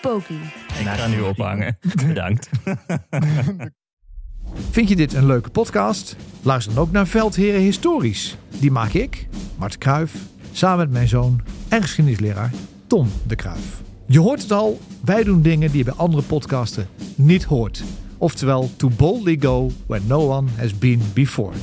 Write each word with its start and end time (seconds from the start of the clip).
Poki. 0.00 0.40
Ik 0.78 0.86
ga 0.86 1.06
nu 1.06 1.20
ophangen. 1.20 1.78
Bedankt. 2.06 2.50
Vind 4.70 4.88
je 4.88 4.96
dit 4.96 5.14
een 5.14 5.26
leuke 5.26 5.50
podcast? 5.50 6.16
Luister 6.42 6.74
dan 6.74 6.82
ook 6.82 6.92
naar 6.92 7.06
Veldheren 7.06 7.60
Historisch. 7.60 8.36
Die 8.58 8.70
maak 8.70 8.92
ik, 8.92 9.28
Mart 9.58 9.78
Kruif, 9.78 10.14
samen 10.52 10.78
met 10.78 10.90
mijn 10.90 11.08
zoon 11.08 11.40
en 11.68 11.82
geschiedenisleraar 11.82 12.50
Tom 12.86 13.08
de 13.26 13.36
Kruif. 13.36 13.82
Je 14.06 14.20
hoort 14.20 14.42
het 14.42 14.52
al, 14.52 14.80
wij 15.04 15.22
doen 15.24 15.42
dingen 15.42 15.68
die 15.68 15.78
je 15.78 15.84
bij 15.84 15.94
andere 15.94 16.22
podcasten 16.22 16.88
niet 17.14 17.44
hoort. 17.44 17.82
Oftewel, 18.18 18.70
to 18.76 18.88
boldly 18.88 19.36
go 19.40 19.70
where 19.86 20.04
no 20.06 20.36
one 20.36 20.48
has 20.56 20.78
been 20.78 21.02
before. 21.14 21.56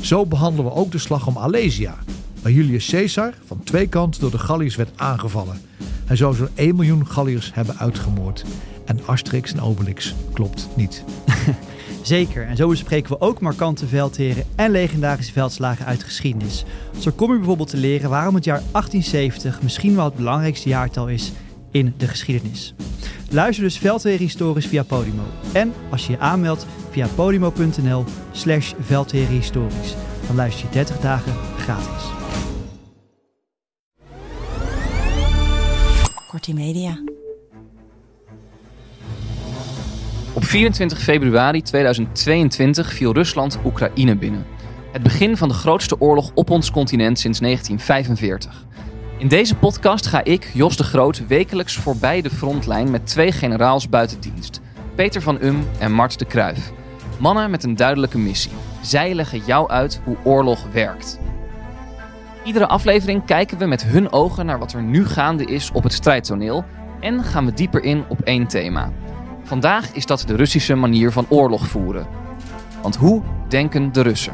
Zo 0.00 0.26
behandelen 0.26 0.64
we 0.64 0.76
ook 0.76 0.92
de 0.92 0.98
slag 0.98 1.26
om 1.26 1.38
Alesia, 1.38 1.98
waar 2.42 2.52
Julius 2.52 2.90
Caesar 2.90 3.34
van 3.46 3.62
twee 3.64 3.86
kanten 3.86 4.20
door 4.20 4.30
de 4.30 4.38
Galliërs 4.38 4.76
werd 4.76 4.90
aangevallen. 4.96 5.60
Hij 6.10 6.18
zou 6.18 6.34
zo'n 6.34 6.48
1 6.54 6.76
miljoen 6.76 7.06
Galliërs 7.06 7.54
hebben 7.54 7.78
uitgemoord. 7.78 8.44
En 8.84 9.00
Asterix 9.06 9.52
en 9.52 9.60
Obelix 9.60 10.14
klopt 10.32 10.68
niet. 10.76 11.04
Zeker, 12.02 12.46
en 12.46 12.56
zo 12.56 12.68
bespreken 12.68 13.10
we 13.10 13.20
ook 13.20 13.40
markante 13.40 13.86
veldheren 13.86 14.44
en 14.56 14.70
legendarische 14.70 15.32
veldslagen 15.32 15.86
uit 15.86 15.98
de 15.98 16.04
geschiedenis. 16.04 16.64
Zo 16.98 17.10
kom 17.10 17.30
je 17.30 17.36
bijvoorbeeld 17.36 17.68
te 17.68 17.76
leren 17.76 18.10
waarom 18.10 18.34
het 18.34 18.44
jaar 18.44 18.62
1870 18.72 19.62
misschien 19.62 19.94
wel 19.94 20.04
het 20.04 20.14
belangrijkste 20.14 20.68
jaartal 20.68 21.08
is 21.08 21.32
in 21.70 21.94
de 21.96 22.08
geschiedenis. 22.08 22.74
Luister 23.28 23.64
dus 23.64 23.78
Veldheren 23.78 24.18
Historisch 24.18 24.66
via 24.66 24.82
Podimo. 24.82 25.24
En 25.52 25.72
als 25.90 26.06
je 26.06 26.12
je 26.12 26.18
aanmeldt 26.18 26.66
via 26.90 27.06
podimo.nl 27.14 28.04
slash 28.32 28.72
Historisch. 29.28 29.94
Dan 30.26 30.36
luister 30.36 30.66
je 30.66 30.72
30 30.72 31.00
dagen 31.00 31.32
gratis. 31.58 32.19
Media. 36.54 37.02
Op 40.32 40.44
24 40.44 41.02
februari 41.02 41.62
2022 41.62 42.92
viel 42.92 43.12
Rusland 43.12 43.58
Oekraïne 43.64 44.16
binnen. 44.16 44.46
Het 44.92 45.02
begin 45.02 45.36
van 45.36 45.48
de 45.48 45.54
grootste 45.54 46.00
oorlog 46.00 46.30
op 46.34 46.50
ons 46.50 46.70
continent 46.70 47.18
sinds 47.18 47.40
1945. 47.40 48.66
In 49.18 49.28
deze 49.28 49.54
podcast 49.54 50.06
ga 50.06 50.24
ik, 50.24 50.50
Jos 50.54 50.76
de 50.76 50.84
Groot, 50.84 51.26
wekelijks 51.26 51.76
voorbij 51.76 52.22
de 52.22 52.30
frontlijn 52.30 52.90
met 52.90 53.06
twee 53.06 53.32
generaals 53.32 53.88
buiten 53.88 54.20
dienst. 54.20 54.60
Peter 54.94 55.22
van 55.22 55.42
Um 55.42 55.64
en 55.78 55.92
Mart 55.92 56.18
de 56.18 56.24
Kruif. 56.24 56.72
Mannen 57.18 57.50
met 57.50 57.64
een 57.64 57.76
duidelijke 57.76 58.18
missie. 58.18 58.52
Zij 58.82 59.14
leggen 59.14 59.42
jou 59.46 59.68
uit 59.68 60.00
hoe 60.04 60.16
oorlog 60.24 60.66
werkt. 60.72 61.18
Iedere 62.44 62.66
aflevering 62.66 63.24
kijken 63.24 63.58
we 63.58 63.66
met 63.66 63.84
hun 63.84 64.12
ogen 64.12 64.46
naar 64.46 64.58
wat 64.58 64.72
er 64.72 64.82
nu 64.82 65.06
gaande 65.06 65.44
is 65.44 65.70
op 65.72 65.82
het 65.82 65.92
strijdtoneel 65.92 66.64
en 67.00 67.24
gaan 67.24 67.44
we 67.44 67.52
dieper 67.52 67.82
in 67.84 68.04
op 68.08 68.20
één 68.20 68.46
thema. 68.46 68.92
Vandaag 69.42 69.92
is 69.92 70.06
dat 70.06 70.24
de 70.26 70.36
Russische 70.36 70.74
manier 70.74 71.12
van 71.12 71.26
oorlog 71.28 71.66
voeren. 71.66 72.06
Want 72.82 72.96
hoe 72.96 73.22
denken 73.48 73.92
de 73.92 74.00
Russen? 74.02 74.32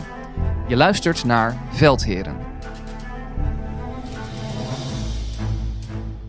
Je 0.67 0.77
luistert 0.77 1.25
naar 1.25 1.57
Veldheren. 1.71 2.37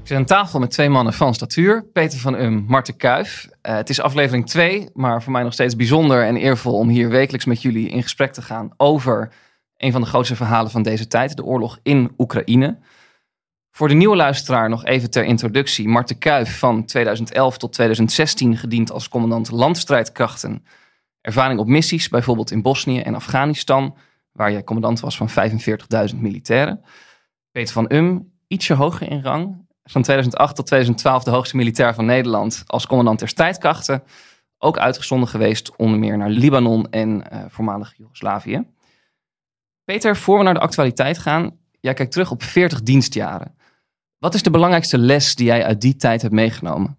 Ik 0.02 0.14
zit 0.14 0.18
aan 0.18 0.26
tafel 0.26 0.60
met 0.60 0.72
twee 0.72 0.90
mannen 0.90 1.14
van 1.14 1.34
statuur. 1.34 1.86
Peter 1.94 2.20
van 2.20 2.36
Um, 2.36 2.66
Marten 2.68 2.98
Kuif. 2.98 3.50
Eh, 3.62 3.76
het 3.76 3.90
is 3.90 4.02
aflevering 4.02 4.48
2, 4.50 4.90
maar 4.94 5.24
voor 5.24 5.32
mij 5.32 5.44
nog 5.44 5.54
steeds 5.54 5.76
bijzonder 5.76 6.24
en 6.24 6.36
eervol 6.36 6.74
om 6.74 6.90
hier 6.90 7.10
wekelijks 7.10 7.46
met 7.46 7.62
jullie 7.62 7.90
in 7.90 8.04
gesprek 8.04 8.34
te 8.34 8.42
gaan 8.42 8.70
over 8.78 9.32
een 9.78 9.92
van 9.92 10.02
de 10.02 10.08
grootste 10.08 10.36
verhalen 10.36 10.72
van 10.72 10.84
deze 10.84 11.08
tijd, 11.08 11.36
de 11.36 11.44
oorlog 11.44 11.80
in 11.84 12.14
Oekraïne. 12.18 12.78
Voor 13.72 13.88
de 13.88 13.94
nieuwe 13.94 14.16
luisteraar 14.16 14.70
nog 14.70 14.86
even 14.86 15.10
ter 15.10 15.24
introductie. 15.24 15.88
Marten 15.88 16.18
Kuif 16.18 16.60
van 16.60 16.86
2011 16.86 17.58
tot 17.58 17.74
2016 17.74 18.58
gediend 18.58 18.92
als 18.92 19.10
commandant 19.10 19.52
landstrijdkrachten. 19.52 20.66
Ervaring 21.22 21.60
op 21.60 21.68
missies, 21.68 22.10
bijvoorbeeld 22.10 22.52
in 22.52 22.62
Bosnië 22.62 23.00
en 23.00 23.16
Afghanistan, 23.16 23.96
waar 24.32 24.52
jij 24.52 24.64
commandant 24.64 25.00
was 25.00 25.18
van 25.18 25.30
45.000 26.10 26.16
militairen. 26.16 26.82
Peter 27.52 27.74
van 27.74 27.86
Um, 27.94 28.32
ietsje 28.48 28.74
hoger 28.74 29.12
in 29.12 29.22
rang. 29.22 29.66
Van 29.84 30.02
2008 30.02 30.56
tot 30.56 30.66
2012 30.66 31.24
de 31.24 31.32
hoogste 31.32 31.56
militair 31.56 31.94
van 31.94 32.06
Nederland 32.06 32.64
als 32.66 32.88
commandant 32.88 33.20
der 33.20 33.28
strijdkrachten. 33.28 34.04
Ook 34.58 34.78
uitgezonden 34.78 35.30
geweest 35.30 35.76
onder 35.76 36.00
meer 36.00 36.18
naar 36.18 36.30
Libanon 36.30 36.90
en 36.90 37.30
eh, 37.30 37.46
voormalig 37.48 37.94
Joegoslavië. 37.98 38.66
Peter, 39.88 40.18
voor 40.18 40.38
we 40.38 40.44
naar 40.44 40.54
de 40.54 40.60
actualiteit 40.60 41.18
gaan, 41.18 41.58
jij 41.80 41.94
kijkt 41.94 42.12
terug 42.12 42.32
op 42.32 42.44
40 42.44 42.82
dienstjaren. 42.82 43.56
Wat 44.18 44.34
is 44.34 44.44
de 44.44 44.50
belangrijkste 44.50 44.98
les 44.98 45.36
die 45.36 45.46
jij 45.46 45.66
uit 45.66 45.82
die 45.82 45.96
tijd 45.96 46.22
hebt 46.22 46.34
meegenomen? 46.34 46.98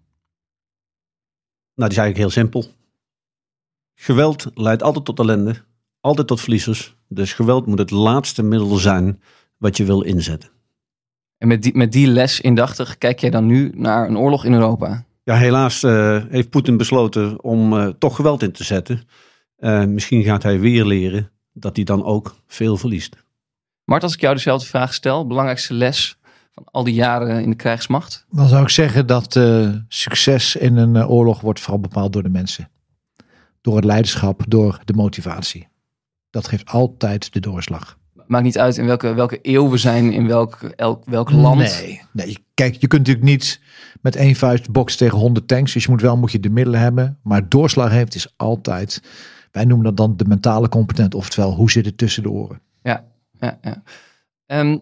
Nou, 1.75 1.89
die 1.89 1.97
is 1.97 1.97
eigenlijk 1.97 2.17
heel 2.17 2.29
simpel. 2.29 2.65
Geweld 3.95 4.51
leidt 4.53 4.83
altijd 4.83 5.05
tot 5.05 5.19
ellende, 5.19 5.55
altijd 5.99 6.27
tot 6.27 6.41
verliezers. 6.41 6.95
Dus 7.07 7.33
geweld 7.33 7.65
moet 7.65 7.77
het 7.77 7.91
laatste 7.91 8.43
middel 8.43 8.75
zijn 8.77 9.21
wat 9.57 9.77
je 9.77 9.85
wil 9.85 10.01
inzetten. 10.01 10.49
En 11.37 11.47
met 11.47 11.63
die, 11.63 11.75
met 11.75 11.91
die 11.91 12.07
les 12.07 12.41
indachtig 12.41 12.97
kijk 12.97 13.19
jij 13.19 13.29
dan 13.29 13.45
nu 13.45 13.71
naar 13.75 14.07
een 14.07 14.17
oorlog 14.17 14.45
in 14.45 14.53
Europa? 14.53 15.05
Ja, 15.23 15.35
helaas 15.35 15.83
eh, 15.83 16.23
heeft 16.29 16.49
Poetin 16.49 16.77
besloten 16.77 17.43
om 17.43 17.73
eh, 17.73 17.87
toch 17.87 18.15
geweld 18.15 18.43
in 18.43 18.51
te 18.51 18.63
zetten. 18.63 19.01
Eh, 19.55 19.85
misschien 19.85 20.23
gaat 20.23 20.43
hij 20.43 20.59
weer 20.59 20.85
leren 20.85 21.31
dat 21.59 21.75
hij 21.75 21.85
dan 21.85 22.03
ook 22.03 22.35
veel 22.47 22.77
verliest. 22.77 23.15
Mart, 23.83 24.03
als 24.03 24.13
ik 24.13 24.21
jou 24.21 24.35
dezelfde 24.35 24.67
vraag 24.67 24.93
stel, 24.93 25.27
belangrijkste 25.27 25.73
les 25.73 26.17
van 26.51 26.63
al 26.71 26.83
die 26.83 26.93
jaren 26.93 27.41
in 27.41 27.49
de 27.49 27.55
krijgsmacht? 27.55 28.25
Dan 28.31 28.47
zou 28.47 28.63
ik 28.63 28.69
zeggen 28.69 29.07
dat 29.07 29.35
eh, 29.35 29.69
succes 29.87 30.55
in 30.55 30.77
een 30.77 30.95
eh, 30.95 31.11
oorlog 31.11 31.41
wordt 31.41 31.59
vooral 31.59 31.79
bepaald 31.79 32.13
door 32.13 32.23
de 32.23 32.29
mensen. 32.29 32.69
Door 33.61 33.75
het 33.75 33.85
leiderschap, 33.85 34.43
door 34.47 34.79
de 34.85 34.93
motivatie. 34.93 35.67
Dat 36.29 36.47
geeft 36.47 36.69
altijd 36.69 37.33
de 37.33 37.39
doorslag. 37.39 37.97
Maakt 38.27 38.43
niet 38.43 38.59
uit 38.59 38.77
in 38.77 38.85
welke, 38.85 39.13
welke 39.13 39.39
eeuw 39.41 39.69
we 39.69 39.77
zijn, 39.77 40.11
in 40.11 40.27
welk, 40.27 40.61
elk, 40.75 41.05
welk 41.05 41.31
land. 41.31 41.59
Nee, 41.59 42.01
nee, 42.11 42.37
kijk, 42.53 42.75
je 42.75 42.87
kunt 42.87 43.07
natuurlijk 43.07 43.25
niet 43.25 43.61
met 44.01 44.15
één 44.15 44.35
vuist 44.35 44.71
boksen 44.71 44.99
tegen 44.99 45.17
100 45.17 45.47
tanks. 45.47 45.73
Dus 45.73 45.83
je 45.83 45.91
moet 45.91 46.01
wel 46.01 46.17
moet 46.17 46.31
je 46.31 46.39
de 46.39 46.49
middelen 46.49 46.79
hebben. 46.79 47.19
Maar 47.23 47.49
doorslag 47.49 47.91
heeft 47.91 48.15
is 48.15 48.33
altijd, 48.37 49.01
wij 49.51 49.65
noemen 49.65 49.85
dat 49.85 49.97
dan 49.97 50.17
de 50.17 50.25
mentale 50.25 50.69
competent. 50.69 51.15
Oftewel, 51.15 51.53
hoe 51.53 51.71
zit 51.71 51.85
het 51.85 51.97
tussen 51.97 52.23
de 52.23 52.29
oren? 52.29 52.61
Ja, 52.81 53.03
ja, 53.39 53.57
ja. 53.61 53.83
Ehm, 54.45 54.77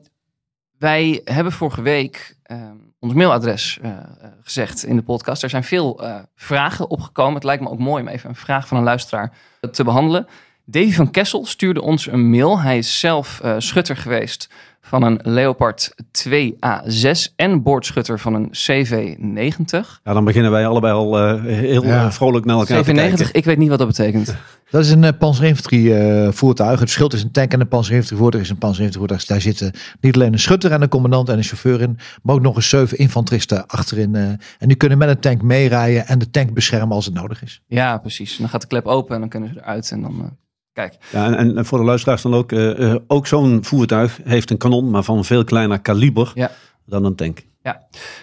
wij 0.78 1.22
hebben 1.24 1.54
vorige 1.54 1.82
week 1.82 2.38
ehm, 2.44 2.76
ons 3.00 3.14
mailadres 3.14 3.80
eh, 3.82 3.92
eh, 3.92 4.04
gezegd 4.42 4.84
in 4.84 4.96
de 4.96 5.02
podcast. 5.02 5.44
Er 5.44 5.50
zijn 5.50 5.64
veel 5.64 6.04
eh, 6.04 6.20
vragen 6.36 6.90
opgekomen. 6.90 7.34
Het 7.34 7.44
lijkt 7.44 7.64
me 7.64 7.70
ook 7.70 7.80
mooi 7.80 8.02
om 8.02 8.08
even 8.08 8.30
een 8.30 8.36
vraag 8.36 8.68
van 8.68 8.78
een 8.78 8.84
luisteraar 8.84 9.34
te 9.72 9.84
behandelen. 9.84 10.28
Davy 10.66 10.92
van 10.92 11.12
Kessel 11.12 11.46
stuurde 11.46 11.82
ons 11.82 12.08
een 12.08 12.30
mail. 12.30 12.60
Hij 12.60 12.78
is 12.78 13.00
zelf 13.00 13.42
schutter 13.58 13.98
geweest 13.98 14.50
van 14.88 15.04
een 15.04 15.20
Leopard 15.24 15.96
2A6 16.26 17.34
en 17.36 17.64
boordschutter 17.64 18.20
van 18.20 18.34
een 18.34 18.48
CV90. 18.50 20.02
Ja, 20.04 20.14
dan 20.14 20.26
beginnen 20.26 20.52
wij 20.52 20.68
allebei 20.68 20.94
al 20.94 21.20
eh, 21.20 21.42
heel 21.44 21.84
Ja. 21.86 22.06
eh, 22.06 22.12
vrolijk 22.12 22.46
naar 22.46 22.58
elkaar 22.58 22.84
te 22.84 22.92
CV90, 22.92 22.96
kijken. 22.96 23.30
ik 23.32 23.46
weet 23.46 23.58
niet 23.58 23.70
wat 23.70 23.78
dat 23.78 23.88
betekent. 23.88 24.36
Dat 24.70 24.84
is 24.86 24.92
een 24.92 25.04
uh, 25.04 25.10
panzerinfanterie 25.20 25.96
eh, 25.96 26.32
voertuig. 26.32 26.70
Het 26.70 26.80
verschil 26.80 27.08
tussen 27.08 27.28
een 27.28 27.34
tank 27.34 27.54
en 27.54 27.60
een 27.62 27.68
panzerinfanterie 27.68 28.22
voertuig 28.24 28.44
is 28.44 28.50
een 28.50 28.58
panzerinfanterie 28.58 29.18
voertuig. 29.18 29.44
Daar 29.44 29.54
zitten 29.54 29.82
niet 30.02 30.16
alleen 30.16 30.34
een 30.34 30.40
schutter 30.40 30.72
en 30.72 30.82
een 30.82 30.90
commandant 30.90 31.30
en 31.30 31.38
een 31.38 31.44
chauffeur 31.44 31.82
in, 31.82 31.98
maar 32.24 32.36
ook 32.36 32.42
nog 32.42 32.56
eens 32.56 32.70
zeven 32.70 32.98
infanteristen 32.98 33.68
achterin. 33.68 34.16
eh, 34.16 34.22
en 34.60 34.68
die 34.68 34.76
kunnen 34.76 34.98
met 34.98 35.10
een 35.10 35.20
tank 35.20 35.42
meerijden 35.42 36.08
en 36.08 36.20
de 36.20 36.30
tank 36.30 36.54
beschermen 36.54 36.96
als 36.96 37.06
het 37.06 37.14
nodig 37.14 37.44
is. 37.44 37.62
Ja, 37.68 37.98
precies. 37.98 38.38
Dan 38.38 38.50
gaat 38.50 38.62
de 38.62 38.68
klep 38.68 38.86
open 38.86 39.14
en 39.14 39.20
dan 39.20 39.30
kunnen 39.30 39.50
ze 39.54 39.60
eruit. 39.60 39.92
En 39.92 40.02
dan, 40.02 40.16
eh, 40.22 40.28
kijk, 40.78 40.98
Ja, 41.12 41.34
en, 41.36 41.58
en 41.58 41.66
voor 41.66 41.78
de 41.78 41.84
luisteraars 41.84 42.22
dan 42.22 42.34
ook, 42.34 42.52
eh, 42.52 42.92
eh, 42.92 42.96
ook 43.08 43.28
zo'n 43.28 43.64
voertuig 43.64 44.20
heeft 44.24 44.50
een 44.52 44.58
kanon, 44.58 44.90
maar 44.90 45.04
van 45.04 45.26
veel 45.26 45.44
kleiner 45.44 45.80
kaliber 45.80 46.32
Ja. 46.36 46.52
dan 46.86 47.06
een 47.06 47.16
tank. 47.16 47.46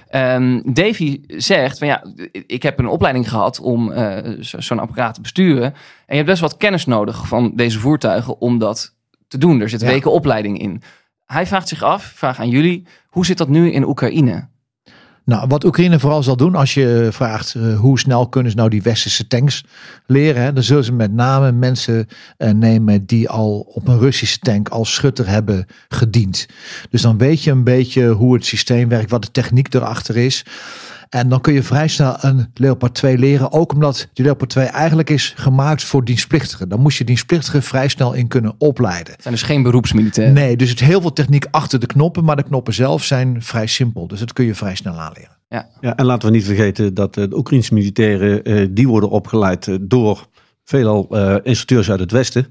Ehm, 0.08 0.60
Davy 0.72 1.20
zegt 1.26 1.78
van 1.78 1.86
ja, 1.86 2.04
ik 2.46 2.62
heb 2.62 2.78
een 2.78 2.86
opleiding 2.88 3.28
gehad 3.30 3.60
om 3.60 3.92
eh, 3.92 4.40
zo- 4.40 4.60
zo'n 4.60 4.78
apparaat 4.78 5.14
te 5.14 5.20
besturen. 5.20 5.64
En 5.72 5.74
je 6.06 6.14
hebt 6.14 6.26
best 6.26 6.40
wat 6.40 6.56
kennis 6.56 6.86
nodig 6.86 7.28
van 7.28 7.52
deze 7.54 7.78
voertuigen 7.78 8.40
om 8.40 8.58
dat 8.58 8.94
te 9.28 9.38
doen. 9.38 9.60
Er 9.60 9.68
zit 9.68 9.80
Ja. 9.80 9.86
weken 9.86 10.12
opleiding 10.12 10.58
in. 10.58 10.82
Hij 11.26 11.46
vraagt 11.46 11.68
zich 11.68 11.82
af, 11.82 12.04
vraag 12.04 12.38
aan 12.38 12.48
jullie, 12.48 12.86
hoe 13.08 13.26
zit 13.26 13.38
dat 13.38 13.48
nu 13.48 13.70
in 13.72 13.84
Oekraïne? 13.86 14.48
Nou, 15.26 15.46
wat 15.48 15.64
Oekraïne 15.64 15.98
vooral 16.00 16.22
zal 16.22 16.36
doen 16.36 16.54
als 16.54 16.74
je 16.74 17.08
vraagt 17.10 17.54
eh, 17.54 17.78
hoe 17.78 17.98
snel 17.98 18.28
kunnen 18.28 18.50
ze 18.50 18.56
nou 18.56 18.70
die 18.70 18.82
westerse 18.82 19.26
tanks 19.26 19.64
leren. 20.06 20.42
Hè, 20.42 20.52
dan 20.52 20.62
zullen 20.62 20.84
ze 20.84 20.92
met 20.92 21.12
name 21.12 21.52
mensen 21.52 22.08
eh, 22.36 22.50
nemen 22.50 23.06
die 23.06 23.28
al 23.28 23.60
op 23.60 23.88
een 23.88 23.98
Russische 23.98 24.38
tank 24.38 24.68
als 24.68 24.94
schutter 24.94 25.28
hebben 25.28 25.66
gediend. 25.88 26.46
Dus 26.90 27.02
dan 27.02 27.18
weet 27.18 27.42
je 27.42 27.50
een 27.50 27.64
beetje 27.64 28.08
hoe 28.08 28.34
het 28.34 28.44
systeem 28.44 28.88
werkt, 28.88 29.10
wat 29.10 29.22
de 29.22 29.30
techniek 29.30 29.74
erachter 29.74 30.16
is. 30.16 30.44
En 31.14 31.28
dan 31.28 31.40
kun 31.40 31.52
je 31.52 31.62
vrij 31.62 31.88
snel 31.88 32.16
een 32.20 32.50
Leopard 32.54 32.94
2 32.94 33.18
leren. 33.18 33.52
Ook 33.52 33.72
omdat 33.72 34.08
die 34.12 34.24
Leopard 34.24 34.50
2 34.50 34.66
eigenlijk 34.66 35.10
is 35.10 35.32
gemaakt 35.36 35.84
voor 35.84 36.04
dienstplichtigen. 36.04 36.68
Dan 36.68 36.80
moest 36.80 36.98
je 36.98 37.04
dienstplichtigen 37.04 37.62
vrij 37.62 37.88
snel 37.88 38.12
in 38.12 38.28
kunnen 38.28 38.54
opleiden. 38.58 39.12
Het 39.12 39.22
zijn 39.22 39.34
dus 39.34 39.42
geen 39.42 39.62
beroepsmilitairen. 39.62 40.34
Nee, 40.34 40.56
dus 40.56 40.70
het 40.70 40.80
is 40.80 40.86
heel 40.86 41.00
veel 41.00 41.12
techniek 41.12 41.46
achter 41.50 41.80
de 41.80 41.86
knoppen. 41.86 42.24
Maar 42.24 42.36
de 42.36 42.42
knoppen 42.42 42.74
zelf 42.74 43.04
zijn 43.04 43.42
vrij 43.42 43.66
simpel. 43.66 44.06
Dus 44.06 44.18
dat 44.18 44.32
kun 44.32 44.44
je 44.44 44.54
vrij 44.54 44.74
snel 44.74 44.94
aanleren. 44.94 45.36
Ja, 45.48 45.96
en 45.96 46.04
laten 46.04 46.28
we 46.28 46.34
niet 46.34 46.44
vergeten 46.44 46.94
dat 46.94 47.16
eh, 47.16 47.28
de 47.28 47.36
Oekraïnse 47.36 47.74
militairen, 47.74 48.42
eh, 48.42 48.66
die 48.70 48.88
worden 48.88 49.10
opgeleid 49.10 49.68
eh, 49.68 49.74
door 49.80 50.28
veelal 50.64 51.06
eh, 51.10 51.36
instructeurs 51.42 51.90
uit 51.90 52.00
het 52.00 52.10
Westen. 52.10 52.46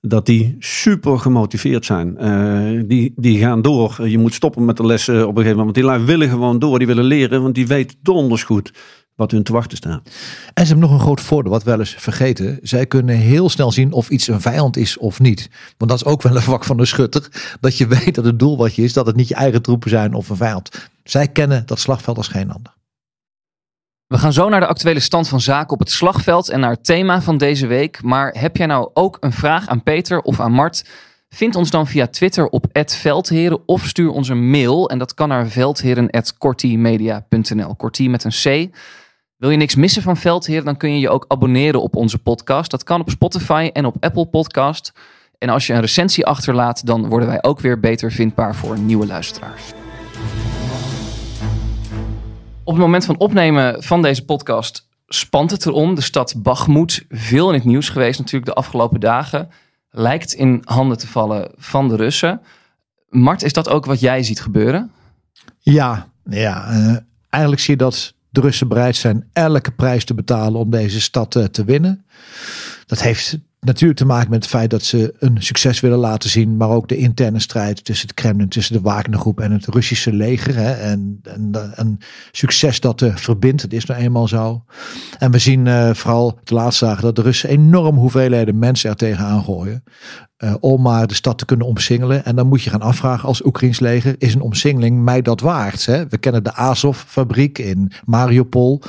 Dat 0.00 0.26
die 0.26 0.56
super 0.58 1.18
gemotiveerd 1.18 1.84
zijn. 1.84 2.18
Eh, 2.18 2.82
die, 2.86 3.12
die 3.16 3.38
gaan 3.38 3.62
door. 3.62 4.08
Je 4.08 4.18
moet 4.18 4.34
stoppen 4.34 4.64
met 4.64 4.76
de 4.76 4.86
lessen 4.86 5.28
op 5.28 5.36
een 5.36 5.42
gegeven 5.42 5.56
moment. 5.56 5.76
Want 5.76 5.96
die 5.96 6.06
willen 6.06 6.28
gewoon 6.28 6.58
door. 6.58 6.78
Die 6.78 6.86
willen 6.86 7.04
leren. 7.04 7.42
Want 7.42 7.54
die 7.54 7.66
weten 7.66 7.96
donders 8.02 8.42
goed 8.42 8.72
wat 9.20 9.30
hun 9.30 9.42
te 9.42 9.52
wachten 9.52 9.76
staat. 9.76 10.08
En 10.54 10.66
ze 10.66 10.72
hebben 10.72 10.78
nog 10.78 10.90
een 10.90 11.04
groot 11.04 11.20
voordeel, 11.20 11.50
wat 11.50 11.62
we 11.62 11.70
wel 11.70 11.78
eens 11.78 11.94
vergeten. 11.98 12.58
Zij 12.62 12.86
kunnen 12.86 13.16
heel 13.16 13.48
snel 13.48 13.72
zien 13.72 13.92
of 13.92 14.10
iets 14.10 14.28
een 14.28 14.40
vijand 14.40 14.76
is 14.76 14.98
of 14.98 15.20
niet. 15.20 15.50
Want 15.78 15.90
dat 15.90 16.00
is 16.00 16.06
ook 16.06 16.22
wel 16.22 16.36
een 16.36 16.42
vak 16.42 16.64
van 16.64 16.78
een 16.78 16.86
schutter. 16.86 17.56
Dat 17.60 17.76
je 17.76 17.86
weet 17.86 18.14
dat 18.14 18.24
het 18.24 18.38
doel 18.38 18.56
wat 18.56 18.74
je 18.74 18.82
is, 18.82 18.92
dat 18.92 19.06
het 19.06 19.16
niet 19.16 19.28
je 19.28 19.34
eigen 19.34 19.62
troepen 19.62 19.90
zijn 19.90 20.14
of 20.14 20.28
een 20.28 20.36
vijand. 20.36 20.90
Zij 21.04 21.28
kennen 21.28 21.62
dat 21.66 21.78
slagveld 21.78 22.16
als 22.16 22.28
geen 22.28 22.50
ander. 22.50 22.78
We 24.10 24.18
gaan 24.18 24.32
zo 24.32 24.48
naar 24.48 24.60
de 24.60 24.66
actuele 24.66 25.00
stand 25.00 25.28
van 25.28 25.40
zaken 25.40 25.72
op 25.72 25.78
het 25.78 25.90
slagveld 25.90 26.48
en 26.48 26.60
naar 26.60 26.70
het 26.70 26.84
thema 26.84 27.22
van 27.22 27.38
deze 27.38 27.66
week. 27.66 28.02
Maar 28.02 28.34
heb 28.38 28.56
jij 28.56 28.66
nou 28.66 28.90
ook 28.94 29.16
een 29.20 29.32
vraag 29.32 29.68
aan 29.68 29.82
Peter 29.82 30.20
of 30.20 30.40
aan 30.40 30.52
Mart? 30.52 30.88
Vind 31.28 31.56
ons 31.56 31.70
dan 31.70 31.86
via 31.86 32.06
Twitter 32.06 32.48
op 32.48 32.66
@veldheren 32.72 33.60
of 33.66 33.86
stuur 33.86 34.10
ons 34.10 34.28
een 34.28 34.50
mail 34.50 34.90
en 34.90 34.98
dat 34.98 35.14
kan 35.14 35.28
naar 35.28 35.46
veldheren@kortimedia.nl. 35.46 37.74
Kortie 37.74 38.10
met 38.10 38.24
een 38.24 38.30
C. 38.30 38.44
Wil 39.36 39.50
je 39.50 39.56
niks 39.56 39.74
missen 39.74 40.02
van 40.02 40.16
Veldheren, 40.16 40.64
dan 40.64 40.76
kun 40.76 40.92
je 40.92 41.00
je 41.00 41.10
ook 41.10 41.24
abonneren 41.28 41.82
op 41.82 41.96
onze 41.96 42.18
podcast. 42.18 42.70
Dat 42.70 42.84
kan 42.84 43.00
op 43.00 43.10
Spotify 43.10 43.70
en 43.72 43.84
op 43.84 43.96
Apple 44.00 44.26
Podcast. 44.26 44.92
En 45.38 45.48
als 45.48 45.66
je 45.66 45.72
een 45.72 45.80
recensie 45.80 46.26
achterlaat, 46.26 46.86
dan 46.86 47.08
worden 47.08 47.28
wij 47.28 47.42
ook 47.42 47.60
weer 47.60 47.80
beter 47.80 48.12
vindbaar 48.12 48.54
voor 48.54 48.78
nieuwe 48.78 49.06
luisteraars. 49.06 49.62
Op 52.70 52.76
het 52.76 52.84
moment 52.84 53.04
van 53.04 53.18
opnemen 53.18 53.82
van 53.82 54.02
deze 54.02 54.24
podcast 54.24 54.88
spant 55.06 55.50
het 55.50 55.66
erom. 55.66 55.94
De 55.94 56.00
stad 56.00 56.34
Bagmoed, 56.36 57.04
veel 57.08 57.48
in 57.48 57.54
het 57.54 57.64
nieuws 57.64 57.88
geweest 57.88 58.18
natuurlijk 58.18 58.46
de 58.46 58.54
afgelopen 58.54 59.00
dagen, 59.00 59.48
lijkt 59.90 60.32
in 60.32 60.62
handen 60.64 60.98
te 60.98 61.06
vallen 61.06 61.50
van 61.56 61.88
de 61.88 61.96
Russen. 61.96 62.40
Mart, 63.08 63.42
is 63.42 63.52
dat 63.52 63.68
ook 63.68 63.84
wat 63.84 64.00
jij 64.00 64.22
ziet 64.22 64.40
gebeuren? 64.40 64.90
Ja, 65.58 66.08
ja 66.24 66.68
eh, 66.68 66.96
eigenlijk 67.28 67.62
zie 67.62 67.74
je 67.74 67.82
dat 67.82 68.14
de 68.28 68.40
Russen 68.40 68.68
bereid 68.68 68.96
zijn 68.96 69.28
elke 69.32 69.70
prijs 69.70 70.04
te 70.04 70.14
betalen 70.14 70.60
om 70.60 70.70
deze 70.70 71.00
stad 71.00 71.36
eh, 71.36 71.44
te 71.44 71.64
winnen. 71.64 72.04
Dat 72.86 73.02
heeft 73.02 73.38
natuurlijk 73.60 73.98
te 73.98 74.06
maken 74.06 74.30
met 74.30 74.42
het 74.42 74.50
feit 74.50 74.70
dat 74.70 74.82
ze 74.82 75.14
een 75.18 75.42
succes 75.42 75.80
willen 75.80 75.98
laten 75.98 76.30
zien, 76.30 76.56
maar 76.56 76.68
ook 76.68 76.88
de 76.88 76.96
interne 76.96 77.38
strijd 77.38 77.84
tussen 77.84 78.08
het 78.08 78.16
Kremlin, 78.16 78.48
tussen 78.48 78.74
de 78.74 78.80
Wagnergroep 78.80 79.40
en 79.40 79.52
het 79.52 79.66
Russische 79.66 80.12
leger. 80.12 80.54
Hè, 80.54 80.72
en, 80.72 81.20
en 81.22 81.50
een 81.74 82.00
succes 82.30 82.80
dat 82.80 83.02
eh, 83.02 83.16
verbindt, 83.16 83.62
dat 83.62 83.72
is 83.72 83.84
nou 83.84 84.00
eenmaal 84.00 84.28
zo. 84.28 84.64
En 85.18 85.30
we 85.30 85.38
zien 85.38 85.66
eh, 85.66 85.94
vooral 85.94 86.38
de 86.44 86.54
laatste 86.54 86.84
dagen 86.84 87.02
dat 87.02 87.16
de 87.16 87.22
Russen 87.22 87.48
enorm 87.48 87.96
hoeveelheden 87.96 88.58
mensen 88.58 88.90
er 88.90 88.96
tegenaan 88.96 89.44
gooien. 89.44 89.82
Eh, 90.40 90.54
om 90.60 90.82
maar 90.82 91.06
de 91.06 91.14
stad 91.14 91.38
te 91.38 91.44
kunnen 91.44 91.66
omsingelen. 91.66 92.24
En 92.24 92.36
dan 92.36 92.46
moet 92.46 92.62
je 92.62 92.70
gaan 92.70 92.80
afvragen 92.80 93.28
als 93.28 93.44
Oekraïns 93.44 93.80
leger, 93.80 94.14
is 94.18 94.34
een 94.34 94.40
omsingeling 94.40 95.02
mij 95.02 95.22
dat 95.22 95.40
waard? 95.40 95.86
Hè? 95.86 96.06
We 96.08 96.18
kennen 96.18 96.44
de 96.44 96.54
Azov-fabriek 96.54 97.58
in 97.58 97.92
Mariupol. 98.04 98.80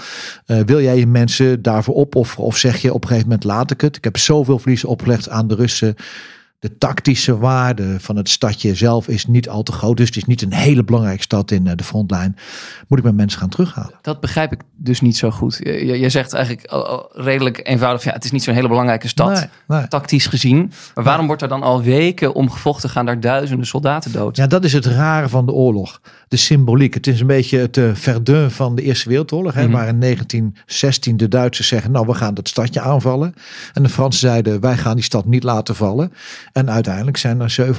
Eh, 0.46 0.60
wil 0.66 0.82
jij 0.82 0.98
je 0.98 1.08
mensen 1.08 1.62
daarvoor 1.62 1.96
opofferen? 1.96 2.46
Of 2.46 2.58
zeg 2.58 2.82
je 2.82 2.94
op 2.94 3.02
een 3.02 3.08
gegeven 3.08 3.30
moment 3.30 3.48
laat 3.48 3.72
ik 3.72 3.82
het? 3.82 3.96
Ik 3.96 4.04
heb 4.04 4.18
zoveel 4.18 4.60
verliezen 4.60 4.90
opgelegd 4.90 5.30
aan 5.30 5.48
de 5.48 5.56
Russen. 5.56 5.96
De 6.62 6.78
tactische 6.78 7.38
waarde 7.38 8.00
van 8.00 8.16
het 8.16 8.30
stadje 8.30 8.76
zelf 8.76 9.08
is 9.08 9.26
niet 9.26 9.50
al 9.50 9.64
te 9.64 9.72
groot. 9.72 9.98
Dus 9.98 10.08
het 10.08 10.16
is 10.16 10.26
niet 10.26 10.42
een 10.42 10.54
hele 10.54 10.84
belangrijke 10.84 11.22
stad 11.22 11.52
in 11.52 11.68
eh, 11.68 11.74
de 11.76 11.84
frontlijn. 11.84 12.36
Moet 12.88 12.98
ik 12.98 13.04
mijn 13.04 13.16
mensen 13.16 13.40
gaan 13.40 13.50
terughalen? 13.50 13.94
Dat 14.02 14.20
begrijp 14.20 14.52
ik 14.52 14.62
dus 14.76 15.02
niet 15.02 15.18
zo 15.18 15.32
goed. 15.32 15.60
Je, 15.64 16.00
je- 16.00 16.10
zegt 16.10 16.34
eigenlijk 16.34 16.74
redelijk 17.14 17.60
eenvoudig, 17.68 18.04
ja, 18.04 18.12
het 18.12 18.24
is 18.24 18.32
niet 18.32 18.44
zo'n 18.44 18.54
hele 18.54 18.68
belangrijke 18.68 19.08
stad, 19.08 19.34
Nee, 19.34 19.78
nee. 19.80 19.88
tactisch 19.88 20.26
gezien. 20.28 20.72
Maar 20.96 21.04
waarom 21.04 21.28
wordt 21.28 21.42
er 21.42 21.48
dan 21.48 21.64
al 21.64 21.82
weken 21.84 22.34
om 22.36 22.50
gevochten? 22.52 22.90
Gaan 22.90 23.06
daar 23.06 23.20
duizenden 23.20 23.66
soldaten 23.68 24.12
dood? 24.12 24.36
Ja, 24.36 24.48
dat 24.48 24.64
is 24.64 24.74
het 24.74 24.86
rare 24.86 25.30
van 25.30 25.46
de 25.46 25.52
oorlog. 25.52 26.02
De 26.28 26.38
symboliek. 26.38 26.94
Het 26.94 27.08
is 27.08 27.20
een 27.20 27.28
beetje 27.28 27.58
het 27.58 27.78
eh, 27.78 27.90
Verdun 27.94 28.52
van 28.52 28.76
de 28.76 28.82
Eerste 28.82 29.10
Wereldoorlog. 29.10 29.54
Hè, 29.54 29.64
Mhm. 29.64 29.72
Waar 29.72 29.88
in 29.88 30.00
1916 30.00 31.18
de 31.18 31.28
Duitsers 31.28 31.68
zeggen, 31.68 31.92
nou 31.92 32.06
we 32.06 32.14
gaan 32.14 32.34
dat 32.34 32.48
stadje 32.48 32.82
aanvallen. 32.82 33.34
En 33.74 33.84
de 33.84 33.90
Fransen 33.90 34.20
zeiden, 34.30 34.60
wij 34.60 34.78
gaan 34.78 34.96
die 34.96 35.04
stad 35.04 35.26
niet 35.26 35.44
laten 35.44 35.76
vallen. 35.76 36.14
En 36.52 36.70
uiteindelijk 36.70 37.18
zijn 37.18 37.40
er 37.42 37.76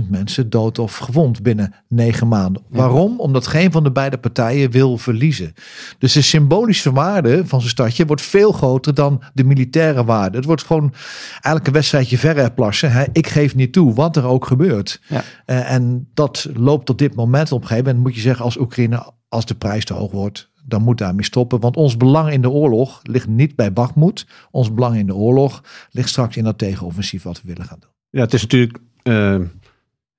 750.000 0.00 0.08
mensen 0.08 0.50
dood 0.50 0.78
of 0.78 0.96
gewond 0.96 1.42
binnen 1.42 1.74
negen 1.88 2.28
maanden. 2.28 2.62
Waarom? 2.68 3.20
Omdat 3.20 3.46
geen 3.46 3.72
van 3.72 3.82
de 3.82 3.92
beide 3.92 4.18
partijen 4.18 4.70
wil 4.70 4.98
verliezen. 4.98 5.54
Dus 5.98 6.12
de 6.12 6.22
symbolische 6.22 6.92
waarde 6.92 7.46
van 7.46 7.60
zo'n 7.60 7.68
stadje 7.68 8.06
wordt 8.06 8.22
veel 8.22 8.52
groter 8.52 8.94
dan 8.94 9.22
de 9.34 9.44
militaire 9.44 10.04
waarde. 10.04 10.36
Het 10.36 10.46
wordt 10.46 10.62
gewoon 10.62 10.92
eigenlijk 11.32 11.66
een 11.66 11.72
wedstrijdje 11.72 12.18
verre 12.18 12.50
plassen. 12.50 12.92
Hè. 12.92 13.04
Ik 13.12 13.26
geef 13.26 13.54
niet 13.54 13.72
toe, 13.72 13.94
wat 13.94 14.16
er 14.16 14.24
ook 14.24 14.46
gebeurt. 14.46 15.00
Ja. 15.08 15.22
Eh, 15.44 15.72
en 15.72 16.08
dat 16.14 16.48
loopt 16.54 16.90
op 16.90 16.98
dit 16.98 17.14
moment 17.14 17.52
op 17.52 17.60
een 17.60 17.66
gegeven 17.66 17.86
moment 17.86 18.04
moet 18.04 18.14
je 18.14 18.20
zeggen 18.20 18.44
als 18.44 18.58
Oekraïne, 18.58 19.12
als 19.28 19.46
de 19.46 19.54
prijs 19.54 19.84
te 19.84 19.94
hoog 19.94 20.10
wordt, 20.10 20.50
dan 20.62 20.82
moet 20.82 20.98
daarmee 20.98 21.24
stoppen. 21.24 21.60
Want 21.60 21.76
ons 21.76 21.96
belang 21.96 22.32
in 22.32 22.42
de 22.42 22.50
oorlog 22.50 23.00
ligt 23.02 23.28
niet 23.28 23.56
bij 23.56 23.72
Bakhmut. 23.72 24.26
Ons 24.50 24.72
belang 24.72 24.96
in 24.96 25.06
de 25.06 25.14
oorlog 25.14 25.62
ligt 25.90 26.08
straks 26.08 26.36
in 26.36 26.44
dat 26.44 26.58
tegenoffensief 26.58 27.22
wat 27.22 27.42
we 27.42 27.48
willen 27.48 27.64
gaan 27.64 27.78
doen. 27.80 27.90
Ja, 28.10 28.20
het 28.20 28.34
is 28.34 28.42
natuurlijk 28.42 28.78
eh, 29.02 29.40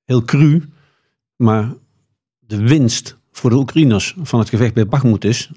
heel 0.05 0.23
cru. 0.23 0.61
Maar 1.35 1.73
de 2.39 2.57
winst 2.57 3.17
voor 3.31 3.49
de 3.49 3.55
Oekraïners 3.55 4.15
van 4.21 4.39
het 4.39 4.49
gevecht 4.49 4.73
bij 4.73 4.87
Bakhmut 4.87 5.25
is, 5.25 5.51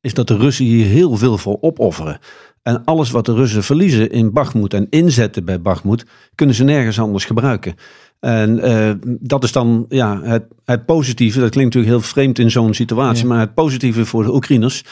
is 0.00 0.14
dat 0.14 0.28
de 0.28 0.36
Russen 0.36 0.64
hier 0.64 0.86
heel 0.86 1.16
veel 1.16 1.38
voor 1.38 1.58
opofferen. 1.60 2.18
En 2.62 2.84
alles 2.84 3.10
wat 3.10 3.26
de 3.26 3.34
Russen 3.34 3.64
verliezen 3.64 4.10
in 4.10 4.32
Bakhmut 4.32 4.74
en 4.74 4.86
inzetten 4.90 5.44
bij 5.44 5.60
Bakhmut, 5.60 6.06
kunnen 6.34 6.54
ze 6.54 6.64
nergens 6.64 7.00
anders 7.00 7.24
gebruiken. 7.24 7.74
En 8.24 8.60
eh, 8.60 8.90
dat 9.04 9.44
is 9.44 9.52
dan 9.52 9.86
ja, 9.88 10.20
het, 10.22 10.44
het 10.64 10.86
positieve. 10.86 11.40
Dat 11.40 11.50
klinkt 11.50 11.74
natuurlijk 11.74 12.02
heel 12.02 12.10
vreemd 12.10 12.38
in 12.38 12.50
zo'n 12.50 12.74
situatie. 12.74 13.22
Ja. 13.22 13.28
Maar 13.28 13.40
het 13.40 13.54
positieve 13.54 14.04
voor 14.04 14.22
de 14.22 14.34
Oekraïners. 14.34 14.84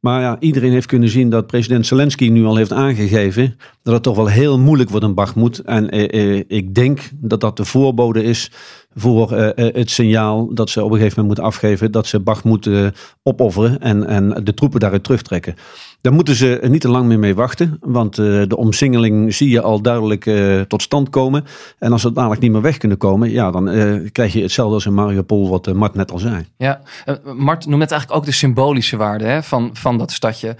Maar 0.00 0.20
ja, 0.20 0.36
iedereen 0.40 0.72
heeft 0.72 0.86
kunnen 0.86 1.08
zien 1.08 1.30
dat 1.30 1.46
president 1.46 1.86
Zelensky 1.86 2.28
nu 2.28 2.44
al 2.44 2.56
heeft 2.56 2.72
aangegeven. 2.72 3.56
dat 3.82 3.94
het 3.94 4.02
toch 4.02 4.16
wel 4.16 4.28
heel 4.28 4.58
moeilijk 4.58 4.90
wordt 4.90 5.04
in 5.04 5.14
Bakhmut. 5.14 5.58
En 5.58 5.90
eh, 5.90 6.36
eh, 6.36 6.44
ik 6.46 6.74
denk 6.74 7.10
dat 7.14 7.40
dat 7.40 7.56
de 7.56 7.64
voorbode 7.64 8.22
is 8.22 8.50
voor 8.98 9.32
eh, 9.32 9.66
eh, 9.66 9.74
het 9.74 9.90
signaal 9.90 10.54
dat 10.54 10.70
ze 10.70 10.84
op 10.84 10.90
een 10.90 10.96
gegeven 10.96 11.22
moment 11.22 11.26
moeten 11.26 11.44
afgeven 11.44 11.92
dat 11.92 12.06
ze 12.06 12.20
Bach 12.20 12.44
moeten 12.44 12.94
opofferen 13.22 13.80
en, 13.80 14.06
en 14.06 14.44
de 14.44 14.54
troepen 14.54 14.80
daaruit 14.80 15.04
terugtrekken. 15.04 15.54
Daar 16.00 16.12
moeten 16.12 16.34
ze 16.34 16.60
niet 16.68 16.80
te 16.80 16.88
lang 16.88 17.06
meer 17.06 17.18
mee 17.18 17.34
wachten, 17.34 17.78
want 17.80 18.18
eh, 18.18 18.42
de 18.46 18.56
omsingeling 18.56 19.34
zie 19.34 19.48
je 19.48 19.60
al 19.60 19.80
duidelijk 19.82 20.26
eh, 20.26 20.60
tot 20.60 20.82
stand 20.82 21.10
komen. 21.10 21.44
En 21.78 21.92
als 21.92 22.02
ze 22.02 22.12
dadelijk 22.12 22.40
niet 22.40 22.52
meer 22.52 22.60
weg 22.60 22.76
kunnen 22.76 22.98
komen, 22.98 23.30
ja, 23.30 23.50
dan 23.50 23.68
eh, 23.68 24.10
krijg 24.12 24.32
je 24.32 24.42
hetzelfde 24.42 24.74
als 24.74 24.86
in 24.86 24.94
Mariupol, 24.94 25.48
wat 25.48 25.66
eh, 25.66 25.74
Mart 25.74 25.94
net 25.94 26.10
al 26.10 26.18
zei. 26.18 26.46
Ja, 26.56 26.80
eh, 27.04 27.14
Mart 27.36 27.66
noemt 27.66 27.90
eigenlijk 27.90 28.20
ook 28.20 28.26
de 28.26 28.32
symbolische 28.32 28.96
waarde 28.96 29.24
hè, 29.24 29.42
van, 29.42 29.70
van 29.72 29.98
dat 29.98 30.12
stadje. 30.12 30.56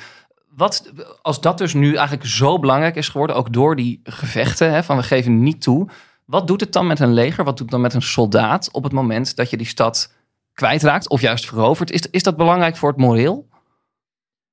Wat, 0.56 0.92
als 1.22 1.40
dat 1.40 1.58
dus 1.58 1.74
nu 1.74 1.94
eigenlijk 1.94 2.26
zo 2.26 2.58
belangrijk 2.58 2.96
is 2.96 3.08
geworden, 3.08 3.36
ook 3.36 3.52
door 3.52 3.76
die 3.76 4.00
gevechten, 4.04 4.72
hè, 4.72 4.82
van 4.82 4.96
we 4.96 5.02
geven 5.02 5.42
niet 5.42 5.62
toe. 5.62 5.88
Wat 6.28 6.46
doet 6.46 6.60
het 6.60 6.72
dan 6.72 6.86
met 6.86 7.00
een 7.00 7.12
leger? 7.12 7.44
Wat 7.44 7.56
doet 7.56 7.66
het 7.66 7.70
dan 7.70 7.80
met 7.80 7.94
een 7.94 8.02
soldaat 8.02 8.68
op 8.72 8.82
het 8.82 8.92
moment 8.92 9.36
dat 9.36 9.50
je 9.50 9.56
die 9.56 9.66
stad 9.66 10.12
kwijtraakt 10.52 11.08
of 11.08 11.20
juist 11.20 11.46
verovert? 11.46 11.90
Is, 11.90 12.06
is 12.10 12.22
dat 12.22 12.36
belangrijk 12.36 12.76
voor 12.76 12.88
het 12.88 12.98
moreel? 12.98 13.48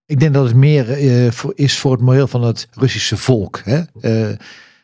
Ik 0.05 0.19
denk 0.19 0.33
dat 0.33 0.45
het 0.45 0.55
meer 0.55 0.91
eh, 0.91 1.31
is 1.53 1.79
voor 1.79 1.91
het 1.91 2.01
moreel 2.01 2.27
van 2.27 2.43
het 2.43 2.67
Russische 2.71 3.17
volk. 3.17 3.61
Hè? 3.63 3.77
Eh, 3.77 4.37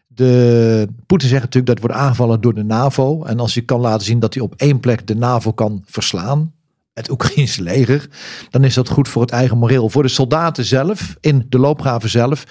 de, 0.08 0.88
Poetin 1.06 1.30
zegt 1.30 1.42
natuurlijk 1.42 1.74
dat 1.74 1.80
wordt 1.80 1.96
aangevallen 1.96 2.42
door 2.42 2.54
de 2.54 2.64
NAVO. 2.64 3.24
En 3.24 3.40
als 3.40 3.54
hij 3.54 3.64
kan 3.64 3.80
laten 3.80 4.06
zien 4.06 4.20
dat 4.20 4.34
hij 4.34 4.44
op 4.44 4.54
één 4.58 4.80
plek 4.80 5.08
de 5.08 5.16
NAVO 5.16 5.52
kan 5.52 5.84
verslaan, 5.86 6.54
het 6.94 7.10
Oekraïnse 7.10 7.64
leger, 7.64 8.10
dan 8.50 8.64
is 8.64 8.74
dat 8.74 8.90
goed 8.90 9.10
voor 9.10 9.22
het 9.22 9.32
eigen 9.32 9.58
moreel. 9.58 9.90
Voor 9.90 10.04
de 10.04 10.10
soldaten 10.10 10.66
zelf, 10.66 11.16
in 11.20 11.46
de 11.50 11.60
loopgraven 11.60 12.10
zelf, 12.10 12.44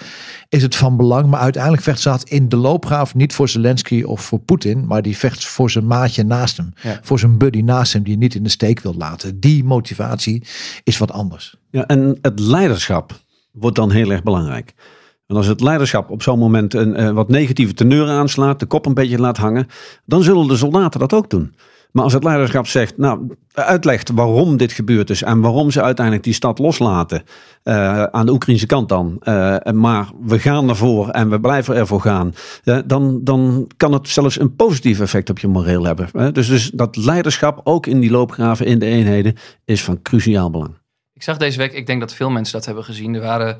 is 0.49 0.61
het 0.61 0.75
van 0.75 0.97
belang. 0.97 1.27
Maar 1.27 1.39
uiteindelijk 1.39 1.83
vecht 1.83 1.99
Zaat 1.99 2.29
in 2.29 2.49
de 2.49 2.55
loopgraaf 2.55 3.15
niet 3.15 3.33
voor 3.33 3.49
Zelensky 3.49 4.03
of 4.03 4.21
voor 4.21 4.39
Poetin, 4.39 4.85
maar 4.85 5.01
die 5.01 5.17
vecht 5.17 5.45
voor 5.45 5.71
zijn 5.71 5.87
maatje 5.87 6.23
naast 6.23 6.57
hem. 6.57 6.73
Ja. 6.81 6.99
Voor 7.01 7.19
zijn 7.19 7.37
buddy 7.37 7.61
naast 7.61 7.93
hem 7.93 8.03
die 8.03 8.13
je 8.13 8.19
niet 8.19 8.35
in 8.35 8.43
de 8.43 8.49
steek 8.49 8.79
wil 8.79 8.95
laten. 8.97 9.39
Die 9.39 9.63
motivatie 9.63 10.43
is 10.83 10.97
wat 10.97 11.11
anders. 11.11 11.55
Ja, 11.69 11.85
en 11.85 12.17
het 12.21 12.39
leiderschap 12.39 13.19
wordt 13.51 13.75
dan 13.75 13.91
heel 13.91 14.11
erg 14.11 14.23
belangrijk. 14.23 14.73
En 15.27 15.35
als 15.35 15.47
het 15.47 15.61
leiderschap 15.61 16.09
op 16.09 16.21
zo'n 16.21 16.39
moment 16.39 16.73
een, 16.73 16.95
eh, 16.95 17.11
wat 17.11 17.29
negatieve 17.29 17.73
teneur 17.73 18.09
aanslaat, 18.09 18.59
de 18.59 18.65
kop 18.65 18.85
een 18.85 18.93
beetje 18.93 19.19
laat 19.19 19.37
hangen, 19.37 19.67
dan 20.05 20.23
zullen 20.23 20.47
de 20.47 20.57
soldaten 20.57 20.99
dat 20.99 21.13
ook 21.13 21.29
doen. 21.29 21.55
Maar 21.91 22.03
als 22.03 22.13
het 22.13 22.23
leiderschap 22.23 22.67
zegt, 22.67 22.97
nou, 22.97 23.35
uitlegt 23.53 24.11
waarom 24.11 24.57
dit 24.57 24.71
gebeurd 24.71 25.09
is 25.09 25.23
en 25.23 25.41
waarom 25.41 25.71
ze 25.71 25.81
uiteindelijk 25.81 26.25
die 26.25 26.33
stad 26.33 26.59
loslaten, 26.59 27.23
eh, 27.63 28.03
aan 28.03 28.25
de 28.25 28.31
Oekraïnse 28.31 28.65
kant 28.65 28.89
dan, 28.89 29.17
eh, 29.19 29.57
maar 29.73 30.09
we 30.21 30.39
gaan 30.39 30.69
ervoor 30.69 31.09
en 31.09 31.29
we 31.29 31.39
blijven 31.39 31.75
ervoor 31.75 32.01
gaan, 32.01 32.33
eh, 32.63 32.77
dan, 32.85 33.23
dan 33.23 33.69
kan 33.77 33.93
het 33.93 34.09
zelfs 34.09 34.39
een 34.39 34.55
positief 34.55 34.99
effect 34.99 35.29
op 35.29 35.39
je 35.39 35.47
moreel 35.47 35.83
hebben. 35.83 36.33
Dus, 36.33 36.47
dus 36.47 36.69
dat 36.69 36.95
leiderschap, 36.95 37.61
ook 37.63 37.85
in 37.85 37.99
die 37.99 38.11
loopgraven, 38.11 38.65
in 38.65 38.79
de 38.79 38.85
eenheden, 38.85 39.35
is 39.65 39.83
van 39.83 40.01
cruciaal 40.01 40.49
belang. 40.49 40.79
Ik 41.13 41.23
zag 41.23 41.37
deze 41.37 41.57
week, 41.57 41.73
ik 41.73 41.87
denk 41.87 41.99
dat 41.99 42.13
veel 42.13 42.29
mensen 42.29 42.53
dat 42.53 42.65
hebben 42.65 42.83
gezien. 42.83 43.13
Er 43.13 43.21
waren, 43.21 43.57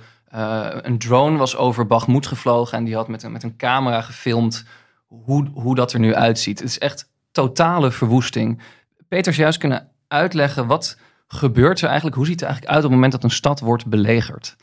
een 0.85 0.97
drone 0.97 1.37
was 1.37 1.55
over 1.55 1.87
Bagmoed 1.87 2.27
gevlogen 2.27 2.77
en 2.77 2.83
die 2.83 2.95
had 2.95 3.07
met 3.07 3.23
een, 3.23 3.31
met 3.31 3.43
een 3.43 3.57
camera 3.57 4.01
gefilmd 4.01 4.65
hoe, 5.07 5.47
hoe 5.53 5.75
dat 5.75 5.93
er 5.93 5.99
nu 5.99 6.15
uitziet. 6.15 6.59
Het 6.59 6.69
is 6.69 6.79
echt 6.79 7.10
totale 7.31 7.91
verwoesting. 7.91 8.61
Peters 9.07 9.35
juist 9.35 9.57
kunnen 9.57 9.87
uitleggen 10.07 10.67
wat 10.67 10.97
gebeurt 11.27 11.81
er 11.81 11.87
eigenlijk, 11.87 12.15
hoe 12.15 12.25
ziet 12.25 12.39
het 12.39 12.49
eigenlijk 12.49 12.73
uit 12.73 12.83
op 12.83 12.89
het 12.89 12.99
moment 12.99 13.21
dat 13.21 13.23
een 13.23 13.37
stad 13.37 13.59
wordt 13.59 13.85
belegerd? 13.85 14.55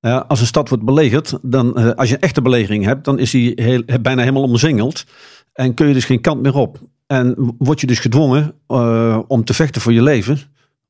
Als 0.00 0.40
een 0.40 0.46
stad 0.46 0.68
wordt 0.68 0.84
belegerd, 0.84 1.38
dan, 1.42 1.76
eh, 1.76 1.90
als 1.90 2.08
je 2.08 2.14
een 2.14 2.20
echte 2.20 2.42
belegering 2.42 2.84
hebt, 2.84 3.04
dan 3.04 3.18
is 3.18 3.30
die 3.30 3.52
heel, 3.54 3.82
bijna 4.00 4.20
helemaal 4.20 4.42
omzingeld. 4.42 5.04
En 5.52 5.74
kun 5.74 5.88
je 5.88 5.94
dus 5.94 6.04
geen 6.04 6.20
kant 6.20 6.42
meer 6.42 6.54
op. 6.54 6.78
En 7.06 7.54
word 7.58 7.80
je 7.80 7.86
dus 7.86 7.98
gedwongen 7.98 8.54
eh, 8.66 9.18
om 9.26 9.44
te 9.44 9.54
vechten 9.54 9.80
voor 9.80 9.92
je 9.92 10.02
leven 10.02 10.38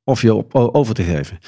of 0.05 0.23
je 0.23 0.35
op, 0.35 0.55
over 0.55 0.95
te 0.95 1.03
geven. 1.03 1.39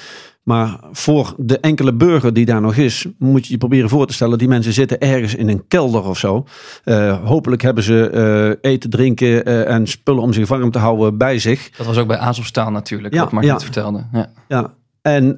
Maar 0.43 0.79
voor 0.91 1.33
de 1.37 1.59
enkele 1.59 1.93
burger 1.93 2.33
die 2.33 2.45
daar 2.45 2.61
nog 2.61 2.75
is, 2.75 3.05
moet 3.17 3.45
je 3.45 3.51
je 3.51 3.57
proberen 3.57 3.89
voor 3.89 4.07
te 4.07 4.13
stellen. 4.13 4.37
Die 4.37 4.47
mensen 4.47 4.73
zitten 4.73 4.99
ergens 4.99 5.35
in 5.35 5.49
een 5.49 5.67
kelder 5.67 6.03
of 6.03 6.17
zo. 6.17 6.45
Eh, 6.83 7.23
hopelijk 7.23 7.61
hebben 7.61 7.83
ze 7.83 8.09
eh, 8.09 8.71
eten, 8.71 8.89
drinken 8.89 9.45
eh, 9.45 9.69
en 9.73 9.87
spullen 9.87 10.21
om 10.21 10.33
zich 10.33 10.47
warm 10.47 10.71
te 10.71 10.79
houden 10.79 11.17
bij 11.17 11.39
zich. 11.39 11.69
Dat 11.69 11.85
was 11.85 11.97
ook 11.97 12.07
bij 12.07 12.17
Azovstal 12.17 12.71
natuurlijk, 12.71 13.13
Ja, 13.13 13.19
wat 13.19 13.31
Mark 13.31 13.45
ja. 13.45 13.53
net 13.53 13.63
vertelde. 13.63 14.05
Ja. 14.11 14.31
Ja, 14.47 14.73
en 15.01 15.37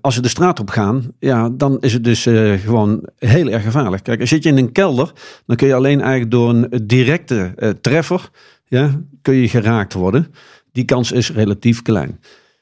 als 0.00 0.14
ze 0.14 0.22
de 0.22 0.28
straat 0.28 0.60
op 0.60 0.70
gaan, 0.70 1.12
ja, 1.18 1.48
dan 1.52 1.80
is 1.80 1.92
het 1.92 2.04
dus 2.04 2.22
gewoon 2.64 3.08
heel 3.18 3.48
erg 3.48 3.62
gevaarlijk. 3.62 4.02
Kijk, 4.02 4.26
zit 4.26 4.42
je 4.42 4.48
in 4.48 4.58
een 4.58 4.72
kelder, 4.72 5.12
dan 5.46 5.56
kun 5.56 5.66
je 5.66 5.74
alleen 5.74 6.00
eigenlijk 6.00 6.30
door 6.30 6.48
een 6.50 6.86
directe 6.86 7.54
treffer, 7.80 8.30
ja, 8.64 9.00
kun 9.22 9.34
je 9.34 9.48
geraakt 9.48 9.92
worden. 9.92 10.34
Die 10.72 10.84
kans 10.84 11.12
is 11.12 11.32
relatief 11.32 11.82
klein. 11.82 12.18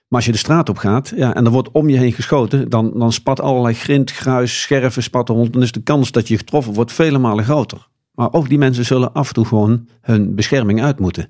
Maar 0.08 0.18
als 0.18 0.24
je 0.24 0.32
de 0.32 0.38
straat 0.38 0.68
op 0.68 0.78
gaat, 0.78 1.12
ja, 1.16 1.34
en 1.34 1.44
er 1.44 1.50
wordt 1.50 1.70
om 1.70 1.88
je 1.88 1.96
heen 1.96 2.12
geschoten, 2.12 2.68
dan, 2.68 2.92
dan 2.98 3.12
spat 3.12 3.40
allerlei 3.40 3.74
grind, 3.74 4.10
gruis, 4.10 4.60
scherven 4.60 5.02
spatten 5.02 5.34
rond. 5.34 5.52
Dan 5.52 5.62
is 5.62 5.72
de 5.72 5.82
kans 5.82 6.10
dat 6.10 6.28
je 6.28 6.36
getroffen 6.36 6.72
wordt 6.72 6.92
vele 6.92 7.18
malen 7.18 7.44
groter. 7.44 7.88
Maar 8.12 8.32
ook 8.32 8.48
die 8.48 8.58
mensen 8.58 8.84
zullen 8.84 9.12
af 9.12 9.28
en 9.28 9.34
toe 9.34 9.44
gewoon 9.44 9.88
hun 10.00 10.34
bescherming 10.34 10.82
uit 10.82 10.98
moeten. 10.98 11.28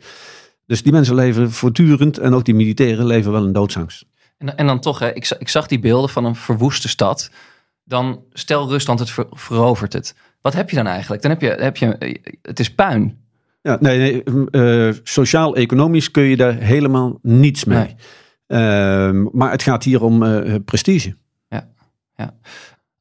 Dus 0.67 0.83
die 0.83 0.93
mensen 0.93 1.15
leven 1.15 1.53
voortdurend, 1.53 2.19
en 2.19 2.35
ook 2.35 2.45
die 2.45 2.55
militairen 2.55 3.07
leven 3.07 3.33
wel 3.33 3.45
in 3.45 3.53
doodsangst. 3.53 4.07
En, 4.39 4.57
en 4.57 4.67
dan 4.67 4.81
toch, 4.81 4.99
hè, 4.99 5.13
ik, 5.13 5.37
ik 5.39 5.49
zag 5.49 5.67
die 5.67 5.79
beelden 5.79 6.11
van 6.11 6.25
een 6.25 6.37
verwoeste 6.37 6.89
stad. 6.89 7.31
Dan 7.85 8.21
stel 8.33 8.69
Rusland 8.69 8.99
het 8.99 9.11
ver- 9.11 9.27
verovert 9.31 9.93
het. 9.93 10.15
Wat 10.41 10.55
heb 10.55 10.71
je 10.71 10.77
dan 10.77 10.87
eigenlijk? 10.87 11.23
Dan 11.23 11.31
heb 11.31 11.41
je, 11.41 11.49
heb 11.49 11.77
je 11.77 11.87
eh, 11.87 12.15
het 12.43 12.61
is 12.61 12.75
puin. 12.75 13.19
Ja, 13.63 13.77
nee, 13.81 14.23
nee 14.23 14.51
eh, 14.51 14.95
sociaal-economisch 15.03 16.11
kun 16.11 16.23
je 16.23 16.37
daar 16.37 16.55
helemaal 16.55 17.19
niets 17.23 17.65
mee. 17.65 17.79
Nee. 17.79 17.97
Ehm, 18.47 19.27
maar 19.33 19.51
het 19.51 19.63
gaat 19.63 19.85
hier 19.85 20.03
om 20.03 20.23
eh, 20.23 20.55
prestige. 20.65 21.17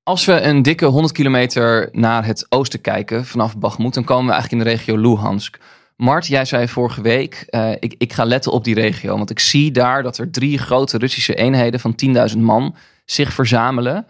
Als 0.08 0.26
we 0.26 0.42
een 0.42 0.62
dikke 0.62 0.86
100 0.86 1.14
kilometer 1.14 1.90
naar 1.92 2.26
het 2.26 2.46
oosten 2.50 2.82
kijken 2.82 3.26
vanaf 3.26 3.58
Bakhmut, 3.58 3.94
dan 3.94 4.04
komen 4.04 4.26
we 4.26 4.32
eigenlijk 4.32 4.62
in 4.62 4.70
de 4.70 4.76
regio 4.76 4.98
Luhansk. 4.98 5.60
Mart, 5.96 6.28
jij 6.28 6.46
zei 6.46 6.68
vorige 6.68 7.02
week, 7.02 7.46
eh, 7.50 7.72
ik, 7.72 7.96
ik 7.98 8.14
ga 8.14 8.24
letten 8.24 8.52
op 8.52 8.64
die 8.64 8.76
regio. 8.76 9.18
Want 9.18 9.30
ik 9.30 9.40
zie 9.40 9.72
daar 9.72 10.04
dat 10.04 10.18
er 10.18 10.32
drie 10.32 10.58
grote 10.58 10.98
Russische 10.98 11.36
eenheden 11.36 11.80
van 11.80 11.96
10.000 11.96 12.38
man 12.38 12.76
zich 13.06 13.34
verzamelen. 13.34 14.06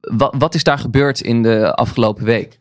Wat, 0.00 0.34
wat 0.38 0.54
is 0.54 0.62
daar 0.62 0.78
gebeurd 0.78 1.20
in 1.20 1.42
de 1.42 1.74
afgelopen 1.74 2.24
week? 2.24 2.60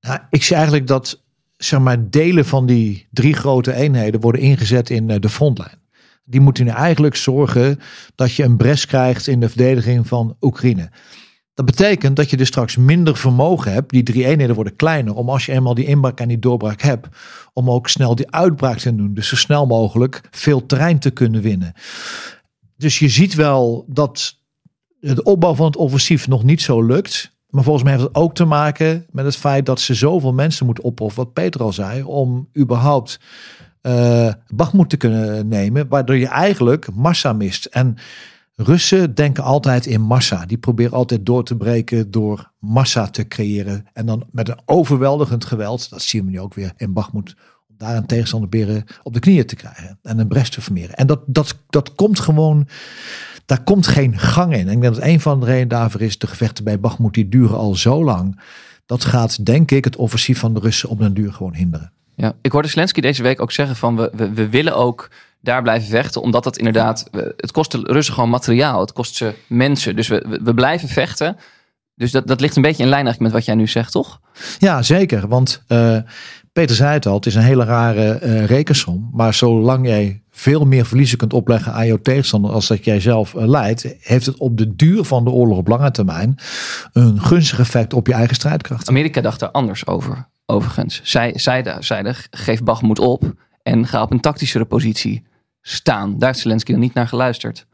Nou, 0.00 0.18
ik 0.30 0.42
zie 0.42 0.56
eigenlijk 0.56 0.86
dat 0.86 1.22
zeg 1.56 1.80
maar, 1.80 2.10
delen 2.10 2.44
van 2.44 2.66
die 2.66 3.08
drie 3.10 3.34
grote 3.34 3.72
eenheden 3.74 4.20
worden 4.20 4.40
ingezet 4.40 4.90
in 4.90 5.10
eh, 5.10 5.20
de 5.20 5.28
frontlijn. 5.28 5.78
Die 6.28 6.40
moeten 6.40 6.64
nu 6.64 6.70
eigenlijk 6.70 7.16
zorgen 7.16 7.78
dat 8.14 8.32
je 8.34 8.42
een 8.42 8.56
bres 8.56 8.86
krijgt 8.86 9.26
in 9.26 9.40
de 9.40 9.48
verdediging 9.48 10.06
van 10.06 10.36
Oekraïne. 10.40 10.90
Dat 11.54 11.66
betekent 11.66 12.16
dat 12.16 12.30
je 12.30 12.36
dus 12.36 12.48
straks 12.48 12.76
minder 12.76 13.16
vermogen 13.16 13.72
hebt. 13.72 13.90
Die 13.90 14.02
drie 14.02 14.26
eenheden 14.26 14.54
worden 14.54 14.76
kleiner. 14.76 15.14
Om 15.14 15.28
als 15.28 15.46
je 15.46 15.52
eenmaal 15.52 15.74
die 15.74 15.84
inbraak 15.84 16.20
en 16.20 16.28
die 16.28 16.38
doorbraak 16.38 16.80
hebt. 16.80 17.08
Om 17.52 17.70
ook 17.70 17.88
snel 17.88 18.14
die 18.14 18.30
uitbraak 18.30 18.78
te 18.78 18.96
doen. 18.96 19.14
Dus 19.14 19.28
zo 19.28 19.36
snel 19.36 19.66
mogelijk 19.66 20.20
veel 20.30 20.66
terrein 20.66 20.98
te 20.98 21.10
kunnen 21.10 21.42
winnen. 21.42 21.72
Dus 22.76 22.98
je 22.98 23.08
ziet 23.08 23.34
wel 23.34 23.84
dat 23.88 24.38
de 25.00 25.22
opbouw 25.22 25.54
van 25.54 25.66
het 25.66 25.76
offensief 25.76 26.28
nog 26.28 26.44
niet 26.44 26.62
zo 26.62 26.82
lukt. 26.82 27.34
Maar 27.48 27.62
volgens 27.62 27.84
mij 27.84 27.92
heeft 27.92 28.04
het 28.04 28.16
ook 28.16 28.34
te 28.34 28.44
maken 28.44 29.06
met 29.10 29.24
het 29.24 29.36
feit 29.36 29.66
dat 29.66 29.80
ze 29.80 29.94
zoveel 29.94 30.32
mensen 30.32 30.66
moeten 30.66 30.84
opofferen. 30.84 31.24
Wat 31.24 31.32
Peter 31.32 31.62
al 31.62 31.72
zei. 31.72 32.02
Om 32.02 32.48
überhaupt 32.58 33.20
eh 33.86 34.32
Bakhmut 34.54 34.90
te 34.90 34.96
kunnen 34.96 35.48
nemen. 35.48 35.88
Waardoor 35.88 36.16
je 36.16 36.26
eigenlijk 36.26 36.92
massa 36.94 37.32
mist. 37.32 37.64
En 37.64 37.96
Russen 38.54 39.14
denken 39.14 39.42
altijd 39.42 39.86
in 39.86 40.00
massa. 40.00 40.46
Die 40.46 40.58
proberen 40.58 40.92
altijd 40.92 41.26
door 41.26 41.44
te 41.44 41.56
breken 41.56 42.10
door 42.10 42.52
massa 42.58 43.06
te 43.06 43.28
creëren. 43.28 43.86
En 43.92 44.06
dan 44.06 44.26
met 44.30 44.48
een 44.48 44.60
overweldigend 44.64 45.44
geweld. 45.44 45.90
Dat 45.90 46.02
zien 46.02 46.24
we 46.24 46.30
nu 46.30 46.40
ook 46.40 46.54
weer 46.54 46.72
in 46.76 46.92
Bakhmut. 46.92 47.34
Om 47.68 47.74
daar 47.78 47.96
een 47.96 48.06
tegenstander 48.06 48.48
proberen 48.48 48.84
op 49.02 49.14
de 49.14 49.20
knieën 49.20 49.46
te 49.46 49.56
krijgen. 49.56 49.98
En 50.02 50.18
een 50.18 50.28
brest 50.28 50.52
te 50.52 50.60
vermeren. 50.60 50.96
En 50.96 51.06
dat, 51.06 51.20
dat, 51.26 51.56
dat 51.68 51.94
komt 51.94 52.20
gewoon... 52.20 52.68
Daar 53.44 53.62
komt 53.62 53.86
geen 53.86 54.18
gang 54.18 54.52
in. 54.52 54.68
En 54.68 54.74
ik 54.74 54.80
denk 54.80 54.94
dat 54.94 55.04
een 55.04 55.20
van 55.20 55.40
de 55.40 55.46
redenen 55.46 55.68
daarvoor 55.68 56.00
is... 56.00 56.18
de 56.18 56.26
gevechten 56.26 56.64
bij 56.64 56.80
Bakhmut 56.80 57.14
die 57.14 57.28
duren 57.28 57.56
al 57.56 57.74
zo 57.74 58.04
lang. 58.04 58.40
Dat 58.86 59.04
gaat 59.04 59.46
denk 59.46 59.70
ik 59.70 59.84
het 59.84 59.96
offensief 59.96 60.38
van 60.38 60.54
de 60.54 60.60
Russen 60.60 60.88
op 60.88 60.98
den 60.98 61.14
duur 61.14 61.32
gewoon 61.32 61.54
hinderen. 61.54 61.92
Ja, 62.16 62.32
ik 62.42 62.52
hoorde 62.52 62.68
Zelensky 62.68 63.00
deze 63.00 63.22
week 63.22 63.40
ook 63.40 63.52
zeggen 63.52 63.76
van 63.76 63.96
we, 63.96 64.10
we, 64.14 64.32
we 64.32 64.48
willen 64.48 64.76
ook 64.76 65.10
daar 65.40 65.62
blijven 65.62 65.88
vechten. 65.88 66.22
Omdat 66.22 66.44
dat 66.44 66.58
inderdaad, 66.58 67.08
het 67.36 67.52
kost 67.52 67.72
de 67.72 67.80
Russen 67.82 68.14
gewoon 68.14 68.30
materiaal. 68.30 68.80
Het 68.80 68.92
kost 68.92 69.14
ze 69.16 69.34
mensen. 69.46 69.96
Dus 69.96 70.08
we, 70.08 70.38
we, 70.42 70.54
blijven 70.54 70.88
vechten. 70.88 71.36
Dus 71.94 72.10
dat, 72.10 72.26
dat 72.26 72.40
ligt 72.40 72.56
een 72.56 72.62
beetje 72.62 72.82
in 72.82 72.88
lijn 72.88 73.04
eigenlijk 73.04 73.32
met 73.32 73.42
wat 73.42 73.54
jij 73.54 73.62
nu 73.64 73.68
zegt, 73.68 73.92
toch? 73.92 74.20
Ja, 74.58 74.82
zeker. 74.82 75.28
Want 75.28 75.62
eh, 75.66 75.98
Peter 76.52 76.76
zei 76.76 76.92
het 76.92 77.06
al, 77.06 77.14
het 77.14 77.26
is 77.26 77.34
een 77.34 77.42
hele 77.42 77.64
rare 77.64 78.12
eh, 78.12 78.44
rekensom. 78.44 79.10
Maar 79.12 79.34
zolang 79.34 79.86
jij 79.86 80.22
veel 80.30 80.64
meer 80.64 80.86
verliezen 80.86 81.18
kunt 81.18 81.32
opleggen 81.32 81.72
aan 81.72 81.86
jouw 81.86 82.00
tegenstander 82.02 82.50
als 82.50 82.66
dat 82.66 82.84
jij 82.84 83.00
zelf 83.00 83.34
eh, 83.34 83.46
leidt, 83.46 83.94
heeft 84.00 84.26
het 84.26 84.36
op 84.36 84.56
de 84.56 84.76
duur 84.76 85.04
van 85.04 85.24
de 85.24 85.30
oorlog 85.30 85.58
op 85.58 85.68
lange 85.68 85.90
termijn 85.90 86.38
een 86.92 87.20
gunstig 87.20 87.58
effect 87.58 87.94
op 87.94 88.06
je 88.06 88.12
eigen 88.12 88.34
strijdkracht. 88.34 88.88
Amerika 88.88 89.20
dacht 89.20 89.40
daar 89.40 89.50
anders 89.50 89.86
over, 89.86 90.28
overigens. 90.46 91.00
Zij 91.04 91.32
zeiden, 91.38 91.84
zeiden 91.84 92.14
geef 92.30 92.62
Bagmoed 92.62 92.98
op 92.98 93.34
en 93.62 93.86
ga 93.86 94.02
op 94.02 94.10
een 94.10 94.20
tactischere 94.20 94.64
positie 94.64 95.24
staan. 95.60 96.18
Daar 96.18 96.28
heeft 96.28 96.40
Zelensky 96.40 96.72
dan 96.72 96.80
niet 96.80 96.94
naar 96.94 97.08
geluisterd. 97.08 97.66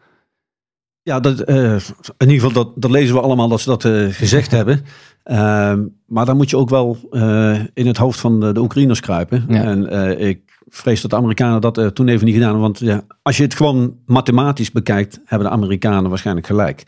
Ja, 1.02 1.21
dat, 1.21 1.41
eh, 1.41 1.75
in 2.17 2.29
ieder 2.29 2.35
geval, 2.35 2.52
dat, 2.52 2.73
dat 2.75 2.91
lezen 2.91 3.14
we 3.14 3.21
allemaal 3.21 3.49
dat 3.49 3.61
ze 3.61 3.69
dat 3.69 3.85
eh, 3.85 4.07
gezegd 4.09 4.50
hebben. 4.59 4.85
Ehm, 5.23 5.81
maar 6.07 6.26
dan 6.26 6.37
moet 6.37 6.50
je 6.50 6.57
ook 6.57 6.71
wel 6.71 6.99
eh, 7.11 7.61
in 7.75 7.87
het 7.87 7.97
hoofd 7.97 8.21
van 8.21 8.41
de, 8.41 8.52
de 8.52 8.61
Oekraïners 8.61 9.00
kruipen. 9.00 9.45
Ja. 9.49 9.62
En 9.62 10.19
ik 10.21 10.41
vrees 10.69 11.00
dat 11.00 11.11
de 11.11 11.17
Amerikanen 11.17 11.61
dat 11.61 11.95
toen 11.95 12.09
even 12.09 12.25
niet 12.25 12.35
gedaan 12.35 12.50
hebben. 12.50 12.67
Want 12.67 12.79
ja, 12.79 13.02
als 13.23 13.37
je 13.37 13.43
het 13.43 13.55
gewoon 13.55 13.97
mathematisch 14.07 14.71
bekijkt, 14.71 15.21
hebben 15.25 15.49
de 15.49 15.55
Amerikanen 15.55 16.09
waarschijnlijk 16.11 16.47
gelijk. 16.47 16.85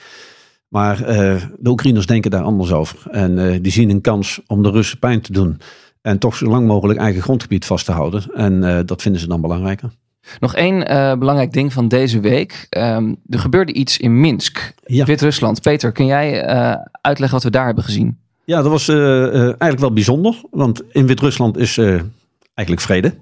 Maar 0.74 1.02
eh, 1.02 1.42
de 1.58 1.70
Oekraïners 1.70 2.06
denken 2.06 2.30
daar 2.30 2.42
anders 2.42 2.72
over. 2.72 3.10
En 3.10 3.38
eh, 3.38 3.58
die 3.62 3.72
zien 3.72 3.90
een 3.90 4.00
kans 4.00 4.40
om 4.46 4.62
de 4.62 4.70
Russen 4.70 4.98
pijn 4.98 5.20
te 5.20 5.32
doen. 5.32 5.60
En 6.02 6.18
toch 6.18 6.36
zo 6.36 6.46
lang 6.46 6.66
mogelijk 6.66 6.98
eigen 6.98 7.22
grondgebied 7.22 7.64
vast 7.64 7.84
te 7.84 7.92
houden. 7.92 8.22
En 8.34 8.64
eh, 8.64 8.78
dat 8.86 9.02
vinden 9.02 9.20
ze 9.20 9.26
dan 9.26 9.40
belangrijker. 9.40 9.90
Nog 10.40 10.54
één 10.54 10.78
belangrijk 11.18 11.52
ding 11.52 11.72
van 11.72 11.88
deze 11.88 12.20
week. 12.20 12.66
Ehm, 12.70 13.14
er 13.28 13.38
gebeurde 13.38 13.72
iets 13.72 13.98
in 13.98 14.20
Minsk, 14.20 14.74
Ja. 14.84 15.04
Wit-Rusland. 15.04 15.62
Peter, 15.62 15.92
kun 15.92 16.06
jij 16.06 16.46
uitleggen 17.00 17.36
wat 17.36 17.42
we 17.44 17.50
daar 17.50 17.66
hebben 17.66 17.84
gezien? 17.84 18.18
Ja, 18.44 18.62
dat 18.62 18.70
was 18.70 18.88
eigenlijk 18.88 19.78
wel 19.78 19.92
bijzonder. 19.92 20.40
Want 20.50 20.82
in 20.92 21.06
Wit-Rusland 21.06 21.56
is 21.56 21.78
eigenlijk 22.54 22.86
vrede. 22.86 23.14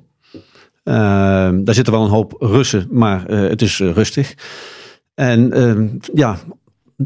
Ehm, 0.84 1.64
daar 1.64 1.74
zitten 1.74 1.92
wel 1.92 2.04
een 2.04 2.10
hoop 2.10 2.36
Russen, 2.38 2.86
maar 2.90 3.24
het 3.30 3.62
is 3.62 3.78
rustig. 3.78 4.34
En 5.14 5.52
ehm, 5.52 5.88
ja, 6.14 6.38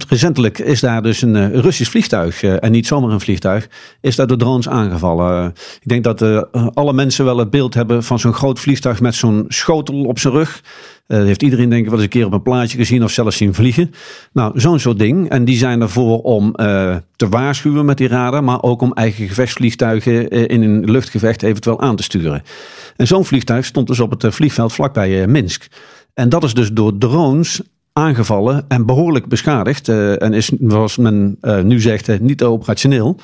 recentelijk 0.08 0.58
is 0.58 0.80
daar 0.80 1.02
dus 1.02 1.22
een 1.22 1.36
eh, 1.36 1.60
Russisch 1.60 1.90
vliegtuig, 1.90 2.42
eh, 2.42 2.64
en 2.64 2.72
niet 2.72 2.86
zomaar 2.86 3.10
een 3.10 3.20
vliegtuig, 3.20 3.68
is 4.00 4.16
daar 4.16 4.26
door 4.26 4.36
drones 4.36 4.68
aangevallen. 4.68 5.44
Eh, 5.44 5.50
ik 5.80 5.88
denk 5.88 6.04
dat 6.04 6.48
alle 6.74 6.92
mensen 6.92 7.24
wel 7.24 7.38
het 7.38 7.50
beeld 7.50 7.74
hebben 7.74 8.04
van 8.04 8.18
zo'n 8.18 8.32
groot 8.32 8.60
vliegtuig 8.60 9.00
met 9.00 9.14
zo'n 9.14 9.44
schotel 9.48 10.04
op 10.04 10.18
zijn 10.18 10.32
rug. 10.34 10.62
Dat 11.06 11.24
heeft 11.24 11.42
iedereen 11.42 11.68
denk 11.68 11.82
ik 11.82 11.88
wel 11.88 11.94
eens 11.94 12.04
een 12.04 12.10
keer 12.10 12.26
op 12.26 12.32
een 12.32 12.42
plaatje 12.42 12.78
gezien 12.78 13.04
of 13.04 13.10
zelfs 13.10 13.36
zien 13.36 13.54
vliegen. 13.54 13.90
Nou, 14.32 14.60
zo'n 14.60 14.78
soort 14.78 14.98
ding. 14.98 15.28
En 15.28 15.44
die 15.44 15.56
zijn 15.56 15.80
ervoor 15.80 16.20
om 16.22 16.52
te 17.16 17.28
waarschuwen 17.28 17.84
met 17.84 17.96
die 17.96 18.08
radar, 18.08 18.44
maar 18.44 18.62
ook 18.62 18.82
om 18.82 18.92
eigen 18.92 19.28
gevechtsvliegtuigen 19.28 20.28
in 20.28 20.62
een 20.62 20.90
luchtgevecht 20.90 21.42
eventueel 21.42 21.80
aan 21.80 21.96
te 21.96 22.02
sturen. 22.02 22.42
En 22.96 23.06
zo'n 23.06 23.24
vliegtuig 23.24 23.64
stond 23.64 23.86
dus 23.86 24.00
op 24.00 24.10
het 24.10 24.34
vliegveld 24.34 24.72
vlakbij 24.72 25.26
Minsk. 25.26 25.66
En 26.14 26.28
dat 26.28 26.44
is 26.44 26.54
dus 26.54 26.72
door 26.72 26.98
drones 26.98 27.60
aangevallen 27.96 28.64
en 28.68 28.86
behoorlijk 28.86 29.26
beschadigd. 29.26 29.88
eh, 29.88 30.22
en 30.22 30.32
is, 30.32 30.50
zoals 30.60 30.96
men 30.96 31.36
eh, 31.40 31.60
nu 31.60 31.80
zegt, 31.80 32.08
eh, 32.08 32.18
niet 32.18 32.42
operationeel. 32.42 33.16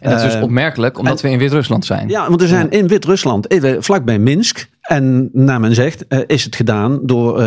En 0.00 0.10
dat 0.10 0.22
is 0.22 0.32
dus 0.32 0.42
opmerkelijk, 0.42 0.98
omdat 0.98 1.20
we 1.20 1.30
in 1.30 1.38
Wit-Rusland 1.38 1.84
zijn. 1.84 2.08
Ja, 2.08 2.28
want 2.28 2.42
er 2.42 2.48
zijn 2.48 2.70
in 2.70 2.86
Wit-Rusland, 2.86 3.46
vlakbij 3.78 4.18
Minsk. 4.18 4.68
En 4.80 5.30
naar 5.32 5.60
men 5.60 5.74
zegt, 5.74 6.04
is 6.26 6.44
het 6.44 6.56
gedaan 6.56 7.00
door 7.02 7.44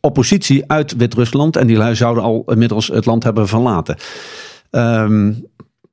oppositie 0.00 0.64
uit 0.66 0.96
Wit-Rusland. 0.96 1.56
En 1.56 1.66
die 1.66 1.76
lui 1.76 1.94
zouden 1.94 2.22
al 2.22 2.42
inmiddels 2.46 2.88
het 2.88 3.06
land 3.06 3.24
hebben 3.24 3.48
verlaten. 3.48 3.96
Ehm, 4.70 5.32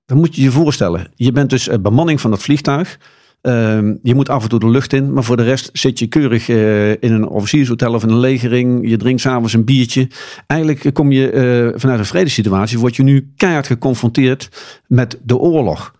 dan 0.05 0.17
moet 0.17 0.35
je 0.35 0.41
je 0.41 0.51
voorstellen, 0.51 1.07
je 1.15 1.31
bent 1.31 1.49
dus 1.49 1.69
bemanning 1.81 2.21
van 2.21 2.31
dat 2.31 2.41
vliegtuig. 2.41 2.97
Ehm, 3.43 3.95
je 4.03 4.15
moet 4.15 4.29
af 4.29 4.43
en 4.43 4.49
toe 4.49 4.59
de 4.59 4.69
lucht 4.69 4.93
in, 4.93 5.13
maar 5.13 5.23
voor 5.23 5.37
de 5.37 5.43
rest 5.43 5.69
zit 5.73 5.99
je 5.99 6.07
keurig 6.07 6.49
eh, 6.49 6.89
in 6.91 7.11
een 7.11 7.27
officiershotel 7.27 7.93
of 7.93 8.03
in 8.03 8.09
een 8.09 8.19
legering. 8.19 8.89
Je 8.89 8.97
drinkt 8.97 9.21
s'avonds 9.21 9.53
een 9.53 9.65
biertje. 9.65 10.07
Eigenlijk 10.47 10.93
kom 10.93 11.11
je 11.11 11.29
eh, 11.31 11.79
vanuit 11.79 11.99
een 11.99 12.05
vredessituatie, 12.05 12.79
word 12.79 12.95
je 12.95 13.03
nu 13.03 13.33
keihard 13.35 13.67
geconfronteerd 13.67 14.49
met 14.87 15.19
de 15.23 15.37
oorlog. 15.37 15.93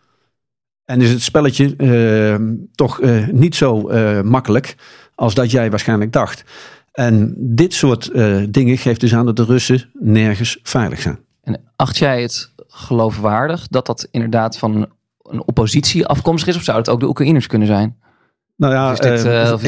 En 0.85 1.01
is 1.01 1.09
het 1.09 1.21
spelletje 1.21 1.75
eh, 1.75 2.45
toch 2.75 3.01
eh, 3.01 3.27
niet 3.27 3.55
zo 3.55 3.81
makkelijk 4.23 4.75
als 5.15 5.33
dat 5.33 5.51
jij 5.51 5.69
waarschijnlijk 5.69 6.11
dacht. 6.11 6.43
En 6.91 7.33
dit 7.37 7.73
soort 7.73 8.11
dingen 8.53 8.77
geeft 8.77 8.99
dus 8.99 9.15
aan 9.15 9.25
dat 9.25 9.35
de 9.35 9.45
Russen 9.45 9.89
nergens 9.99 10.59
veilig 10.63 11.01
zijn. 11.01 11.19
En 11.43 11.61
acht 11.75 11.97
jij 11.97 12.21
het 12.21 12.51
geloofwaardig 12.67 13.67
dat 13.67 13.85
dat 13.85 14.07
inderdaad 14.11 14.57
van 14.57 14.87
een 15.33 15.43
oppositie 15.47 16.05
afkomstig 16.05 16.49
is? 16.49 16.55
Of 16.55 16.63
zou 16.63 16.77
het 16.77 16.89
ook 16.89 16.99
de 16.99 17.07
Oekraïners 17.07 17.47
kunnen 17.47 17.67
zijn? 17.67 17.97
Nou 18.57 18.73
ja, 18.73 18.93
dit, 18.93 19.23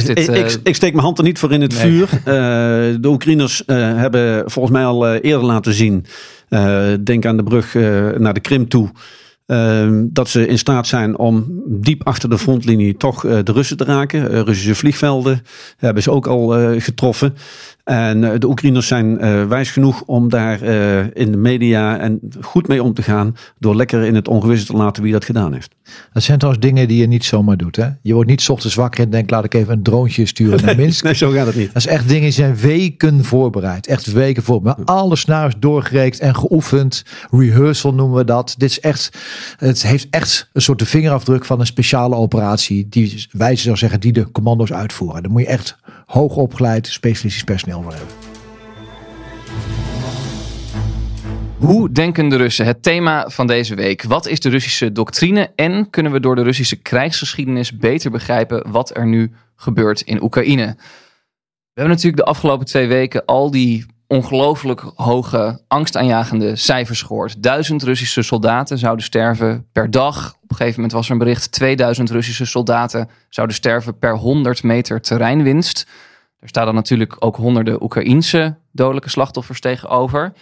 dit, 0.06 0.18
ik, 0.18 0.36
ik, 0.36 0.60
ik 0.64 0.76
steek 0.76 0.92
mijn 0.92 1.06
hand 1.06 1.18
er 1.18 1.24
niet 1.24 1.40
voor 1.40 1.52
in 1.52 1.62
het 1.62 1.74
Nee. 1.74 1.82
vuur. 1.82 2.10
Eh, 2.26 3.02
de 3.02 3.08
Oekraïners 3.08 3.66
eh, 3.66 3.76
hebben 3.78 4.52
volgens 4.52 4.74
mij 4.74 4.86
al 4.86 5.08
eh, 5.08 5.20
eerder 5.22 5.46
laten 5.46 5.74
zien, 5.74 6.06
denk 7.04 7.26
aan 7.26 7.38
de 7.38 7.44
brug 7.44 7.74
naar 8.20 8.34
de 8.34 8.40
Krim 8.40 8.68
toe, 8.68 8.90
eh, 9.46 9.90
dat 9.94 10.30
ze 10.30 10.48
in 10.48 10.58
staat 10.58 10.88
zijn 10.88 11.18
om 11.18 11.62
diep 11.68 12.08
achter 12.08 12.30
de 12.30 12.38
frontlinie 12.38 12.98
toch 12.98 13.22
de 13.22 13.52
Russen 13.52 13.78
te 13.78 13.84
raken. 13.84 14.44
Russische 14.44 14.76
vliegvelden 14.76 15.42
hebben 15.78 16.04
ze 16.04 16.12
ook 16.12 16.28
al 16.28 16.48
getroffen. 16.80 17.36
En 17.86 18.24
eh, 18.24 18.40
de 18.40 18.48
Oekraïners 18.48 18.88
zijn 18.88 19.20
eh, 19.20 19.48
wijs 19.48 19.72
genoeg 19.72 20.04
om 20.06 20.30
daar 20.30 20.62
eh, 20.62 21.00
in 21.00 21.32
de 21.32 21.38
media 21.38 22.00
en 22.00 22.20
goed 22.42 22.68
mee 22.68 22.84
om 22.84 22.94
te 22.94 23.02
gaan. 23.04 23.36
Door 23.60 23.76
lekker 23.76 24.04
in 24.04 24.16
het 24.16 24.28
ongewisse 24.28 24.66
te 24.66 24.74
laten 24.74 25.04
wie 25.04 25.12
dat 25.12 25.26
gedaan 25.26 25.54
heeft. 25.54 25.76
Dat 26.14 26.24
zijn 26.24 26.38
trouwens 26.38 26.66
dingen 26.66 26.88
die 26.88 26.98
je 26.98 27.08
niet 27.08 27.26
zomaar 27.26 27.58
doet. 27.58 27.76
Hè? 27.76 27.88
Je 28.02 28.14
wordt 28.14 28.30
niet 28.30 28.50
ochtends 28.50 28.76
wakker 28.76 29.04
en 29.04 29.10
denkt, 29.10 29.32
laat 29.32 29.44
ik 29.44 29.54
even 29.54 29.74
een 29.74 29.84
droontje 29.84 30.26
sturen 30.26 30.66
naar 30.66 30.76
Minsk. 30.86 31.04
Nee, 31.04 31.14
zo 31.14 31.32
gaat 31.32 31.46
het 31.46 31.56
niet. 31.56 31.68
Dat 31.68 31.76
is 31.76 31.88
echt 31.88 32.08
dingen 32.08 32.24
die 32.24 32.32
zijn 32.32 32.56
weken 32.56 33.24
voorbereid. 33.24 33.88
Echt 33.88 34.12
weken 34.12 34.44
voorbereid. 34.44 34.86
Alle 34.86 35.16
scenario's 35.16 35.56
doorgerekend 35.60 36.22
en 36.22 36.36
geoefend. 36.36 37.04
Rehearsal 37.32 37.94
noemen 37.94 38.18
we 38.18 38.26
dat. 38.26 38.56
Dit 38.58 38.70
is 38.70 38.80
echt, 38.80 39.10
het 39.58 39.84
heeft 39.84 40.08
echt 40.10 40.50
een 40.54 40.62
soort 40.62 40.80
de 40.80 40.86
vingerafdruk 40.86 41.46
van 41.46 41.60
een 41.60 41.66
speciale 41.66 42.16
operatie. 42.16 42.88
Die 42.90 43.28
wij 43.32 43.56
zou 43.56 43.78
zeggen, 43.78 44.00
die 44.00 44.12
de 44.12 44.32
commando's 44.32 44.72
uitvoeren. 44.72 45.24
Daar 45.24 45.32
moet 45.32 45.42
je 45.42 45.48
echt 45.48 45.78
hoog 46.06 46.36
opgeleid, 46.36 46.88
specialistisch 46.88 47.44
personeel 47.44 47.75
Hoe 51.58 51.92
denken 51.92 52.30
de 52.30 52.36
Russen? 52.36 52.66
Het 52.66 52.84
thema 52.84 53.30
van 53.30 53.48
deze 53.48 53.76
week. 53.76 54.04
Wat 54.04 54.28
is 54.28 54.40
de 54.40 54.50
Russische 54.50 54.92
doctrine? 54.92 55.52
En 55.56 55.90
kunnen 55.90 56.12
we 56.12 56.20
door 56.20 56.36
de 56.36 56.44
Russische 56.44 56.76
krijgsgeschiedenis 56.76 57.78
beter 57.78 58.12
begrijpen 58.12 58.72
wat 58.72 58.98
er 58.98 59.06
nu 59.06 59.32
gebeurt 59.56 60.02
in 60.02 60.24
Oekraïne? 60.24 60.66
We 60.76 61.82
hebben 61.82 61.96
natuurlijk 61.96 62.24
de 62.24 62.32
afgelopen 62.32 62.66
twee 62.66 62.88
weken 62.88 63.26
al 63.26 63.52
die 63.52 63.86
ongelooflijk 64.08 64.92
hoge, 64.96 65.62
angstaanjagende 65.68 66.56
cijfers 66.56 67.02
gehoord. 67.02 67.44
Duizend 67.44 67.84
Russische 67.84 68.22
soldaten 68.22 68.78
zouden 68.78 69.06
sterven 69.06 69.68
per 69.72 69.92
dag. 69.92 70.36
Op 70.44 70.50
een 70.52 70.56
gegeven 70.56 70.76
moment 70.76 70.94
was 70.94 71.06
er 71.06 71.12
een 71.12 71.18
bericht: 71.18 71.52
2000 71.52 72.10
Russische 72.10 72.46
soldaten 72.46 73.10
zouden 73.30 73.56
sterven 73.56 73.98
per 73.98 74.16
100 74.16 74.64
meter 74.64 75.02
terreinwinst. 75.02 75.88
Er 76.46 76.52
staan 76.52 76.66
dan 76.66 76.76
natuurlijk 76.76 77.16
ook 77.20 77.36
honderden 77.36 77.84
Oekraïense 77.84 78.58
dodelijke 78.72 79.10
slachtoffers 79.10 79.60
tegenover. 79.60 80.34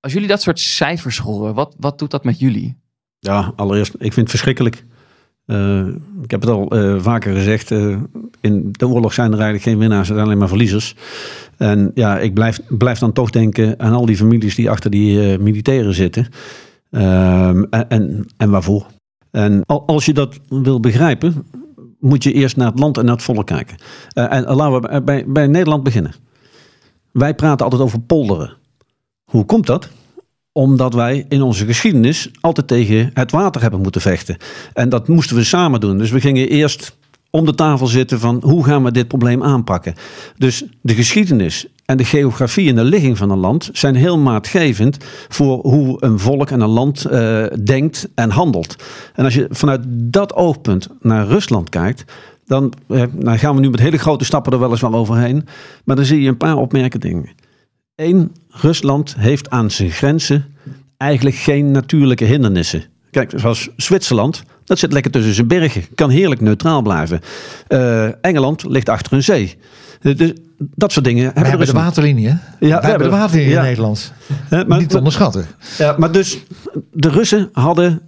Als 0.00 0.12
jullie 0.12 0.28
dat 0.28 0.42
soort 0.42 0.58
cijfers 0.60 1.18
horen, 1.18 1.54
wat, 1.54 1.74
wat 1.78 1.98
doet 1.98 2.10
dat 2.10 2.24
met 2.24 2.38
jullie? 2.38 2.76
Ja, 3.18 3.52
allereerst, 3.56 3.94
ik 3.94 4.00
vind 4.00 4.16
het 4.16 4.30
verschrikkelijk. 4.30 4.84
Eh, 5.46 5.86
ik 6.22 6.30
heb 6.30 6.40
het 6.40 6.50
al 6.50 6.68
eh, 6.70 7.00
vaker 7.00 7.34
gezegd. 7.34 7.70
eh, 7.70 7.96
in 8.40 8.68
de 8.72 8.88
oorlog 8.88 9.12
zijn 9.12 9.26
er 9.32 9.34
eigenlijk 9.38 9.64
geen 9.64 9.78
winnaars, 9.78 10.08
er 10.08 10.14
zijn 10.14 10.26
alleen 10.26 10.38
maar 10.38 10.48
verliezers. 10.48 10.94
En 11.56 11.90
ja, 11.94 12.18
ik 12.18 12.34
blijf, 12.34 12.60
blijf 12.68 12.98
dan 12.98 13.12
toch 13.12 13.30
denken 13.30 13.80
aan 13.80 13.92
al 13.92 14.06
die 14.06 14.16
families 14.16 14.54
die 14.54 14.70
achter 14.70 14.90
die 14.90 15.38
militairen 15.38 15.94
zitten. 15.94 16.26
Ehm, 16.90 17.62
en, 17.70 18.26
en, 18.36 18.50
waarvoor? 18.50 18.86
En 19.30 19.62
al- 19.66 19.86
als 19.86 20.04
je 20.04 20.12
dat 20.12 20.38
wil 20.48 20.80
begrijpen, 20.80 21.46
moet 22.06 22.22
je 22.22 22.32
eerst 22.32 22.56
naar 22.56 22.70
het 22.70 22.78
land 22.78 22.98
en 22.98 23.04
naar 23.04 23.14
het 23.14 23.22
volk 23.22 23.46
kijken. 23.46 23.76
Eh, 24.08 24.32
en 24.32 24.44
laten 24.44 24.90
we 24.90 25.02
bij, 25.02 25.24
bij 25.26 25.46
Nederland 25.46 25.82
beginnen. 25.82 26.14
Wij 27.12 27.34
praten 27.34 27.64
altijd 27.64 27.82
over 27.82 28.00
polderen. 28.00 28.56
Hoe 29.24 29.44
komt 29.44 29.66
dat? 29.66 29.88
Omdat 30.52 30.94
wij 30.94 31.24
in 31.28 31.42
onze 31.42 31.66
geschiedenis 31.66 32.30
altijd 32.40 32.68
tegen 32.68 33.10
het 33.14 33.30
water 33.30 33.62
hebben 33.62 33.80
moeten 33.80 34.00
vechten. 34.00 34.36
En 34.72 34.88
dat 34.88 35.08
moesten 35.08 35.36
we 35.36 35.44
samen 35.44 35.80
doen. 35.80 35.98
Dus 35.98 36.10
we 36.10 36.20
gingen 36.20 36.48
eerst 36.48 36.96
om 37.36 37.44
de 37.44 37.54
tafel 37.54 37.86
zitten 37.86 38.20
van 38.20 38.40
hoe 38.44 38.64
gaan 38.64 38.84
we 38.84 38.90
dit 38.90 39.08
probleem 39.08 39.42
aanpakken. 39.42 39.94
Dus 40.38 40.64
de 40.80 40.94
geschiedenis 40.94 41.66
en 41.84 41.96
de 41.96 42.04
geografie 42.04 42.68
en 42.68 42.74
de 42.74 42.84
ligging 42.84 43.18
van 43.18 43.30
een 43.30 43.38
land 43.38 43.70
zijn 43.72 43.94
heel 43.94 44.18
maatgevend 44.18 44.96
voor 45.28 45.58
hoe 45.58 45.96
een 46.04 46.18
volk 46.18 46.50
en 46.50 46.60
een 46.60 46.68
land 46.68 47.04
eh, 47.04 47.44
denkt 47.64 48.08
en 48.14 48.30
handelt. 48.30 48.76
En 49.14 49.24
als 49.24 49.34
je 49.34 49.46
vanuit 49.50 49.80
dat 49.88 50.34
oogpunt 50.34 50.88
naar 51.00 51.26
Rusland 51.26 51.68
kijkt, 51.68 52.04
dan 52.44 52.72
eh, 52.88 53.02
nou 53.12 53.38
gaan 53.38 53.54
we 53.54 53.60
nu 53.60 53.70
met 53.70 53.80
hele 53.80 53.98
grote 53.98 54.24
stappen 54.24 54.52
er 54.52 54.60
weliswaar 54.60 54.92
overheen. 54.92 55.46
Maar 55.84 55.96
dan 55.96 56.04
zie 56.04 56.20
je 56.20 56.28
een 56.28 56.36
paar 56.36 56.56
opmerkelijke 56.56 57.08
dingen. 57.08 57.28
Eén, 57.94 58.32
Rusland 58.48 59.14
heeft 59.18 59.50
aan 59.50 59.70
zijn 59.70 59.90
grenzen 59.90 60.44
eigenlijk 60.96 61.36
geen 61.36 61.70
natuurlijke 61.70 62.24
hindernissen. 62.24 62.84
Kijk, 63.10 63.32
zoals 63.36 63.68
Zwitserland, 63.76 64.42
dat 64.66 64.78
zit 64.78 64.92
lekker 64.92 65.10
tussen 65.10 65.34
zijn 65.34 65.46
bergen. 65.46 65.84
Kan 65.94 66.10
heerlijk 66.10 66.40
neutraal 66.40 66.82
blijven. 66.82 67.20
Eh, 67.68 68.24
Engeland 68.24 68.64
ligt 68.68 68.88
achter 68.88 69.12
een 69.12 69.22
zee. 69.22 69.58
Eh, 70.00 70.16
dus 70.16 70.32
dat 70.58 70.92
soort 70.92 71.04
dingen 71.04 71.24
We 71.26 71.32
hebben 71.34 71.50
de 71.52 71.56
Russen- 71.58 71.76
waterlinie, 71.76 72.26
hè? 72.28 72.32
we 72.32 72.38
we 72.58 72.66
hebben 72.66 72.82
de 72.82 72.90
hebben- 72.90 73.10
waterlinie 73.10 73.52
ja. 73.52 73.58
in 73.60 73.66
Nederland. 73.66 74.12
Eh, 74.50 74.64
maar- 74.64 74.78
Niet 74.78 74.88
te 74.90 74.96
onderschatten. 74.98 75.46
Ja, 75.78 75.94
maar 75.98 76.12
dus 76.12 76.38
de 76.92 77.08
Russen 77.08 77.48
hadden 77.52 78.00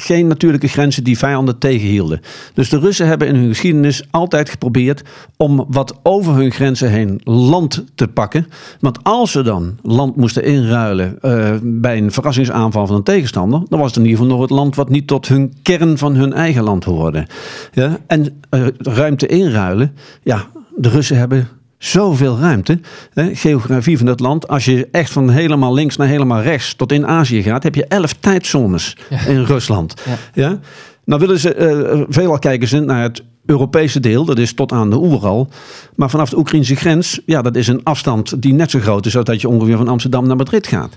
geen 0.00 0.26
natuurlijke 0.26 0.68
grenzen 0.68 1.04
die 1.04 1.18
vijanden 1.18 1.58
tegenhielden. 1.58 2.20
Dus 2.54 2.68
de 2.68 2.78
Russen 2.78 3.06
hebben 3.06 3.28
in 3.28 3.34
hun 3.34 3.48
geschiedenis 3.48 4.02
altijd 4.10 4.50
geprobeerd 4.50 5.02
om 5.36 5.64
wat 5.68 5.98
over 6.02 6.34
hun 6.34 6.50
grenzen 6.50 6.90
heen 6.90 7.20
land 7.24 7.84
te 7.94 8.08
pakken. 8.08 8.46
Want 8.80 8.98
als 9.02 9.30
ze 9.30 9.42
dan 9.42 9.78
land 9.82 10.16
moesten 10.16 10.44
inruilen 10.44 11.18
uh, 11.22 11.54
bij 11.62 11.98
een 11.98 12.12
verrassingsaanval 12.12 12.86
van 12.86 12.96
een 12.96 13.02
tegenstander, 13.02 13.62
dan 13.68 13.78
was 13.78 13.88
het 13.88 13.96
in 13.96 14.04
ieder 14.04 14.18
geval 14.18 14.32
nog 14.34 14.42
het 14.42 14.50
land 14.50 14.74
wat 14.74 14.88
niet 14.88 15.06
tot 15.06 15.28
hun 15.28 15.54
kern 15.62 15.98
van 15.98 16.14
hun 16.14 16.32
eigen 16.32 16.62
land 16.62 16.84
hoorde. 16.84 17.26
Ja? 17.72 17.98
En 18.06 18.40
uh, 18.50 18.66
ruimte 18.78 19.26
inruilen, 19.26 19.94
ja, 20.22 20.46
de 20.76 20.88
Russen 20.88 21.18
hebben 21.18 21.48
zoveel 21.78 22.38
ruimte. 22.38 22.80
Hè, 23.14 23.34
geografie 23.34 23.98
van 23.98 24.06
het 24.06 24.20
land. 24.20 24.48
Als 24.48 24.64
je 24.64 24.88
echt 24.92 25.10
van 25.10 25.30
helemaal 25.30 25.74
links 25.74 25.96
naar 25.96 26.08
helemaal 26.08 26.42
rechts 26.42 26.74
tot 26.74 26.92
in 26.92 27.06
Azië 27.06 27.42
gaat, 27.42 27.62
heb 27.62 27.74
je 27.74 27.86
elf 27.86 28.12
tijdzones 28.12 28.96
in 29.26 29.42
Rusland. 29.42 29.94
Ja. 30.04 30.16
ja. 30.34 30.58
Nou 31.04 31.20
willen 31.20 31.38
ze, 31.38 31.56
uh, 31.94 32.04
veelal 32.08 32.38
kijken 32.38 32.68
ze 32.68 32.78
naar 32.80 33.02
het 33.02 33.22
Europese 33.46 34.00
deel, 34.00 34.24
dat 34.24 34.38
is 34.38 34.52
tot 34.52 34.72
aan 34.72 34.90
de 34.90 34.96
Oeral. 34.96 35.48
Maar 35.94 36.10
vanaf 36.10 36.30
de 36.30 36.38
Oekraïnse 36.38 36.76
grens, 36.76 37.20
ja, 37.26 37.42
dat 37.42 37.56
is 37.56 37.68
een 37.68 37.80
afstand 37.84 38.42
die 38.42 38.52
net 38.52 38.70
zo 38.70 38.78
groot 38.78 39.06
is 39.06 39.16
als 39.16 39.24
dat 39.24 39.40
je 39.40 39.48
ongeveer 39.48 39.76
van 39.76 39.88
Amsterdam 39.88 40.26
naar 40.26 40.36
Madrid 40.36 40.66
gaat. 40.66 40.96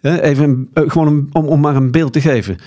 Even 0.00 0.68
uh, 0.74 0.90
gewoon 0.90 1.28
om, 1.32 1.46
om 1.46 1.60
maar 1.60 1.76
een 1.76 1.90
beeld 1.90 2.12
te 2.12 2.20
geven. 2.20 2.58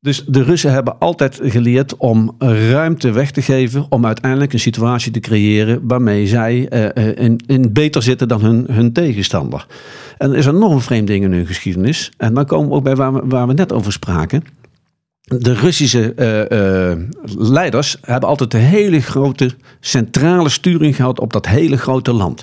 Dus 0.00 0.24
de 0.26 0.42
Russen 0.42 0.72
hebben 0.72 0.98
altijd 0.98 1.40
geleerd 1.42 1.96
om 1.96 2.34
ruimte 2.38 3.10
weg 3.10 3.30
te 3.30 3.42
geven 3.42 3.86
om 3.88 4.06
uiteindelijk 4.06 4.52
een 4.52 4.60
situatie 4.60 5.12
te 5.12 5.20
creëren 5.20 5.80
waarmee 5.82 6.26
zij 6.26 6.72
uh, 6.96 7.24
in, 7.24 7.40
in, 7.46 7.72
beter 7.72 8.02
zitten 8.02 8.28
dan 8.28 8.40
hun, 8.40 8.66
hun 8.70 8.92
tegenstander. 8.92 9.66
En 10.18 10.30
er 10.30 10.36
is 10.36 10.46
nog 10.46 10.72
een 10.72 10.80
vreemd 10.80 11.06
ding 11.06 11.24
in 11.24 11.32
hun 11.32 11.46
geschiedenis. 11.46 12.12
En 12.16 12.34
dan 12.34 12.46
komen 12.46 12.68
we 12.68 12.74
ook 12.74 12.82
bij 12.82 12.96
waar 12.96 13.12
we, 13.12 13.20
waar 13.24 13.46
we 13.46 13.52
net 13.52 13.72
over 13.72 13.92
spraken. 13.92 14.44
De 15.20 15.52
Russische 15.52 16.12
uh, 16.16 17.04
leiders 17.52 17.96
hebben 18.00 18.28
altijd 18.28 18.54
een 18.54 18.60
hele 18.60 19.00
grote 19.00 19.50
centrale 19.80 20.48
sturing 20.48 20.96
gehad 20.96 21.20
op 21.20 21.32
dat 21.32 21.46
hele 21.46 21.76
grote 21.76 22.12
land. 22.12 22.42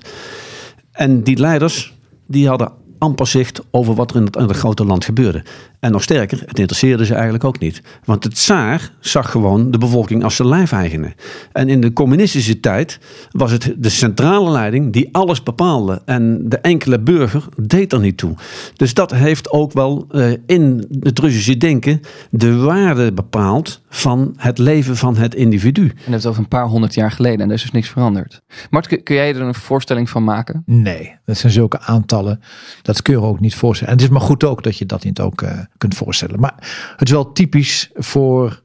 En 0.91 1.23
die 1.23 1.37
leiders 1.37 1.93
die 2.27 2.47
hadden 2.47 2.71
amper 2.97 3.27
zicht 3.27 3.61
over 3.71 3.95
wat 3.95 4.11
er 4.11 4.15
in 4.17 4.25
het, 4.25 4.35
in 4.35 4.47
het 4.47 4.57
grote 4.57 4.85
land 4.85 5.05
gebeurde. 5.05 5.43
En 5.85 5.91
nog 5.91 6.03
sterker, 6.03 6.39
het 6.45 6.59
interesseerde 6.59 7.05
ze 7.05 7.13
eigenlijk 7.13 7.43
ook 7.43 7.59
niet. 7.59 7.81
Want 8.05 8.23
het 8.23 8.35
tsaar 8.35 8.91
zag 8.99 9.31
gewoon 9.31 9.71
de 9.71 9.77
bevolking 9.77 10.23
als 10.23 10.35
zijn 10.35 10.47
lijfeigene. 10.47 11.13
En 11.51 11.69
in 11.69 11.81
de 11.81 11.93
communistische 11.93 12.59
tijd 12.59 12.99
was 13.31 13.51
het 13.51 13.73
de 13.77 13.89
centrale 13.89 14.51
leiding 14.51 14.93
die 14.93 15.09
alles 15.11 15.43
bepaalde. 15.43 16.01
En 16.05 16.41
de 16.49 16.57
enkele 16.57 16.99
burger 16.99 17.43
deed 17.61 17.93
er 17.93 17.99
niet 17.99 18.17
toe. 18.17 18.35
Dus 18.75 18.93
dat 18.93 19.11
heeft 19.11 19.51
ook 19.51 19.73
wel 19.73 20.07
uh, 20.11 20.33
in 20.45 20.87
het 20.99 21.19
Russische 21.19 21.57
denken 21.57 21.99
de 22.29 22.55
waarde 22.55 23.13
bepaald 23.13 23.81
van 23.89 24.33
het 24.37 24.57
leven 24.57 24.97
van 24.97 25.17
het 25.17 25.35
individu. 25.35 25.93
En 26.05 26.11
dat 26.11 26.19
is 26.19 26.25
over 26.25 26.41
een 26.41 26.47
paar 26.47 26.67
honderd 26.67 26.93
jaar 26.93 27.11
geleden 27.11 27.39
en 27.39 27.47
er 27.47 27.55
is 27.55 27.61
dus 27.61 27.71
niks 27.71 27.89
veranderd. 27.89 28.41
Mart, 28.69 29.03
kun 29.03 29.15
jij 29.15 29.35
er 29.35 29.41
een 29.41 29.55
voorstelling 29.55 30.09
van 30.09 30.23
maken? 30.23 30.63
Nee, 30.65 31.15
dat 31.25 31.37
zijn 31.37 31.51
zulke 31.51 31.79
aantallen. 31.79 32.41
Dat 32.81 33.01
kun 33.01 33.13
je 33.13 33.21
ook 33.21 33.39
niet 33.39 33.55
voorstellen. 33.55 33.93
En 33.93 33.99
het 33.99 34.09
is 34.09 34.13
maar 34.13 34.27
goed 34.27 34.43
ook 34.43 34.63
dat 34.63 34.77
je 34.77 34.85
dat 34.85 35.03
niet 35.03 35.19
ook... 35.19 35.41
Uh, 35.41 35.59
kunt 35.77 35.95
voorstellen. 35.95 36.39
Maar 36.39 36.53
het 36.95 37.07
is 37.07 37.13
wel 37.13 37.31
typisch 37.31 37.89
voor 37.93 38.61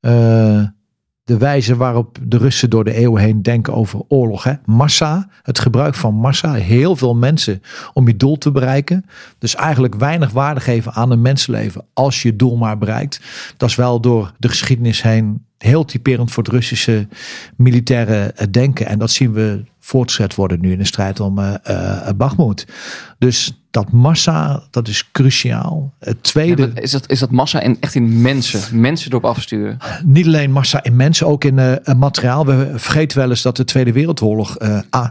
uh, 0.00 0.62
de 1.28 1.38
wijze 1.38 1.76
waarop 1.76 2.18
de 2.22 2.36
Russen 2.36 2.70
door 2.70 2.84
de 2.84 2.94
eeuwen 2.94 3.22
heen 3.22 3.42
denken 3.42 3.74
over 3.74 4.02
oorlog. 4.08 4.44
Hè? 4.44 4.52
Massa, 4.64 5.28
het 5.42 5.58
gebruik 5.58 5.94
van 5.94 6.14
massa, 6.14 6.52
heel 6.52 6.96
veel 6.96 7.14
mensen 7.14 7.62
om 7.92 8.06
je 8.06 8.16
doel 8.16 8.38
te 8.38 8.50
bereiken. 8.50 9.04
Dus 9.38 9.54
eigenlijk 9.54 9.94
weinig 9.94 10.30
waarde 10.30 10.60
geven 10.60 10.92
aan 10.92 11.10
een 11.10 11.22
mensenleven 11.22 11.84
als 11.92 12.22
je 12.22 12.36
doel 12.36 12.56
maar 12.56 12.78
bereikt. 12.78 13.20
Dat 13.56 13.68
is 13.68 13.74
wel 13.74 14.00
door 14.00 14.32
de 14.38 14.48
geschiedenis 14.48 15.02
heen 15.02 15.46
heel 15.58 15.84
typerend 15.84 16.30
voor 16.30 16.42
het 16.42 16.52
Russische 16.52 17.08
militaire 17.56 18.34
denken. 18.50 18.86
En 18.86 18.98
dat 18.98 19.10
zien 19.10 19.32
we 19.32 19.64
voortgezet 19.88 20.34
worden 20.34 20.60
nu 20.60 20.72
in 20.72 20.78
de 20.78 20.84
strijd 20.84 21.20
om 21.20 21.38
uh, 21.38 21.54
uh, 21.70 22.08
Bakhmut. 22.16 22.66
Dus 23.18 23.52
dat 23.70 23.92
massa, 23.92 24.62
dat 24.70 24.88
is 24.88 25.10
cruciaal. 25.12 25.94
Het 25.98 26.22
tweede. 26.22 26.70
is, 26.74 26.90
dat, 26.90 27.10
is 27.10 27.18
dat 27.18 27.30
massa 27.30 27.60
in, 27.60 27.76
echt 27.80 27.94
in 27.94 28.20
mensen? 28.20 28.80
Mensen 28.80 29.10
erop 29.10 29.24
afsturen? 29.24 29.78
Niet 30.04 30.26
alleen 30.26 30.52
massa 30.52 30.82
in 30.82 30.96
mensen, 30.96 31.26
ook 31.26 31.44
in 31.44 31.58
uh, 31.58 31.74
materiaal. 31.96 32.46
We 32.46 32.72
vergeten 32.74 33.18
wel 33.18 33.30
eens 33.30 33.42
dat 33.42 33.56
de 33.56 33.64
Tweede 33.64 33.92
Wereldoorlog. 33.92 34.60
Uh, 34.62 34.78
ah, 34.90 35.08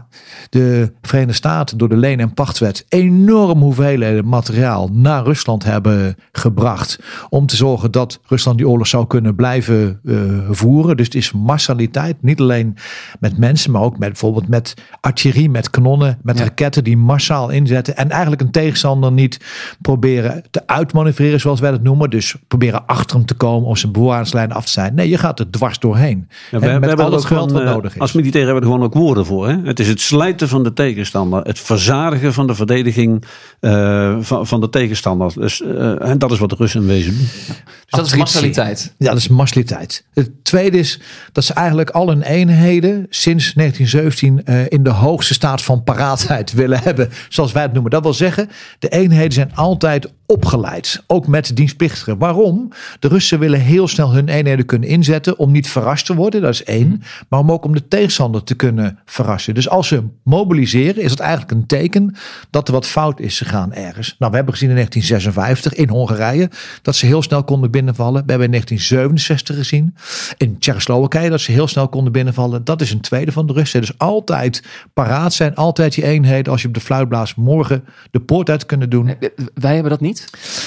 de 0.50 0.92
Verenigde 1.02 1.34
Staten 1.34 1.78
door 1.78 1.88
de 1.88 1.96
leen- 1.96 2.20
en 2.20 2.34
pachtwet. 2.34 2.84
enorm 2.88 3.60
hoeveelheden 3.60 4.28
materiaal 4.28 4.88
naar 4.92 5.24
Rusland 5.24 5.64
hebben 5.64 6.16
gebracht. 6.32 6.98
Om 7.28 7.46
te 7.46 7.56
zorgen 7.56 7.90
dat 7.90 8.20
Rusland 8.26 8.58
die 8.58 8.68
oorlog 8.68 8.86
zou 8.86 9.06
kunnen 9.06 9.34
blijven 9.34 10.00
uh, 10.02 10.48
voeren. 10.50 10.96
Dus 10.96 11.06
het 11.06 11.14
is 11.14 11.32
massaliteit. 11.32 12.22
Niet 12.22 12.40
alleen 12.40 12.76
met 13.20 13.38
mensen, 13.38 13.70
maar 13.70 13.82
ook 13.82 13.98
met 13.98 14.08
bijvoorbeeld 14.08 14.48
met 14.48 14.67
artillerie, 15.00 15.50
met 15.50 15.70
kanonnen, 15.70 16.18
met 16.22 16.38
ja. 16.38 16.44
raketten 16.44 16.84
die 16.84 16.96
massaal 16.96 17.50
inzetten. 17.50 17.96
En 17.96 18.10
eigenlijk 18.10 18.40
een 18.40 18.50
tegenstander 18.50 19.12
niet 19.12 19.40
proberen 19.80 20.44
te 20.50 20.66
uitmanoeuvreren, 20.66 21.40
zoals 21.40 21.60
wij 21.60 21.70
het 21.70 21.82
noemen. 21.82 22.10
Dus 22.10 22.34
proberen 22.48 22.86
achter 22.86 23.16
hem 23.16 23.26
te 23.26 23.34
komen 23.34 23.68
of 23.68 23.78
zijn 23.78 23.92
bewaarslijn 23.92 24.52
af 24.52 24.64
te 24.64 24.70
zijn. 24.70 24.94
Nee, 24.94 25.08
je 25.08 25.18
gaat 25.18 25.38
er 25.38 25.50
dwars 25.50 25.78
doorheen. 25.78 26.28
Ja, 26.50 26.58
we, 26.58 26.66
en 26.66 26.80
met 26.80 27.00
al 27.00 27.12
het 27.12 27.24
geld 27.24 27.52
wat 27.52 27.64
nodig 27.64 27.94
is. 27.94 28.00
Als 28.00 28.12
militair 28.12 28.44
hebben 28.44 28.62
we 28.62 28.68
er 28.68 28.74
gewoon 28.74 28.88
ook 28.88 28.94
woorden 28.94 29.26
voor. 29.26 29.48
Hè? 29.48 29.56
Het 29.62 29.80
is 29.80 29.88
het 29.88 30.00
slijten 30.00 30.48
van 30.48 30.62
de 30.62 30.72
tegenstander. 30.72 31.42
Het 31.42 31.58
verzadigen 31.58 32.32
van 32.32 32.46
de 32.46 32.54
verdediging 32.54 33.24
uh, 33.60 34.16
van, 34.20 34.46
van 34.46 34.60
de 34.60 34.68
tegenstander. 34.68 35.32
Dus, 35.34 35.60
uh, 35.60 36.08
en 36.08 36.18
dat 36.18 36.30
is 36.30 36.38
wat 36.38 36.50
de 36.50 36.56
Russen 36.58 36.80
in 36.80 36.86
wezen 36.86 37.16
doen. 37.16 37.26
Dus 37.26 37.98
dat 37.98 38.06
is 38.06 38.16
massaliteit. 38.16 38.94
Ja, 38.98 39.08
dat 39.08 39.18
is 39.18 39.28
massaliteit. 39.28 40.04
Het 40.14 40.30
tweede 40.42 40.78
is 40.78 41.00
dat 41.32 41.44
ze 41.44 41.52
eigenlijk 41.52 41.90
al 41.90 42.08
hun 42.08 42.22
eenheden 42.22 43.06
sinds 43.08 43.52
1917 43.54 44.40
uh, 44.44 44.57
in 44.68 44.82
de 44.82 44.90
hoogste 44.90 45.34
staat 45.34 45.62
van 45.62 45.82
paraatheid 45.82 46.52
willen 46.62 46.80
hebben. 46.82 47.10
Zoals 47.28 47.52
wij 47.52 47.62
het 47.62 47.72
noemen. 47.72 47.90
Dat 47.90 48.02
wil 48.02 48.14
zeggen 48.14 48.50
de 48.78 48.88
eenheden 48.88 49.32
zijn 49.32 49.54
altijd 49.54 50.12
opgeleid. 50.30 51.02
Ook 51.06 51.26
met 51.26 51.56
dienstplichtigen. 51.56 52.18
Waarom? 52.18 52.68
De 52.98 53.08
Russen 53.08 53.38
willen 53.38 53.60
heel 53.60 53.88
snel 53.88 54.12
hun 54.12 54.28
eenheden 54.28 54.66
kunnen 54.66 54.88
inzetten. 54.88 55.38
Om 55.38 55.52
niet 55.52 55.68
verrast 55.68 56.06
te 56.06 56.14
worden, 56.14 56.40
dat 56.40 56.52
is 56.52 56.64
één. 56.64 57.02
Maar 57.28 57.40
om 57.40 57.52
ook 57.52 57.64
om 57.64 57.74
de 57.74 57.88
tegenstander 57.88 58.44
te 58.44 58.54
kunnen 58.54 58.98
verrassen. 59.04 59.54
Dus 59.54 59.68
als 59.68 59.88
ze 59.88 60.02
mobiliseren, 60.22 61.02
is 61.02 61.08
dat 61.08 61.18
eigenlijk 61.18 61.50
een 61.50 61.66
teken 61.66 62.14
dat 62.50 62.68
er 62.68 62.74
wat 62.74 62.86
fout 62.86 63.20
is 63.20 63.38
gegaan 63.38 63.72
ergens. 63.72 64.16
Nou, 64.18 64.30
we 64.30 64.36
hebben 64.36 64.54
gezien 64.54 64.68
in 64.68 64.74
1956 64.74 65.74
in 65.74 65.88
Hongarije 65.88 66.50
dat 66.82 66.96
ze 66.96 67.06
heel 67.06 67.22
snel 67.22 67.44
konden 67.44 67.70
binnenvallen. 67.70 68.22
We 68.24 68.30
hebben 68.30 68.46
in 68.46 68.52
1967 68.52 69.56
gezien 69.56 69.94
in 70.36 70.58
Tsjechoslowakije 70.58 71.30
dat 71.30 71.40
ze 71.40 71.52
heel 71.52 71.68
snel 71.68 71.88
konden 71.88 72.12
binnenvallen. 72.12 72.64
Dat 72.64 72.80
is 72.80 72.92
een 72.92 73.00
tweede 73.00 73.32
van 73.32 73.46
de 73.46 73.52
Russen. 73.52 73.80
Dus 73.80 73.98
altijd 73.98 74.62
paraat 74.94 75.32
zijn, 75.32 75.54
altijd 75.54 75.94
je 75.94 76.04
eenheden 76.04 76.52
als 76.52 76.62
je 76.62 76.68
op 76.68 76.74
de 76.74 76.80
fluit 76.80 77.08
blaast 77.08 77.36
morgen 77.36 77.84
de 78.10 78.20
poort 78.20 78.50
uit 78.50 78.66
kunnen 78.66 78.90
doen. 78.90 79.14
Wij 79.54 79.72
hebben 79.74 79.90
dat 79.90 80.00
niet. 80.00 80.17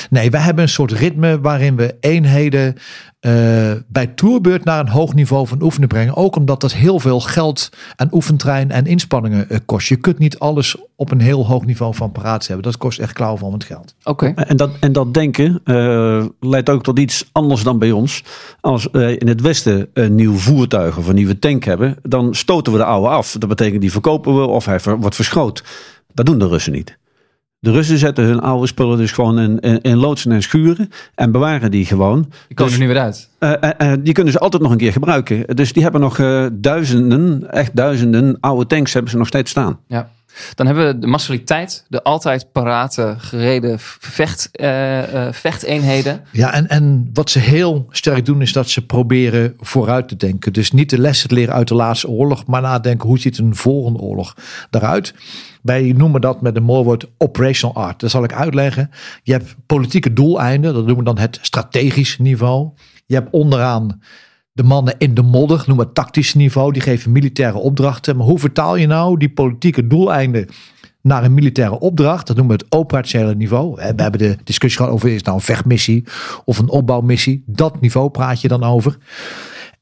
Nee, 0.09 0.29
wij 0.29 0.41
hebben 0.41 0.63
een 0.63 0.69
soort 0.69 0.91
ritme 0.91 1.39
waarin 1.39 1.75
we 1.75 1.95
eenheden 1.99 2.75
uh, 3.21 3.71
bij 3.87 4.07
toerbeurt 4.07 4.63
naar 4.63 4.79
een 4.79 4.89
hoog 4.89 5.13
niveau 5.13 5.47
van 5.47 5.61
oefenen 5.61 5.87
brengen. 5.87 6.15
Ook 6.15 6.35
omdat 6.35 6.61
dat 6.61 6.73
heel 6.73 6.99
veel 6.99 7.19
geld 7.19 7.69
en 7.95 8.07
oefentrein 8.11 8.71
en 8.71 8.85
inspanningen 8.85 9.45
uh, 9.49 9.57
kost. 9.65 9.87
Je 9.87 9.95
kunt 9.95 10.17
niet 10.17 10.39
alles 10.39 10.75
op 10.95 11.11
een 11.11 11.21
heel 11.21 11.45
hoog 11.45 11.65
niveau 11.65 11.95
van 11.95 12.11
paraat 12.11 12.47
hebben. 12.47 12.65
Dat 12.65 12.77
kost 12.77 12.99
echt 12.99 13.13
klauw 13.13 13.37
van 13.37 13.53
het 13.53 13.63
geld. 13.63 13.95
Oké. 14.03 14.25
Okay. 14.25 14.45
En, 14.45 14.57
dat, 14.57 14.69
en 14.79 14.91
dat 14.91 15.13
denken 15.13 15.61
uh, 15.65 16.25
leidt 16.39 16.69
ook 16.69 16.83
tot 16.83 16.99
iets 16.99 17.29
anders 17.31 17.63
dan 17.63 17.79
bij 17.79 17.91
ons. 17.91 18.23
Als 18.61 18.87
wij 18.91 19.15
in 19.15 19.27
het 19.27 19.41
Westen 19.41 19.89
een 19.93 20.15
nieuw 20.15 20.35
voertuig 20.35 20.97
of 20.97 21.07
een 21.07 21.15
nieuwe 21.15 21.39
tank 21.39 21.63
hebben, 21.63 21.97
dan 22.01 22.35
stoten 22.35 22.71
we 22.71 22.77
de 22.77 22.85
oude 22.85 23.07
af. 23.07 23.35
Dat 23.39 23.49
betekent 23.49 23.81
die 23.81 23.91
verkopen 23.91 24.35
we 24.35 24.45
of 24.45 24.65
hij 24.65 24.79
wordt 24.99 25.15
verschroot. 25.15 25.63
Dat 26.13 26.25
doen 26.25 26.39
de 26.39 26.47
Russen 26.47 26.73
niet. 26.73 26.99
De 27.63 27.71
Russen 27.71 27.97
zetten 27.97 28.23
hun 28.23 28.39
oude 28.39 28.67
spullen 28.67 28.97
dus 28.97 29.11
gewoon 29.11 29.39
in, 29.39 29.59
in, 29.59 29.81
in 29.81 29.97
loodsen 29.97 30.31
en 30.31 30.41
schuren 30.41 30.89
en 31.15 31.31
bewaren 31.31 31.71
die 31.71 31.85
gewoon. 31.85 32.21
Die 32.21 32.55
komen 32.55 32.71
dus, 32.71 32.81
er 32.81 32.87
nu 32.87 32.93
weer 32.93 33.01
uit. 33.01 33.29
Uh, 33.39 33.53
uh, 33.81 33.93
die 33.99 34.13
kunnen 34.13 34.33
ze 34.33 34.39
altijd 34.39 34.61
nog 34.61 34.71
een 34.71 34.77
keer 34.77 34.91
gebruiken. 34.91 35.55
Dus 35.55 35.73
die 35.73 35.83
hebben 35.83 36.01
nog 36.01 36.15
duizenden, 36.53 37.51
echt 37.51 37.75
duizenden 37.75 38.37
oude 38.39 38.65
tanks 38.65 38.93
hebben 38.93 39.11
ze 39.11 39.17
nog 39.17 39.27
steeds 39.27 39.51
staan. 39.51 39.79
Ja. 39.87 40.09
Dan 40.55 40.65
hebben 40.65 40.87
we 40.87 40.97
de 40.97 41.07
massaliteit, 41.07 41.85
de 41.87 42.03
altijd 42.03 42.51
parate 42.51 43.15
gereden 43.17 43.75
vecht, 43.79 44.49
vechteenheden. 45.31 46.21
Ja, 46.31 46.53
en, 46.53 46.67
en 46.67 47.09
wat 47.13 47.29
ze 47.29 47.39
heel 47.39 47.87
sterk 47.89 48.25
doen 48.25 48.41
is 48.41 48.53
dat 48.53 48.69
ze 48.69 48.85
proberen 48.85 49.53
vooruit 49.59 50.07
te 50.07 50.15
denken. 50.15 50.53
Dus 50.53 50.71
niet 50.71 50.89
de 50.89 50.99
lessen 50.99 51.33
leren 51.33 51.53
uit 51.53 51.67
de 51.67 51.75
laatste 51.75 52.07
oorlog, 52.07 52.45
maar 52.45 52.61
nadenken 52.61 53.07
hoe 53.07 53.19
ziet 53.19 53.37
een 53.37 53.55
volgende 53.55 53.99
oorlog 53.99 54.35
daaruit. 54.69 55.13
Wij 55.61 55.93
noemen 55.97 56.21
dat 56.21 56.41
met 56.41 56.55
een 56.55 56.63
mooi 56.63 56.83
woord 56.83 57.07
operational 57.17 57.75
art. 57.75 57.99
Dat 57.99 58.09
zal 58.09 58.23
ik 58.23 58.33
uitleggen. 58.33 58.89
Je 59.23 59.31
hebt 59.31 59.55
politieke 59.65 60.13
doeleinden, 60.13 60.73
dat 60.73 60.85
noemen 60.85 61.03
we 61.05 61.13
dan 61.13 61.17
het 61.17 61.39
strategisch 61.41 62.17
niveau. 62.17 62.69
Je 63.05 63.15
hebt 63.15 63.31
onderaan 63.31 64.01
de 64.61 64.67
mannen 64.67 64.95
in 64.97 65.13
de 65.13 65.21
modder, 65.21 65.57
noemen 65.57 65.77
we 65.77 65.83
het 65.83 65.95
tactisch 65.95 66.33
niveau. 66.33 66.71
Die 66.71 66.81
geven 66.81 67.11
militaire 67.11 67.57
opdrachten. 67.57 68.17
Maar 68.17 68.25
hoe 68.25 68.39
vertaal 68.39 68.75
je 68.75 68.87
nou 68.87 69.17
die 69.17 69.29
politieke 69.29 69.87
doeleinden 69.87 70.47
naar 71.01 71.23
een 71.23 71.33
militaire 71.33 71.79
opdracht. 71.79 72.27
Dat 72.27 72.35
noemen 72.35 72.57
we 72.57 72.63
het 72.63 72.73
operationele 72.73 73.35
niveau. 73.35 73.75
We 73.75 73.81
hebben 73.81 74.19
de 74.19 74.37
discussie 74.43 74.79
gehad 74.79 74.93
over 74.95 75.09
is 75.09 75.15
het 75.15 75.25
nou 75.25 75.37
een 75.37 75.43
vechtmissie 75.43 76.03
of 76.45 76.57
een 76.59 76.69
opbouwmissie. 76.69 77.43
Dat 77.45 77.81
niveau 77.81 78.09
praat 78.09 78.41
je 78.41 78.47
dan 78.47 78.63
over. 78.63 78.97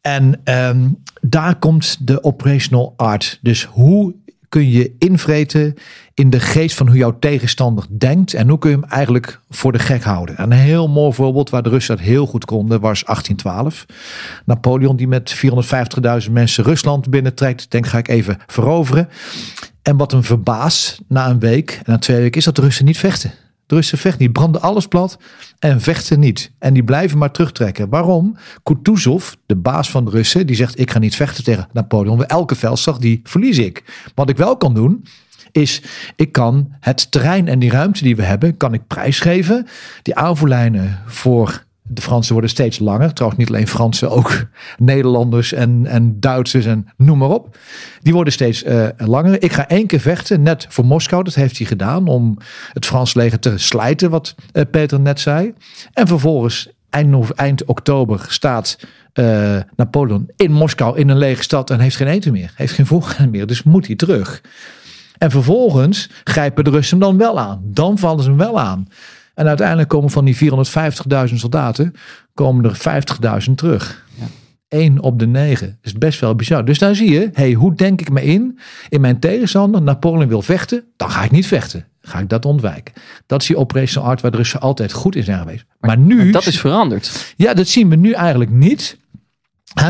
En 0.02 0.42
ehm, 0.44 0.88
daar 1.22 1.56
komt 1.56 2.08
de 2.08 2.24
operational 2.24 2.94
art. 2.98 3.40
Dus 3.42 3.64
hoe 3.64 4.16
kun 4.50 4.70
je 4.70 4.96
invreten 4.98 5.76
in 6.14 6.30
de 6.30 6.40
geest 6.40 6.76
van 6.76 6.88
hoe 6.88 6.98
jouw 6.98 7.20
tegenstander 7.20 7.86
denkt. 7.90 8.34
En 8.34 8.50
hoe 8.50 8.58
kun 8.58 8.70
je 8.70 8.76
hem 8.76 8.90
eigenlijk 8.90 9.40
voor 9.50 9.72
de 9.72 9.80
gek 9.80 10.04
houden. 10.04 10.38
En 10.38 10.52
een 10.52 10.58
heel 10.58 10.88
mooi 10.88 11.14
voorbeeld 11.14 11.50
waar 11.50 11.64
de 11.64 11.70
Russen 11.70 11.98
dat 11.98 12.06
heel 12.06 12.26
goed 12.26 12.46
konden 12.46 12.80
was 12.80 13.04
1812. 13.04 13.86
Napoleon 14.46 14.96
die 14.96 15.08
met 15.08 15.36
450.000 16.26 16.32
mensen 16.32 16.64
Rusland 16.64 17.10
binnentrekt. 17.10 17.72
Denk 17.72 17.88
ga 17.88 17.98
ik 17.98 18.08
even 18.08 18.38
veroveren. 18.48 19.10
En 19.82 19.98
wat 19.98 20.12
hem 20.12 20.24
verbaast 20.24 21.02
na 21.08 21.30
een 21.30 21.40
week 21.40 21.72
en 21.72 21.92
na 21.92 21.98
twee 21.98 22.20
weken 22.20 22.38
is 22.38 22.46
dat 22.46 22.56
de 22.56 22.62
Russen 22.62 22.86
niet 22.86 22.98
vechten. 22.98 23.32
De 23.70 23.76
Russen 23.76 23.98
vechten 23.98 24.22
niet, 24.22 24.34
branden 24.34 24.62
alles 24.62 24.88
plat 24.88 25.18
en 25.60 25.82
vechten 25.82 26.20
niet. 26.20 26.52
En 26.60 26.74
die 26.74 26.84
blijven 26.84 27.18
maar 27.18 27.32
terugtrekken. 27.32 27.90
Waarom? 27.90 28.38
Kutuzov, 28.64 29.32
de 29.46 29.56
baas 29.56 29.92
van 29.92 30.06
de 30.06 30.12
Russen, 30.12 30.48
die 30.48 30.56
zegt 30.56 30.80
ik 30.80 30.92
ga 30.92 31.00
niet 31.00 31.16
vechten 31.16 31.44
tegen 31.44 31.68
Napoleon. 31.74 32.26
Elke 32.26 32.56
veldslag 32.56 32.98
die 32.98 33.20
verlies 33.24 33.58
ik. 33.58 33.84
Wat 34.16 34.30
ik 34.30 34.38
wel 34.38 34.58
kan 34.58 34.74
doen, 34.74 35.06
is 35.52 35.82
ik 36.16 36.32
kan 36.32 36.76
het 36.80 37.12
terrein 37.12 37.48
en 37.48 37.60
die 37.60 37.70
ruimte 37.70 38.04
die 38.04 38.16
we 38.16 38.24
hebben, 38.24 38.58
kan 38.58 38.74
ik 38.74 38.88
prijsgeven. 38.88 39.68
Die 40.02 40.16
aanvoerlijnen 40.16 41.00
voor 41.06 41.64
de 41.90 42.02
Fransen 42.02 42.32
worden 42.32 42.50
steeds 42.50 42.80
langer. 42.80 43.14
Trouwens, 43.14 43.42
niet 43.42 43.50
alleen 43.50 43.68
Fransen, 43.68 44.10
ook 44.10 44.46
Nederlanders 44.78 45.54
en, 45.54 45.86
en 45.86 46.20
Duitsers 46.20 46.66
en 46.66 46.88
noem 46.98 47.18
maar 47.18 47.30
op. 47.30 47.58
Die 48.02 48.14
worden 48.14 48.34
steeds 48.34 48.64
uh, 48.64 48.88
langer. 48.98 49.44
Ik 49.44 49.54
ga 49.54 49.68
één 49.68 49.88
keer 49.88 50.00
vechten, 50.00 50.42
net 50.42 50.66
voor 50.70 50.86
Moskou. 50.86 51.24
Dat 51.24 51.36
heeft 51.36 51.58
hij 51.58 51.68
gedaan 51.68 52.08
om 52.08 52.38
het 52.74 52.86
Frans 52.86 53.14
leger 53.14 53.40
te 53.40 53.58
slijten, 53.58 54.10
wat 54.10 54.36
uh, 54.54 54.64
Peter 54.72 55.00
net 55.00 55.20
zei. 55.20 55.54
En 55.94 56.08
vervolgens, 56.08 56.70
eind, 56.90 57.32
eind 57.32 57.66
oktober, 57.66 58.26
staat 58.28 58.80
uh, 59.14 59.60
Napoleon 59.76 60.30
in 60.36 60.52
Moskou 60.52 60.98
in 60.98 61.10
een 61.10 61.18
lege 61.18 61.44
stad 61.44 61.70
en 61.70 61.80
heeft 61.80 61.96
geen 61.96 62.08
eten 62.08 62.32
meer. 62.32 62.52
Heeft 62.56 62.74
geen 62.74 62.86
voorgaan 62.86 63.30
meer, 63.30 63.48
dus 63.48 63.64
moet 63.64 63.88
hij 63.88 63.96
terug. 63.96 64.42
En 65.18 65.32
vervolgens 65.32 66.10
grijpen 66.24 66.64
de 66.64 66.70
Russen 66.70 67.00
hem 67.00 67.08
dan 67.08 67.18
wel 67.18 67.40
aan. 67.40 67.62
Dan 67.64 67.98
vallen 67.98 68.24
ze 68.24 68.30
hem 68.30 68.38
wel 68.38 68.60
aan. 68.60 68.88
En 69.40 69.48
uiteindelijk 69.48 69.90
komen 69.90 70.10
van 70.10 70.26
die 70.26 70.36
450.000 71.30 71.34
soldaten, 71.34 71.94
komen 72.34 72.66
er 72.66 73.02
50.000 73.48 73.54
terug. 73.56 74.06
Ja. 74.20 74.26
1 74.68 75.00
op 75.00 75.20
de 75.20 75.28
9. 75.28 75.68
Dat 75.68 75.78
is 75.82 75.94
best 75.94 76.20
wel 76.20 76.36
bizar. 76.36 76.66
Dus 76.66 76.80
daar 76.80 76.96
zie 76.96 77.12
je, 77.12 77.30
hey, 77.34 77.54
hoe 77.54 77.76
denk 77.76 78.02
ik 78.02 78.10
me 78.10 78.24
in? 78.24 78.60
In 78.90 79.02
mijn 79.02 79.20
tegenstander, 79.20 79.82
Napoleon 79.82 80.28
wil 80.28 80.42
vechten, 80.42 80.84
dan 80.96 81.12
ga 81.12 81.24
ik 81.24 81.32
niet 81.32 81.48
vechten. 81.48 81.86
Ga 82.02 82.20
ik 82.20 82.30
dat 82.30 82.46
ontwijken. 82.46 82.94
Dat 83.26 83.42
is 83.42 83.48
die 83.48 83.58
operational 83.58 84.10
art 84.10 84.22
waar 84.22 84.32
de 84.32 84.38
Russen 84.38 84.60
altijd 84.60 84.92
goed 84.92 85.16
in 85.16 85.24
zijn 85.24 85.40
geweest. 85.40 85.66
Maar, 85.80 85.90
maar 85.90 86.06
nu... 86.06 86.16
Maar 86.16 86.32
dat 86.32 86.46
is 86.46 86.60
veranderd. 86.60 87.34
Ja, 87.36 87.54
dat 87.54 87.68
zien 87.68 87.90
we 87.90 87.96
nu 87.96 88.12
eigenlijk 88.12 88.52
niet. 88.52 88.98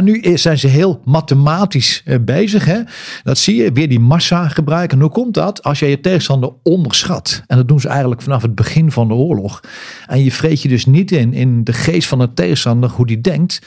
Nu 0.02 0.38
zijn 0.38 0.58
ze 0.58 0.68
heel 0.68 1.02
mathematisch 1.04 2.02
eh, 2.06 2.20
bezig. 2.22 2.66
Hè? 2.66 2.82
Dat 3.24 3.38
zie 3.38 3.56
je, 3.56 3.72
weer 3.72 3.90
die 3.90 4.00
massa 4.00 4.48
gebruiken. 4.48 4.98
En 4.98 5.04
hoe 5.04 5.14
komt 5.14 5.34
dat? 5.34 5.64
Als 5.64 5.80
je 5.80 5.86
je 5.86 6.00
tegenstander 6.00 6.54
onderschat. 6.64 7.44
En 7.48 7.58
dat 7.58 7.68
doen 7.68 7.80
ze 7.80 7.88
eigenlijk 7.88 8.22
vanaf 8.22 8.42
het 8.42 8.56
begin 8.56 8.92
van 8.92 9.08
de 9.08 9.14
oorlog. 9.14 9.64
En 10.08 10.24
je 10.24 10.32
vreet 10.32 10.62
je 10.62 10.68
dus 10.68 10.86
niet 10.86 11.12
in, 11.12 11.34
in 11.34 11.64
de 11.64 11.74
geest 11.74 12.08
van 12.08 12.20
de 12.20 12.34
tegenstander, 12.34 12.90
hoe 12.90 13.06
die 13.06 13.22
denkt. 13.22 13.62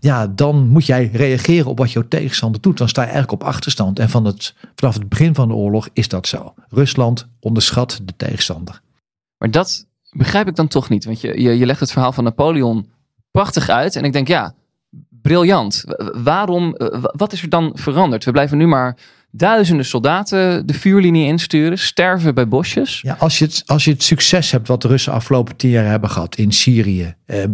Ja, 0.00 0.26
dan 0.26 0.68
moet 0.68 0.86
jij 0.86 1.10
reageren 1.12 1.70
op 1.70 1.78
wat 1.78 1.92
jouw 1.92 2.08
tegenstander 2.08 2.60
doet. 2.60 2.78
Dan 2.78 2.88
sta 2.88 3.02
je 3.02 3.08
eigenlijk 3.08 3.42
op 3.42 3.48
achterstand. 3.48 3.98
En 3.98 4.08
van 4.08 4.24
het, 4.24 4.54
vanaf 4.74 4.94
het 4.94 5.08
begin 5.08 5.34
van 5.34 5.48
de 5.48 5.54
oorlog 5.54 5.88
is 5.92 6.08
dat 6.08 6.26
zo. 6.26 6.54
Rusland 6.68 7.28
onderschat 7.40 8.00
de 8.04 8.12
tegenstander. 8.16 8.80
Maar 9.38 9.50
dat 9.50 9.86
begrijp 10.10 10.48
ik 10.48 10.56
dan 10.56 10.68
toch 10.68 10.88
niet. 10.88 11.04
Want 11.04 11.20
je, 11.20 11.40
je, 11.40 11.58
je 11.58 11.66
legt 11.66 11.80
het 11.80 11.92
verhaal 11.92 12.12
van 12.12 12.24
Napoleon 12.24 12.86
prachtig 13.30 13.68
uit. 13.68 13.96
En 13.96 14.04
ik 14.04 14.12
denk, 14.12 14.28
ja 14.28 14.54
briljant. 15.28 15.84
Waarom, 16.22 16.74
wat 17.12 17.32
is 17.32 17.42
er 17.42 17.48
dan 17.48 17.70
veranderd? 17.74 18.24
We 18.24 18.30
blijven 18.30 18.58
nu 18.58 18.66
maar 18.66 18.96
duizenden 19.30 19.84
soldaten 19.84 20.66
de 20.66 20.74
vuurlinie 20.74 21.26
insturen, 21.26 21.78
sterven 21.78 22.34
bij 22.34 22.48
bosjes. 22.48 23.00
Ja, 23.00 23.16
als 23.18 23.38
je 23.38 23.44
het, 23.44 23.62
als 23.66 23.84
je 23.84 23.90
het 23.90 24.02
succes 24.02 24.50
hebt 24.50 24.68
wat 24.68 24.82
de 24.82 24.88
Russen 24.88 25.12
afgelopen 25.12 25.56
tien 25.56 25.70
jaar 25.70 25.84
hebben 25.84 26.10
gehad 26.10 26.36
in 26.36 26.52
Syrië 26.52 27.14
eh, 27.26 27.42
eh, 27.42 27.50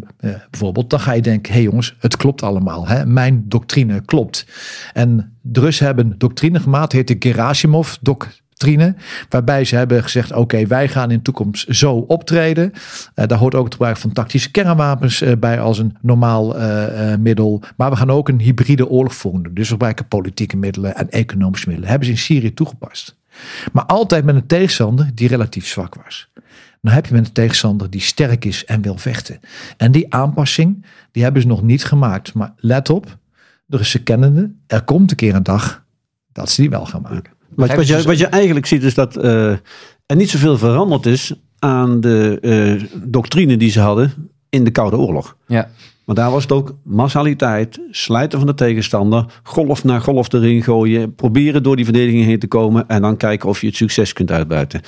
bijvoorbeeld, 0.51 0.91
dan 0.91 1.01
ga 1.01 1.13
je 1.13 1.23
denken, 1.23 1.53
hé 1.53 1.59
hey 1.59 1.69
jongens, 1.69 1.95
het 1.99 2.17
klopt 2.17 2.43
allemaal. 2.43 2.87
Hè? 2.87 3.07
Mijn 3.07 3.45
doctrine 3.49 4.05
klopt. 4.05 4.47
En 4.93 5.37
de 5.41 5.61
Russen 5.61 5.87
hebben 5.87 6.15
doctrine 6.19 6.61
gemaakt, 6.61 6.93
heet 6.93 7.09
de 7.09 7.17
Gerasimov 7.19 7.95
waarbij 9.29 9.65
ze 9.65 9.77
hebben 9.77 10.03
gezegd: 10.03 10.33
oké, 10.33 10.67
wij 10.67 10.89
gaan 10.89 11.11
in 11.11 11.17
de 11.17 11.23
toekomst 11.23 11.75
zo 11.77 11.95
optreden. 11.95 12.73
Uh, 12.73 13.27
daar 13.27 13.39
hoort 13.39 13.55
ook 13.55 13.65
het 13.65 13.73
gebruik 13.73 13.97
van 13.97 14.13
tactische 14.13 14.51
kernwapens 14.51 15.23
uh, 15.23 15.33
bij 15.39 15.61
als 15.61 15.79
een 15.79 15.97
normaal 16.01 16.61
uh, 16.61 17.15
middel. 17.17 17.63
Maar 17.77 17.91
we 17.91 17.97
gaan 17.97 18.11
ook 18.11 18.29
een 18.29 18.41
hybride 18.41 18.89
oorlog 18.89 19.15
voeren. 19.15 19.55
Dus 19.55 19.67
we 19.67 19.73
gebruiken 19.73 20.09
politieke 20.09 20.57
middelen 20.57 20.97
en 20.97 21.11
economische 21.11 21.67
middelen. 21.67 21.91
Hebben 21.91 22.07
ze 22.07 22.15
in 22.15 22.21
Syrië 22.21 22.55
toegepast. 22.55 23.17
Maar 23.73 23.85
altijd 23.85 24.25
met 24.25 24.35
een 24.35 24.47
tegenstander 24.47 25.11
die 25.15 25.29
relatief 25.29 25.67
zwak 25.67 25.95
was. 25.95 26.29
Dan 26.81 26.93
heb 26.93 27.07
je 27.07 27.15
met 27.15 27.27
een 27.27 27.33
tegenstander 27.33 27.91
die 27.91 28.01
sterk 28.01 28.45
is 28.45 28.65
en 28.65 28.83
wil 28.83 28.99
vechten. 28.99 29.41
En 29.77 29.93
die 29.93 30.15
aanpassing, 30.15 30.87
die 31.13 31.23
hebben 31.23 31.43
ze 31.43 31.49
nog 31.49 31.63
niet 31.63 31.85
gemaakt. 31.85 32.35
Maar 32.35 32.53
let 32.57 32.91
op, 32.91 33.19
de 33.67 33.77
Russen 33.77 34.03
kennende, 34.03 34.51
er 34.67 34.83
komt 34.83 35.11
een 35.11 35.17
keer 35.17 35.35
een 35.35 35.43
dag 35.43 35.85
dat 36.33 36.51
ze 36.51 36.61
die 36.61 36.71
wel 36.71 36.87
gaan 36.87 37.03
maken. 37.03 37.33
Wat, 37.57 37.75
wat, 37.75 37.87
je, 37.87 38.03
wat 38.03 38.19
je 38.19 38.27
eigenlijk 38.27 38.67
ziet 38.67 38.83
is 38.83 38.95
dat 38.95 39.17
uh, 39.17 39.51
er 40.07 40.17
niet 40.17 40.31
zoveel 40.31 40.59
veranderd 40.59 41.07
is 41.07 41.33
aan 41.59 42.01
de 42.01 42.39
uh, 42.41 42.85
doctrine 43.05 43.57
die 43.57 43.71
ze 43.71 43.81
hadden 43.81 44.13
in 44.49 44.65
de 44.65 44.71
Koude 44.71 44.97
Oorlog. 44.97 45.37
Ja. 45.47 45.69
Maar 46.05 46.15
daar 46.15 46.31
was 46.31 46.43
het 46.43 46.53
ook 46.53 46.75
massaliteit, 46.83 47.81
slijten 47.91 48.39
van 48.39 48.47
de 48.47 48.55
tegenstander, 48.55 49.25
golf 49.43 49.85
na 49.85 49.99
golf 49.99 50.33
erin 50.33 50.63
gooien, 50.63 51.15
proberen 51.15 51.63
door 51.63 51.77
die 51.77 51.85
verdediging 51.85 52.25
heen 52.25 52.39
te 52.39 52.47
komen 52.47 52.89
en 52.89 53.03
dan 53.03 53.17
kijken 53.17 53.49
of 53.49 53.61
je 53.61 53.67
het 53.67 53.77
succes 53.77 54.13
kunt 54.13 54.31
uitbuiten. 54.31 54.81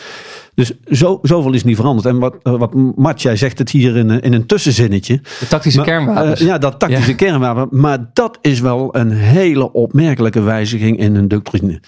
Dus 0.55 0.73
zo, 0.91 1.19
zoveel 1.23 1.53
is 1.53 1.65
niet 1.65 1.77
veranderd. 1.77 2.07
En 2.07 2.19
wat, 2.19 2.35
wat 2.43 2.75
Mart, 2.97 3.23
jij 3.23 3.37
zegt 3.37 3.59
het 3.59 3.71
hier 3.71 3.97
in, 3.97 4.21
in 4.21 4.33
een 4.33 4.47
tussenzinnetje. 4.47 5.21
De 5.41 5.47
tactische 5.49 5.79
maar, 5.79 5.89
kernwapens. 5.89 6.41
Uh, 6.41 6.47
ja, 6.47 6.59
dat 6.59 6.79
tactische 6.79 7.11
ja. 7.11 7.17
kernwapen. 7.17 7.69
Maar 7.71 8.11
dat 8.13 8.39
is 8.41 8.61
wel 8.61 8.97
een 8.97 9.11
hele 9.11 9.73
opmerkelijke 9.73 10.41
wijziging 10.41 10.99
in 10.99 11.15
hun 11.15 11.29
doctrine. 11.29 11.81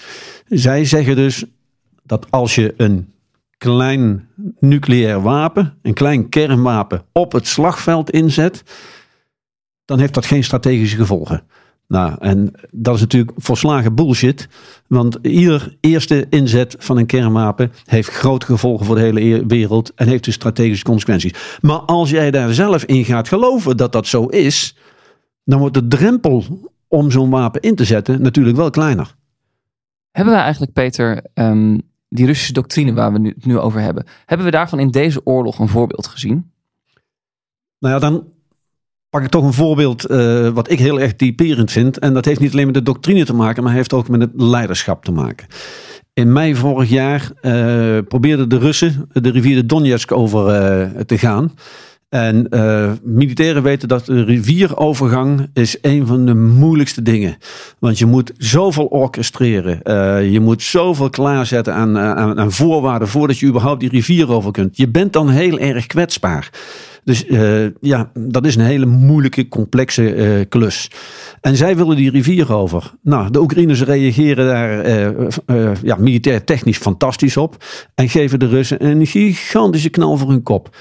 Zij 0.47 0.85
zeggen 0.85 1.17
dus 1.17 1.45
dat 2.03 2.27
als 2.31 2.55
je 2.55 2.75
een 2.77 3.13
klein 3.59 4.29
nucleair 4.61 5.23
wapen, 5.23 5.75
een 5.83 5.95
klein 5.95 6.29
kernwapen 6.29 7.03
op 7.13 7.33
het 7.33 7.47
slagveld 7.47 8.11
inzet, 8.11 8.63
dan 9.89 9.99
heeft 9.99 10.15
dat 10.15 10.27
geen 10.27 10.45
strategische 10.45 10.97
gevolgen. 10.97 11.43
Nou, 11.87 12.15
en 12.19 12.53
dat 12.71 12.95
is 12.95 13.01
natuurlijk 13.01 13.33
volslagen 13.37 13.95
bullshit. 13.95 14.49
Want 14.87 15.19
ieder 15.23 15.77
eerste 15.81 16.27
inzet 16.31 16.77
van 16.79 16.97
een 16.97 17.07
kernwapen 17.07 17.73
heeft 17.85 18.09
grote 18.09 18.47
gevolgen 18.47 18.87
voor 18.87 18.95
de 18.95 19.01
hele 19.01 19.47
wereld 19.47 19.95
en 19.95 20.09
heeft 20.09 20.25
dus 20.25 20.35
strategische 20.35 20.85
consequenties. 20.85 21.59
Maar 21.61 21.79
als 21.79 22.11
jij 22.11 22.31
daar 22.31 22.55
zelf 22.55 22.85
in 22.85 23.05
gaat 23.05 23.29
geloven 23.29 23.77
dat 23.77 23.93
dat 23.93 24.07
zo 24.07 24.25
is, 24.25 24.77
dan 25.45 25.59
wordt 25.59 25.75
de 25.75 25.89
drempel 25.89 26.45
om 26.89 27.11
zo'n 27.11 27.31
wapen 27.31 27.61
in 27.61 27.75
te 27.75 27.85
zetten 27.85 28.23
natuurlijk 28.23 28.57
wel 28.57 28.71
kleiner. 28.71 29.15
Hebben 30.11 30.35
we 30.35 30.41
eigenlijk, 30.41 30.73
Peter, 30.73 31.25
um, 31.35 31.81
die 32.09 32.27
Russische 32.27 32.53
doctrine 32.53 32.93
waar 32.93 33.13
we 33.13 33.19
nu, 33.19 33.29
het 33.29 33.47
nu 33.47 33.59
over 33.59 33.81
hebben, 33.81 34.07
hebben 34.27 34.47
we 34.47 34.53
daarvan 34.53 34.79
in 34.79 34.91
deze 34.91 35.21
oorlog 35.25 35.59
een 35.59 35.69
voorbeeld 35.69 36.07
gezien? 36.07 36.53
Nou 37.79 37.95
ja, 37.95 38.01
dan 38.01 38.27
pak 39.11 39.23
ik 39.23 39.29
toch 39.29 39.45
een 39.45 39.53
voorbeeld 39.53 40.11
uh, 40.11 40.49
wat 40.49 40.71
ik 40.71 40.79
heel 40.79 41.01
erg 41.01 41.15
typerend 41.15 41.73
vind. 41.73 41.99
En 41.99 42.15
dat 42.15 42.25
heeft 42.25 42.41
niet 42.41 42.53
alleen 42.53 42.67
met 42.67 42.75
de 42.75 42.83
doctrine 42.83 43.25
te 43.25 43.35
maken, 43.35 43.63
maar 43.63 43.73
heeft 43.73 43.93
ook 43.93 44.09
met 44.09 44.21
het 44.21 44.31
leiderschap 44.35 45.05
te 45.05 45.13
maken. 45.13 45.47
In 46.13 46.33
mei 46.33 46.55
vorig 46.55 46.89
jaar 46.89 47.31
uh, 47.43 47.99
probeerden 48.09 48.49
de 48.49 48.59
Russen 48.59 49.09
de 49.13 49.31
rivier 49.31 49.55
de 49.55 49.67
Donetsk 49.67 50.13
over 50.13 50.47
uh, 50.47 51.01
te 51.01 51.19
gaan. 51.19 51.53
En 52.09 52.49
militairen 53.03 53.63
weten 53.63 53.89
dat 53.89 54.07
de 54.07 54.25
rivierovergang 54.25 55.49
is 55.53 55.79
een 55.83 56.07
van 56.07 56.27
de 56.27 56.35
moeilijkste 56.35 57.03
dingen. 57.03 57.37
Want 57.79 57.99
je 57.99 58.07
moet 58.07 58.33
zoveel 58.37 58.85
orchestreren. 58.85 59.81
Je 60.31 60.41
moet 60.41 60.63
zoveel 60.63 61.11
klaarzetten 61.11 61.75
aan, 61.75 61.99
aan, 61.99 62.39
aan, 62.39 62.53
voorwaarden 62.53 63.09
voordat 63.09 63.39
je 63.39 63.47
überhaupt 63.47 63.81
die 63.81 63.89
rivier 63.89 64.33
over 64.33 64.53
kunt. 64.53 64.77
Je 64.77 64.89
bent 64.89 65.13
dan 65.13 65.29
heel 65.29 65.59
erg 65.59 65.87
kwetsbaar. 65.87 66.51
Dus 67.09 67.27
uh, 67.27 67.67
ja, 67.81 68.11
dat 68.15 68.47
is 68.47 68.57
een 68.57 68.65
hele 68.65 68.87
moeilijke, 68.87 69.49
complexe 69.49 70.47
klus. 70.49 70.91
En 71.41 71.57
zij 71.57 71.77
willen 71.77 71.97
die 71.97 72.11
rivier 72.11 72.53
over. 72.53 72.95
Nou, 73.03 73.31
de 73.31 73.41
Oekraïners 73.41 73.83
reageren 73.83 74.47
daar 74.47 74.87
ja, 75.85 75.97
militair 75.97 76.45
technisch 76.45 76.79
fantastisch 76.79 77.37
op. 77.37 77.65
En 77.95 78.09
geven 78.09 78.39
de 78.39 78.47
Russen 78.47 78.87
een 78.87 79.07
gigantische 79.07 79.89
knal 79.89 80.17
voor 80.17 80.29
hun 80.29 80.43
kop 80.43 80.77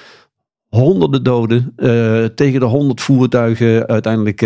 honderden 0.68 1.24
doden, 1.24 1.74
tegen 2.36 2.60
de 2.60 2.66
honderd 2.66 3.02
voertuigen 3.02 3.88
uiteindelijk 3.88 4.42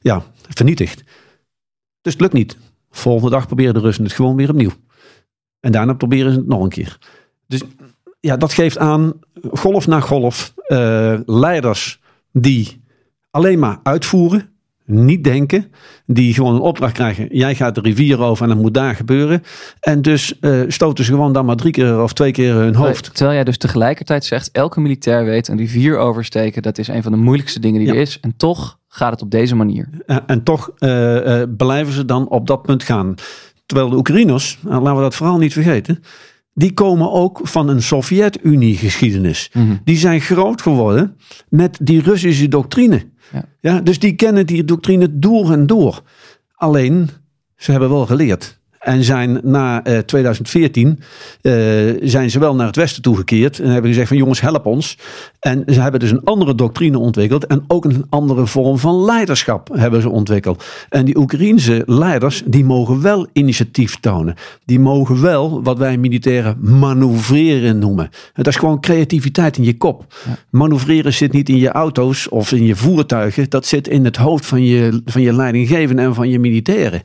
ja, 0.00 0.22
vernietigd. 0.48 1.04
Dus 2.00 2.12
het 2.12 2.20
lukt 2.22 2.32
niet. 2.32 2.56
Volgende 2.90 3.30
dag 3.30 3.46
proberen 3.46 3.74
de 3.74 3.80
Russen 3.80 4.04
het 4.04 4.12
gewoon 4.12 4.36
weer 4.36 4.50
opnieuw. 4.50 4.72
En 5.60 5.72
daarna 5.72 5.92
proberen 5.92 6.32
ze 6.32 6.38
het 6.38 6.48
nog 6.48 6.62
een 6.62 6.68
keer. 6.68 6.98
Dus 7.46 7.62
ja, 8.24 8.36
dat 8.36 8.52
geeft 8.52 8.78
aan 8.78 9.12
golf 9.52 9.86
na 9.86 10.00
golf 10.00 10.54
eh, 10.66 11.14
leiders 11.26 12.00
die 12.32 12.82
alleen 13.30 13.58
maar 13.58 13.78
uitvoeren, 13.82 14.48
niet 14.84 15.24
denken, 15.24 15.72
die 16.06 16.34
gewoon 16.34 16.54
een 16.54 16.60
opdracht 16.60 16.92
krijgen. 16.92 17.28
Jij 17.30 17.54
gaat 17.54 17.74
de 17.74 17.80
rivier 17.80 18.20
over 18.20 18.42
en 18.42 18.48
dat 18.48 18.62
moet 18.62 18.74
daar 18.74 18.94
gebeuren. 18.94 19.42
En 19.80 20.02
dus 20.02 20.38
eh, 20.38 20.60
stoten 20.68 21.04
ze 21.04 21.10
gewoon 21.12 21.32
dan 21.32 21.44
maar 21.44 21.56
drie 21.56 21.72
keer 21.72 22.02
of 22.02 22.12
twee 22.12 22.32
keer 22.32 22.54
hun 22.54 22.74
hoofd. 22.74 23.14
Terwijl 23.14 23.34
jij 23.34 23.44
dus 23.44 23.56
tegelijkertijd 23.58 24.24
zegt, 24.24 24.50
elke 24.52 24.80
militair 24.80 25.24
weet 25.24 25.48
een 25.48 25.56
rivier 25.56 25.98
oversteken, 25.98 26.62
dat 26.62 26.78
is 26.78 26.88
een 26.88 27.02
van 27.02 27.12
de 27.12 27.18
moeilijkste 27.18 27.60
dingen 27.60 27.78
die 27.78 27.88
Ja. 27.88 27.94
er 27.94 28.00
is. 28.00 28.18
En 28.20 28.36
toch 28.36 28.78
gaat 28.88 29.10
het 29.10 29.22
op 29.22 29.30
deze 29.30 29.54
manier. 29.56 29.88
En, 30.06 30.22
en 30.26 30.42
toch 30.42 30.70
eh, 30.78 31.42
blijven 31.56 31.92
ze 31.92 32.04
dan 32.04 32.28
op 32.28 32.46
dat 32.46 32.62
punt 32.62 32.82
gaan. 32.82 33.14
Terwijl 33.66 33.90
de 33.90 33.96
Oekraïners, 33.96 34.58
laten 34.62 34.94
we 34.94 35.00
dat 35.00 35.14
vooral 35.14 35.38
niet 35.38 35.52
vergeten, 35.52 36.02
die 36.54 36.72
komen 36.72 37.12
ook 37.12 37.40
van 37.42 37.68
een 37.68 37.82
Sovjet-Unie 37.82 38.76
geschiedenis. 38.76 39.50
Mhm. 39.52 39.76
Die 39.84 39.96
zijn 39.96 40.20
groot 40.20 40.62
geworden 40.62 41.16
met 41.48 41.78
die 41.82 42.02
Russische 42.02 42.48
doctrine. 42.48 43.02
Ja. 43.32 43.44
Ja. 43.60 43.80
dus 43.80 43.98
die 43.98 44.12
kennen 44.12 44.46
die 44.46 44.64
doctrine 44.64 45.18
door 45.18 45.52
en 45.52 45.66
door. 45.66 46.02
Alleen, 46.54 47.10
ze 47.56 47.70
hebben 47.70 47.90
wel 47.90 48.06
geleerd. 48.06 48.60
En 48.84 49.04
zijn 49.04 49.40
na 49.42 49.84
eh, 49.84 49.98
2014 49.98 51.00
eh, 51.40 51.52
zijn 52.02 52.30
ze 52.30 52.38
wel 52.38 52.54
naar 52.54 52.66
het 52.66 52.76
westen 52.76 53.02
toegekeerd. 53.02 53.58
En 53.58 53.70
hebben 53.70 53.90
gezegd 53.90 54.08
van 54.08 54.16
jongens, 54.16 54.40
help 54.40 54.66
ons. 54.66 54.98
En 55.40 55.62
ze 55.66 55.80
hebben 55.80 56.00
dus 56.00 56.10
een 56.10 56.24
andere 56.24 56.54
doctrine 56.54 56.98
ontwikkeld. 56.98 57.46
En 57.46 57.64
ook 57.68 57.84
een 57.84 58.06
andere 58.08 58.46
vorm 58.46 58.78
van 58.78 59.04
leiderschap 59.04 59.68
hebben 59.72 60.02
ze 60.02 60.10
ontwikkeld. 60.10 60.64
En 60.88 61.04
die 61.04 61.18
Oekraïense 61.18 61.82
leiders, 61.86 62.42
die 62.46 62.64
mogen 62.64 63.02
wel 63.02 63.26
initiatief 63.32 64.00
tonen. 64.00 64.34
Die 64.64 64.80
mogen 64.80 65.22
wel 65.22 65.62
wat 65.62 65.78
wij 65.78 65.96
militairen 65.96 66.56
manoeuvreren 66.60 67.78
noemen. 67.78 68.10
Dat 68.34 68.46
is 68.46 68.56
gewoon 68.56 68.80
creativiteit 68.80 69.56
in 69.56 69.64
je 69.64 69.76
kop. 69.76 70.14
Manoeuvreren 70.50 71.12
zit 71.12 71.32
niet 71.32 71.48
in 71.48 71.58
je 71.58 71.72
auto's 71.72 72.28
of 72.28 72.52
in 72.52 72.64
je 72.64 72.76
voertuigen. 72.76 73.50
Dat 73.50 73.66
zit 73.66 73.88
in 73.88 74.04
het 74.04 74.16
hoofd 74.16 74.46
van 74.46 74.64
je, 74.64 75.02
van 75.04 75.22
je 75.22 75.32
leidinggevende 75.32 76.02
en 76.02 76.14
van 76.14 76.28
je 76.28 76.38
militairen. 76.38 77.02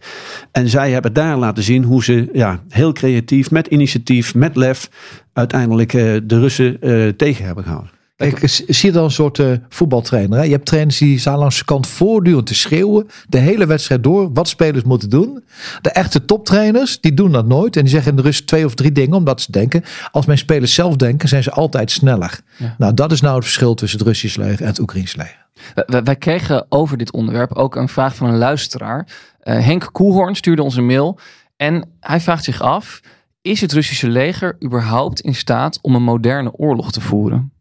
En 0.52 0.70
zij 0.70 0.92
hebben 0.92 1.14
daar 1.14 1.38
laten 1.38 1.64
zien 1.64 1.68
hoe 1.78 2.04
ze 2.04 2.30
ja, 2.34 2.60
heel 2.70 2.92
creatief, 2.92 3.52
met 3.52 3.68
initiatief, 3.68 4.36
met 4.36 4.56
lef, 4.56 4.90
uiteindelijk 5.34 5.94
eh, 5.94 6.04
de 6.24 6.40
Russen 6.40 6.82
eh, 6.82 7.08
tegen 7.08 7.46
hebben 7.46 7.64
gehouden. 7.64 7.92
Ik 8.20 8.64
zie 8.68 8.92
dan 8.92 9.04
een 9.04 9.12
soort 9.12 9.40
eh, 9.40 9.52
voetbaltrainer. 9.70 10.38
Hè? 10.38 10.44
Je 10.44 10.52
hebt 10.52 10.66
trainers 10.66 10.98
die 10.98 11.20
staan 11.20 11.38
langs 11.38 11.58
de 11.58 11.66
kant 11.66 11.88
voortdurend 11.88 12.46
te 12.46 12.56
schreeuwen. 12.56 13.08
De 13.28 13.38
hele 13.38 13.66
wedstrijd 13.66 14.04
door 14.04 14.34
wat 14.34 14.48
spelers 14.48 14.84
moeten 14.84 15.10
doen. 15.10 15.44
De 15.82 15.90
echte 15.90 16.26
toptrainers 16.26 17.02
die 17.02 17.14
doen 17.14 17.32
dat 17.32 17.48
nooit. 17.48 17.76
En 17.76 17.82
die 17.82 17.92
zeggen 17.92 18.12
in 18.12 18.18
de 18.18 18.22
rust 18.24 18.48
twee 18.48 18.66
of 18.66 18.74
drie 18.74 18.92
dingen 18.92 19.14
omdat 19.14 19.42
ze 19.42 19.52
denken. 19.52 19.84
Als 20.12 20.26
mijn 20.26 20.38
spelers 20.38 20.74
zelf 20.74 20.96
denken 20.96 21.30
zijn 21.30 21.44
ze 21.44 21.52
altijd 21.52 21.92
sneller. 21.92 22.40
Ja. 22.58 22.76
Nou 22.78 22.94
dat 22.94 23.12
is 23.12 23.22
nou 23.22 23.36
het 23.36 23.44
verschil 23.44 23.74
tussen 23.74 24.00
het 24.00 24.08
Russische 24.08 24.40
leger 24.40 24.62
en 24.62 24.68
het 24.68 24.80
Oekraïnse 24.80 25.18
leger. 25.18 25.46
Wij, 25.86 26.04
wij 26.04 26.16
kregen 26.16 26.66
over 26.70 26.98
dit 26.98 27.12
onderwerp 27.12 27.54
ook 27.54 27.76
een 27.76 27.90
vraag 27.90 28.16
van 28.16 28.30
een 28.30 28.38
luisteraar. 28.38 29.08
Eh, 29.40 29.66
Henk 29.66 29.90
Koehoorn 29.92 30.36
stuurde 30.36 30.64
ons 30.64 30.76
een 30.76 30.86
mail. 30.86 31.20
En 31.62 31.90
hij 32.00 32.22
vraagt 32.22 32.44
zich 32.44 32.62
af: 32.62 33.00
is 33.42 33.62
het 33.62 33.72
Russische 33.72 34.10
leger 34.10 34.58
überhaupt 34.64 35.20
in 35.20 35.36
staat 35.36 35.80
om 35.82 35.96
een 35.96 36.04
moderne 36.04 36.52
oorlog 36.54 36.92
te 36.92 37.02
voeren? 37.02 37.52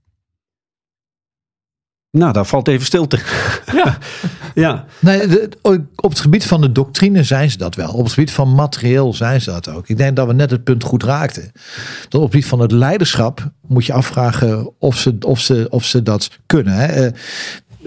Nou, 2.10 2.32
daar 2.32 2.46
valt 2.46 2.68
even 2.68 2.86
stilte. 2.86 3.18
Ja. 3.72 3.98
ja. 4.64 4.84
Nee, 5.00 5.26
de- 5.26 5.50
op 5.96 6.10
het 6.10 6.20
gebied 6.20 6.46
van 6.46 6.60
de 6.60 6.72
doctrine 6.72 7.24
zijn 7.24 7.50
ze 7.50 7.58
dat 7.58 7.74
wel. 7.74 7.92
Op 7.92 8.04
het 8.04 8.12
gebied 8.12 8.30
van 8.30 8.54
materieel 8.54 9.14
zijn 9.14 9.40
ze 9.40 9.50
dat 9.50 9.68
ook. 9.68 9.88
Ik 9.88 9.96
denk 9.96 10.16
dat 10.16 10.26
we 10.26 10.32
net 10.32 10.50
het 10.50 10.64
punt 10.64 10.82
goed 10.84 11.02
raakten. 11.02 11.52
Dat 12.08 12.14
op 12.14 12.22
het 12.22 12.30
gebied 12.30 12.46
van 12.46 12.60
het 12.60 12.72
leiderschap 12.72 13.50
moet 13.66 13.86
je 13.86 13.92
afvragen 13.92 14.72
of 14.78 14.96
ze, 14.96 15.16
of 15.20 15.40
ze, 15.40 15.66
of 15.70 15.84
ze 15.84 16.02
dat 16.02 16.30
kunnen. 16.46 16.74
Hè. 16.74 17.10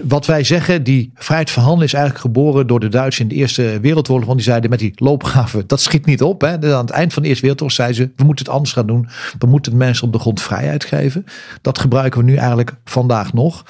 Wat 0.02 0.26
wij 0.26 0.44
zeggen, 0.44 0.82
die 0.82 1.10
vrijheid 1.14 1.50
van 1.50 1.62
handelen 1.62 1.86
is 1.86 1.92
eigenlijk 1.94 2.24
geboren 2.24 2.66
door 2.66 2.80
de 2.80 2.88
Duitsers 2.88 3.20
in 3.20 3.28
de 3.28 3.34
Eerste 3.34 3.78
Wereldoorlog. 3.80 4.24
Want 4.26 4.38
die 4.38 4.46
zeiden 4.48 4.70
met 4.70 4.78
die 4.78 4.92
loopgraven, 4.94 5.66
dat 5.66 5.80
schiet 5.80 6.06
niet 6.06 6.22
op. 6.22 6.40
Hè. 6.40 6.74
Aan 6.74 6.80
het 6.84 6.90
eind 6.90 7.12
van 7.12 7.22
de 7.22 7.28
Eerste 7.28 7.42
Wereldoorlog 7.42 7.76
zeiden 7.76 7.96
ze, 7.96 8.12
we 8.16 8.24
moeten 8.24 8.44
het 8.44 8.54
anders 8.54 8.72
gaan 8.72 8.86
doen. 8.86 9.08
We 9.38 9.46
moeten 9.46 9.76
mensen 9.76 10.06
op 10.06 10.12
de 10.12 10.18
grond 10.18 10.42
vrijheid 10.42 10.84
geven. 10.84 11.24
Dat 11.60 11.78
gebruiken 11.78 12.20
we 12.20 12.26
nu 12.26 12.36
eigenlijk 12.36 12.72
vandaag 12.84 13.32
nog. 13.32 13.64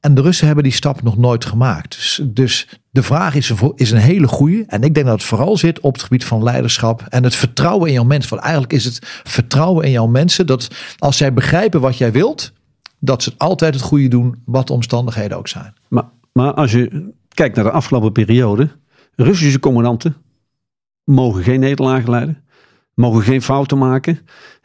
En 0.00 0.14
de 0.14 0.20
Russen 0.22 0.46
hebben 0.46 0.64
die 0.64 0.72
stap 0.72 1.02
nog 1.02 1.16
nooit 1.16 1.44
gemaakt. 1.44 1.94
Dus, 1.96 2.20
dus 2.24 2.68
de 2.90 3.02
vraag 3.02 3.34
is, 3.34 3.48
een- 3.48 3.72
is 3.74 3.90
een 3.90 3.98
hele 3.98 4.26
goede. 4.28 4.64
En 4.66 4.82
ik 4.82 4.94
denk 4.94 5.06
dat 5.06 5.14
het 5.18 5.24
vooral 5.28 5.56
zit 5.56 5.80
op 5.80 5.92
het 5.92 6.02
gebied 6.02 6.24
van 6.24 6.42
leiderschap. 6.42 7.04
En 7.08 7.24
het 7.24 7.34
vertrouwen 7.34 7.86
in 7.88 7.92
jouw 7.94 8.04
mensen. 8.04 8.30
Want 8.30 8.42
eigenlijk 8.42 8.72
is 8.72 8.84
het 8.84 8.98
vertrouwen 9.24 9.84
in 9.84 9.90
jouw 9.90 10.06
mensen. 10.06 10.46
Dat 10.46 10.68
als 10.98 11.16
zij 11.16 11.32
begrijpen 11.32 11.80
wat 11.80 11.98
jij 11.98 12.12
wilt. 12.12 12.52
Dat 13.00 13.22
ze 13.22 13.32
altijd 13.36 13.74
het 13.74 13.82
goede 13.82 14.08
doen. 14.08 14.42
Wat 14.44 14.66
de 14.66 14.72
omstandigheden 14.72 15.36
ook 15.36 15.48
zijn. 15.48 15.74
Maar, 15.88 16.04
maar 16.32 16.54
als 16.54 16.72
je 16.72 17.12
kijkt 17.28 17.56
naar 17.56 17.64
de 17.64 17.70
afgelopen 17.70 18.12
periode. 18.12 18.68
Russische 19.14 19.60
commandanten 19.60 20.16
mogen 21.04 21.42
geen 21.42 21.60
nederlagen 21.60 22.10
leiden. 22.10 22.44
Mogen 22.94 23.22
geen 23.22 23.42
fouten 23.42 23.78
maken. 23.78 24.18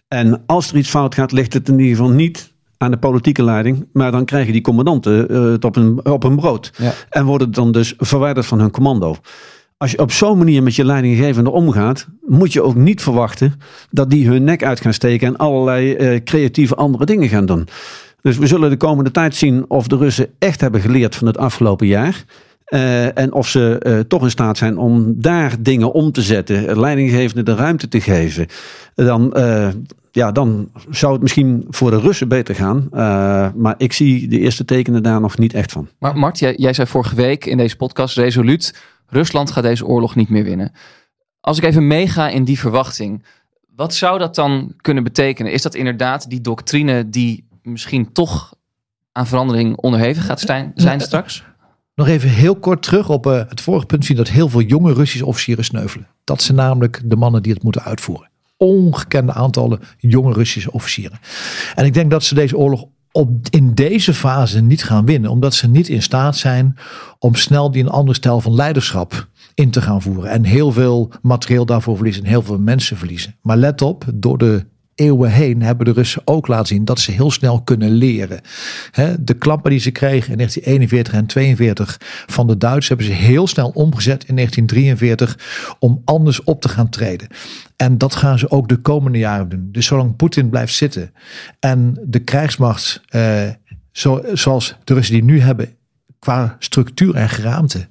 En 0.07 0.43
als 0.45 0.71
er 0.71 0.77
iets 0.77 0.89
fout 0.89 1.15
gaat, 1.15 1.31
ligt 1.31 1.53
het 1.53 1.69
in 1.69 1.79
ieder 1.79 1.95
geval 1.95 2.11
niet 2.11 2.53
aan 2.77 2.91
de 2.91 2.97
politieke 2.97 3.43
leiding. 3.43 3.87
Maar 3.93 4.11
dan 4.11 4.25
krijgen 4.25 4.53
die 4.53 4.61
commandanten 4.61 5.29
eh, 5.29 5.41
het 5.41 5.65
op 5.65 5.75
hun, 5.75 6.05
op 6.05 6.23
hun 6.23 6.35
brood. 6.35 6.71
Ja. 6.77 6.93
En 7.09 7.25
worden 7.25 7.51
dan 7.51 7.71
dus 7.71 7.93
verwijderd 7.97 8.45
van 8.45 8.59
hun 8.59 8.71
commando. 8.71 9.15
Als 9.77 9.91
je 9.91 9.99
op 9.99 10.11
zo'n 10.11 10.37
manier 10.37 10.63
met 10.63 10.75
je 10.75 10.85
leidinggevende 10.85 11.49
omgaat, 11.49 12.07
moet 12.21 12.53
je 12.53 12.61
ook 12.61 12.75
niet 12.75 13.01
verwachten 13.01 13.53
dat 13.91 14.09
die 14.09 14.27
hun 14.27 14.43
nek 14.43 14.63
uit 14.63 14.79
gaan 14.79 14.93
steken 14.93 15.27
en 15.27 15.37
allerlei 15.37 15.93
eh, 15.93 16.23
creatieve 16.23 16.75
andere 16.75 17.05
dingen 17.05 17.29
gaan 17.29 17.45
doen. 17.45 17.67
Dus 18.25 18.37
we 18.37 18.47
zullen 18.47 18.69
de 18.69 18.77
komende 18.77 19.11
tijd 19.11 19.35
zien 19.35 19.65
of 19.67 19.87
de 19.87 19.97
Russen 19.97 20.27
echt 20.39 20.61
hebben 20.61 20.81
geleerd 20.81 21.15
van 21.15 21.27
het 21.27 21.37
afgelopen 21.37 21.87
jaar. 21.87 22.23
Eh, 22.65 23.17
en 23.17 23.33
of 23.33 23.47
ze 23.47 23.77
eh, 23.79 23.99
toch 23.99 24.23
in 24.23 24.29
staat 24.29 24.57
zijn 24.57 24.77
om 24.77 25.13
daar 25.21 25.55
dingen 25.59 25.91
om 25.91 26.11
te 26.11 26.21
zetten, 26.21 26.79
leidinggevende 26.79 27.43
de 27.43 27.55
ruimte 27.55 27.87
te 27.87 28.01
geven. 28.01 28.47
Dan, 28.95 29.33
eh, 29.33 29.67
ja, 30.11 30.31
dan 30.31 30.69
zou 30.89 31.13
het 31.13 31.21
misschien 31.21 31.65
voor 31.69 31.91
de 31.91 31.99
Russen 31.99 32.27
beter 32.27 32.55
gaan. 32.55 32.87
Maar 33.55 33.75
ik 33.77 33.93
zie 33.93 34.27
de 34.27 34.39
eerste 34.39 34.65
tekenen 34.65 35.03
daar 35.03 35.21
nog 35.21 35.37
niet 35.37 35.53
echt 35.53 35.71
van. 35.71 35.87
Maar 35.99 36.17
Mart, 36.17 36.39
jij, 36.39 36.55
jij 36.55 36.73
zei 36.73 36.87
vorige 36.87 37.15
week 37.15 37.45
in 37.45 37.57
deze 37.57 37.75
podcast 37.75 38.17
resoluut: 38.17 38.75
Rusland 39.07 39.51
gaat 39.51 39.63
deze 39.63 39.85
oorlog 39.85 40.15
niet 40.15 40.29
meer 40.29 40.43
winnen. 40.43 40.71
Als 41.41 41.57
ik 41.57 41.63
even 41.63 41.87
meega 41.87 42.29
in 42.29 42.43
die 42.43 42.59
verwachting, 42.59 43.25
wat 43.75 43.93
zou 43.93 44.19
dat 44.19 44.35
dan 44.35 44.73
kunnen 44.81 45.03
betekenen? 45.03 45.51
Is 45.51 45.61
dat 45.61 45.75
inderdaad 45.75 46.29
die 46.29 46.41
doctrine 46.41 47.09
die 47.09 47.45
misschien 47.65 48.11
toch 48.11 48.53
aan 49.11 49.27
verandering 49.27 49.75
onderhevig 49.77 50.25
gaat 50.25 50.39
zijn, 50.39 50.71
zijn 50.75 51.01
straks? 51.01 51.43
Nog 51.95 52.07
even 52.07 52.29
heel 52.29 52.55
kort 52.55 52.83
terug 52.83 53.09
op 53.09 53.25
eh, 53.27 53.41
het 53.47 53.61
vorige 53.61 53.85
punt. 53.85 54.05
Zien 54.05 54.17
dat 54.17 54.27
heel 54.27 54.49
veel 54.49 54.61
jonge 54.61 54.93
Russische 54.93 55.25
officieren 55.25 55.63
sneuvelen. 55.63 56.07
Dat 56.23 56.41
zijn 56.41 56.57
namelijk 56.57 57.01
de 57.05 57.15
mannen 57.15 57.43
die 57.43 57.53
het 57.53 57.63
moeten 57.63 57.83
uitvoeren. 57.83 58.29
Ongekende 58.57 59.33
aantallen 59.33 59.79
jonge 59.97 60.33
Russische 60.33 60.71
officieren. 60.71 61.19
En 61.75 61.85
ik 61.85 61.93
denk 61.93 62.11
dat 62.11 62.23
ze 62.23 62.35
deze 62.35 62.57
oorlog 62.57 62.85
op, 63.11 63.29
in 63.49 63.73
deze 63.73 64.13
fase 64.13 64.61
niet 64.61 64.83
gaan 64.83 65.05
winnen. 65.05 65.31
Omdat 65.31 65.53
ze 65.53 65.67
niet 65.67 65.89
in 65.89 66.01
staat 66.01 66.37
zijn 66.37 66.77
om 67.19 67.35
snel 67.35 67.71
die 67.71 67.83
een 67.83 67.89
andere 67.89 68.15
stijl 68.15 68.41
van 68.41 68.55
leiderschap 68.55 69.27
in 69.53 69.69
te 69.71 69.81
gaan 69.81 70.01
voeren. 70.01 70.29
En 70.29 70.43
heel 70.43 70.71
veel 70.71 71.11
materieel 71.21 71.65
daarvoor 71.65 71.95
verliezen. 71.95 72.23
En 72.23 72.29
heel 72.29 72.41
veel 72.41 72.59
mensen 72.59 72.97
verliezen. 72.97 73.35
Maar 73.41 73.57
let 73.57 73.81
op, 73.81 74.05
door 74.13 74.37
de 74.37 74.65
eeuwen 74.95 75.31
heen 75.31 75.61
hebben 75.61 75.85
de 75.85 75.91
Russen 75.91 76.21
ook 76.25 76.47
laten 76.47 76.67
zien 76.67 76.85
dat 76.85 76.99
ze 76.99 77.11
heel 77.11 77.31
snel 77.31 77.61
kunnen 77.61 77.91
leren. 77.91 78.41
De 79.19 79.33
klappen 79.33 79.71
die 79.71 79.79
ze 79.79 79.91
kregen 79.91 80.31
in 80.31 80.37
1941 80.37 81.13
en 81.13 81.25
42 81.25 81.97
van 82.27 82.47
de 82.47 82.57
Duitsers 82.57 82.87
hebben 82.87 83.05
ze 83.05 83.11
heel 83.11 83.47
snel 83.47 83.69
omgezet 83.69 84.25
in 84.25 84.35
1943 84.35 85.75
om 85.79 86.01
anders 86.05 86.43
op 86.43 86.61
te 86.61 86.69
gaan 86.69 86.89
treden. 86.89 87.27
En 87.75 87.97
dat 87.97 88.15
gaan 88.15 88.39
ze 88.39 88.49
ook 88.49 88.69
de 88.69 88.77
komende 88.77 89.17
jaren 89.17 89.49
doen. 89.49 89.69
Dus 89.71 89.85
zolang 89.85 90.15
Poetin 90.15 90.49
blijft 90.49 90.73
zitten 90.73 91.13
en 91.59 91.99
de 92.03 92.19
krijgsmacht 92.19 93.01
eh, 93.07 93.49
zo, 93.91 94.21
zoals 94.33 94.75
de 94.83 94.93
Russen 94.93 95.13
die 95.13 95.23
nu 95.23 95.39
hebben 95.39 95.75
qua 96.19 96.55
structuur 96.59 97.15
en 97.15 97.29
geraamte 97.29 97.87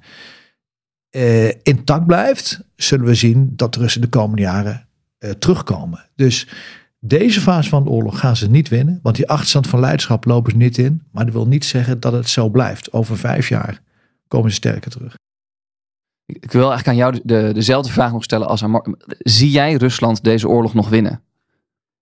eh, 1.09 1.47
intact 1.47 2.05
blijft, 2.05 2.59
zullen 2.75 3.05
we 3.05 3.15
zien 3.15 3.53
dat 3.55 3.73
de 3.73 3.79
Russen 3.79 4.01
de 4.01 4.07
komende 4.07 4.41
jaren 4.41 4.87
eh, 5.17 5.29
terugkomen. 5.29 6.09
Dus 6.15 6.47
deze 7.07 7.41
fase 7.41 7.69
van 7.69 7.83
de 7.83 7.89
oorlog 7.89 8.19
gaan 8.19 8.35
ze 8.35 8.49
niet 8.49 8.69
winnen, 8.69 8.99
want 9.01 9.15
die 9.15 9.29
achterstand 9.29 9.67
van 9.67 9.79
leiderschap 9.79 10.25
lopen 10.25 10.51
ze 10.51 10.57
niet 10.57 10.77
in. 10.77 11.03
Maar 11.11 11.25
dat 11.25 11.33
wil 11.33 11.47
niet 11.47 11.65
zeggen 11.65 11.99
dat 11.99 12.13
het 12.13 12.29
zo 12.29 12.49
blijft. 12.49 12.93
Over 12.93 13.17
vijf 13.17 13.49
jaar 13.49 13.81
komen 14.27 14.49
ze 14.49 14.55
sterker 14.55 14.91
terug. 14.91 15.15
Ik 16.25 16.51
wil 16.51 16.69
eigenlijk 16.69 16.87
aan 16.87 16.95
jou 16.95 17.19
de, 17.23 17.51
dezelfde 17.53 17.91
vraag 17.91 18.11
nog 18.11 18.23
stellen 18.23 18.47
als 18.47 18.63
aan 18.63 18.71
Mart. 18.71 18.87
Zie 19.19 19.49
jij 19.49 19.73
Rusland 19.73 20.23
deze 20.23 20.47
oorlog 20.47 20.73
nog 20.73 20.89
winnen? 20.89 21.21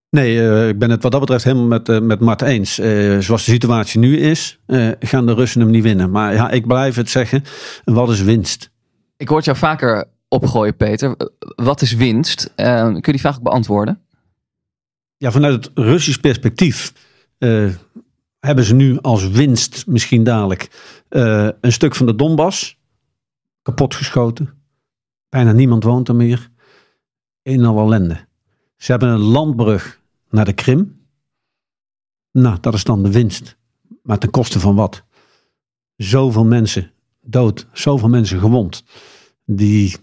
Nee, 0.10 0.50
eh, 0.50 0.68
ik 0.68 0.80
ben 0.80 0.90
het 0.90 1.04
wat 1.04 1.12
dat 1.12 1.22
betreft 1.22 1.44
helemaal 1.44 1.66
met, 1.66 1.90
eh, 1.90 2.00
met 2.00 2.20
Mart 2.20 2.42
eens. 2.42 2.80
Eh, 2.80 3.18
zoals 3.20 3.46
de 3.46 3.52
situatie 3.52 4.00
nu 4.00 4.18
is, 4.20 4.60
eh, 4.66 4.90
gaan 5.00 5.26
de 5.26 5.34
Russen 5.34 5.62
hem 5.62 5.70
niet 5.70 5.84
winnen. 5.84 6.12
Maar 6.12 6.34
ja, 6.34 6.50
ik 6.50 6.68
blijf 6.68 6.96
het 6.96 7.10
zeggen. 7.10 7.44
Wat 7.84 8.10
is 8.10 8.22
winst? 8.22 8.70
Ik 9.18 9.28
hoor 9.28 9.42
jou 9.42 9.58
vaker 9.58 10.06
opgooien, 10.28 10.76
Peter. 10.76 11.16
Wat 11.56 11.82
is 11.82 11.94
winst? 11.94 12.52
Kun 12.56 12.96
je 12.96 13.02
die 13.02 13.20
vraag 13.20 13.36
ook 13.36 13.44
beantwoorden? 13.44 14.03
Ja, 15.24 15.32
vanuit 15.32 15.54
het 15.54 15.72
Russisch 15.74 16.20
perspectief 16.20 16.94
eh, 17.38 17.70
hebben 18.40 18.64
ze 18.64 18.74
nu 18.74 19.00
als 19.02 19.28
winst 19.28 19.88
misschien 19.88 20.24
dadelijk 20.24 20.70
eh, 21.10 21.50
een 21.62 21.72
stuk 21.72 21.96
van 21.96 22.06
de 22.06 22.16
Donbass 22.16 22.78
kapotgeschoten. 23.62 24.54
Bijna 25.30 25.52
niemand 25.52 25.84
woont 25.84 26.08
er 26.08 26.16
meer. 26.16 26.50
Een 27.44 27.60
en 27.60 27.66
al 27.66 27.78
ellende. 27.78 28.28
Ze 28.78 28.92
hebben 28.92 29.10
een 29.10 29.20
landbrug 29.20 30.00
naar 30.30 30.46
de 30.46 30.54
Krim. 30.54 31.06
Nou, 32.32 32.58
dat 32.62 32.74
is 32.74 32.84
dan 32.84 33.04
de 33.04 33.12
winst. 33.12 33.58
Maar 34.02 34.18
ten 34.18 34.30
koste 34.30 34.60
van 34.60 34.76
wat? 34.76 35.04
Zoveel 35.96 36.46
mensen 36.46 36.92
dood, 37.22 37.68
zoveel 37.74 38.10
mensen 38.10 38.40
gewond. 38.40 38.84
Die 39.46 39.96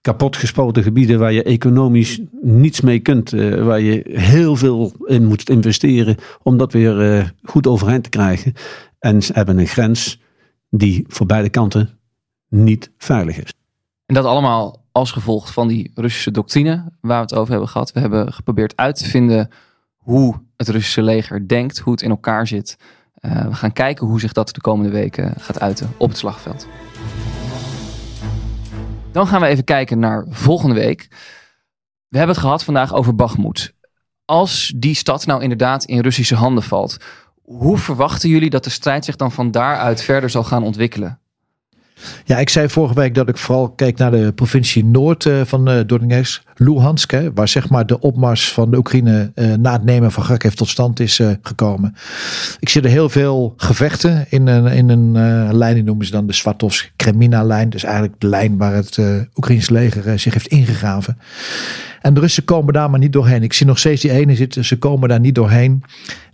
kapotgespoten 0.00 0.82
gebieden 0.82 1.18
waar 1.18 1.32
je 1.32 1.42
economisch 1.42 2.20
niets 2.40 2.80
mee 2.80 2.98
kunt. 2.98 3.32
eh, 3.32 3.64
waar 3.64 3.80
je 3.80 4.02
heel 4.12 4.56
veel 4.56 4.92
in 5.04 5.26
moet 5.26 5.48
investeren 5.48 6.16
om 6.42 6.56
dat 6.56 6.72
weer 6.72 7.18
eh, 7.18 7.28
goed 7.42 7.66
overeind 7.66 8.02
te 8.02 8.10
krijgen. 8.10 8.52
En 8.98 9.22
ze 9.22 9.32
hebben 9.32 9.58
een 9.58 9.66
grens 9.66 10.20
die 10.70 11.04
voor 11.08 11.26
beide 11.26 11.48
kanten 11.48 11.98
niet 12.48 12.90
veilig 12.98 13.42
is. 13.42 13.52
En 14.06 14.14
dat 14.14 14.24
allemaal 14.24 14.84
als 14.92 15.12
gevolg 15.12 15.52
van 15.52 15.68
die 15.68 15.90
Russische 15.94 16.30
doctrine 16.30 16.92
waar 17.00 17.16
we 17.16 17.22
het 17.22 17.34
over 17.34 17.50
hebben 17.50 17.68
gehad. 17.68 17.92
We 17.92 18.00
hebben 18.00 18.32
geprobeerd 18.32 18.76
uit 18.76 18.96
te 18.96 19.04
vinden 19.04 19.50
hoe 19.96 20.40
het 20.56 20.68
Russische 20.68 21.02
leger 21.02 21.48
denkt, 21.48 21.78
hoe 21.78 21.92
het 21.92 22.02
in 22.02 22.10
elkaar 22.10 22.46
zit. 22.46 22.76
Eh, 23.14 23.46
we 23.46 23.54
gaan 23.54 23.72
kijken 23.72 24.06
hoe 24.06 24.20
zich 24.20 24.32
dat 24.32 24.54
de 24.54 24.60
komende 24.60 24.90
weken 24.90 25.34
gaat 25.38 25.60
uiten 25.60 25.90
op 25.96 26.08
het 26.08 26.18
slagveld. 26.18 26.66
Dan 29.16 29.26
gaan 29.26 29.40
we 29.40 29.46
even 29.46 29.64
kijken 29.64 29.98
naar 29.98 30.26
volgende 30.28 30.74
week. 30.74 31.06
We 32.08 32.18
hebben 32.18 32.36
het 32.36 32.44
gehad 32.44 32.64
vandaag 32.64 32.94
over 32.94 33.14
Bakhmut. 33.14 33.74
Als 34.24 34.72
die 34.76 34.94
stad 34.94 35.26
nou 35.26 35.42
inderdaad 35.42 35.84
in 35.84 36.00
Russische 36.00 36.34
handen 36.34 36.62
valt, 36.62 36.96
hoe 37.42 37.78
verwachten 37.78 38.28
jullie 38.28 38.50
dat 38.50 38.64
de 38.64 38.70
strijd 38.70 39.04
zich 39.04 39.16
dan 39.16 39.32
van 39.32 39.50
daaruit 39.50 40.02
verder 40.02 40.30
zal 40.30 40.44
gaan 40.44 40.62
ontwikkelen? 40.62 41.20
Ja, 42.24 42.38
ik 42.38 42.48
zei 42.48 42.68
vorige 42.68 42.94
week 42.94 43.14
dat 43.14 43.28
ik 43.28 43.36
vooral 43.36 43.70
keek 43.70 43.98
naar 43.98 44.10
de 44.10 44.32
provincie 44.32 44.84
Noord 44.84 45.26
eh, 45.26 45.40
van 45.44 45.70
uh, 45.70 45.80
Donetsk, 45.86 46.42
Luhansk, 46.58 47.10
hè, 47.10 47.32
waar 47.32 47.48
zeg 47.48 47.68
maar 47.68 47.86
de 47.86 48.00
opmars 48.00 48.52
van 48.52 48.70
de 48.70 48.76
Oekraïne 48.76 49.32
eh, 49.34 49.54
na 49.54 49.72
het 49.72 49.84
nemen 49.84 50.12
van 50.12 50.24
Kharkiv 50.24 50.52
tot 50.52 50.68
stand 50.68 51.00
is 51.00 51.18
eh, 51.18 51.30
gekomen. 51.42 51.94
Ik 52.58 52.68
zie 52.68 52.82
er 52.82 52.88
heel 52.88 53.08
veel 53.08 53.54
gevechten 53.56 54.26
in 54.28 54.46
een, 54.46 54.66
in 54.66 54.88
een 54.88 55.16
eh, 55.16 55.52
lijn, 55.52 55.74
die 55.74 55.84
noemen 55.84 56.06
ze 56.06 56.12
dan 56.12 56.26
de 56.26 56.32
Svatovsk-Kremina-lijn. 56.32 57.70
Dus 57.70 57.84
eigenlijk 57.84 58.14
de 58.20 58.26
lijn 58.26 58.56
waar 58.56 58.74
het 58.74 58.98
Oekraïnse 59.34 59.72
leger 59.72 60.18
zich 60.18 60.32
heeft 60.32 60.46
ingegraven. 60.46 61.18
En 62.00 62.14
de 62.14 62.20
Russen 62.20 62.44
komen 62.44 62.72
daar 62.72 62.90
maar 62.90 62.98
niet 62.98 63.12
doorheen. 63.12 63.42
Ik 63.42 63.52
zie 63.52 63.66
nog 63.66 63.78
steeds 63.78 64.02
die 64.02 64.10
ene 64.10 64.34
zitten, 64.34 64.64
ze 64.64 64.78
komen 64.78 65.08
daar 65.08 65.20
niet 65.20 65.34
doorheen. 65.34 65.82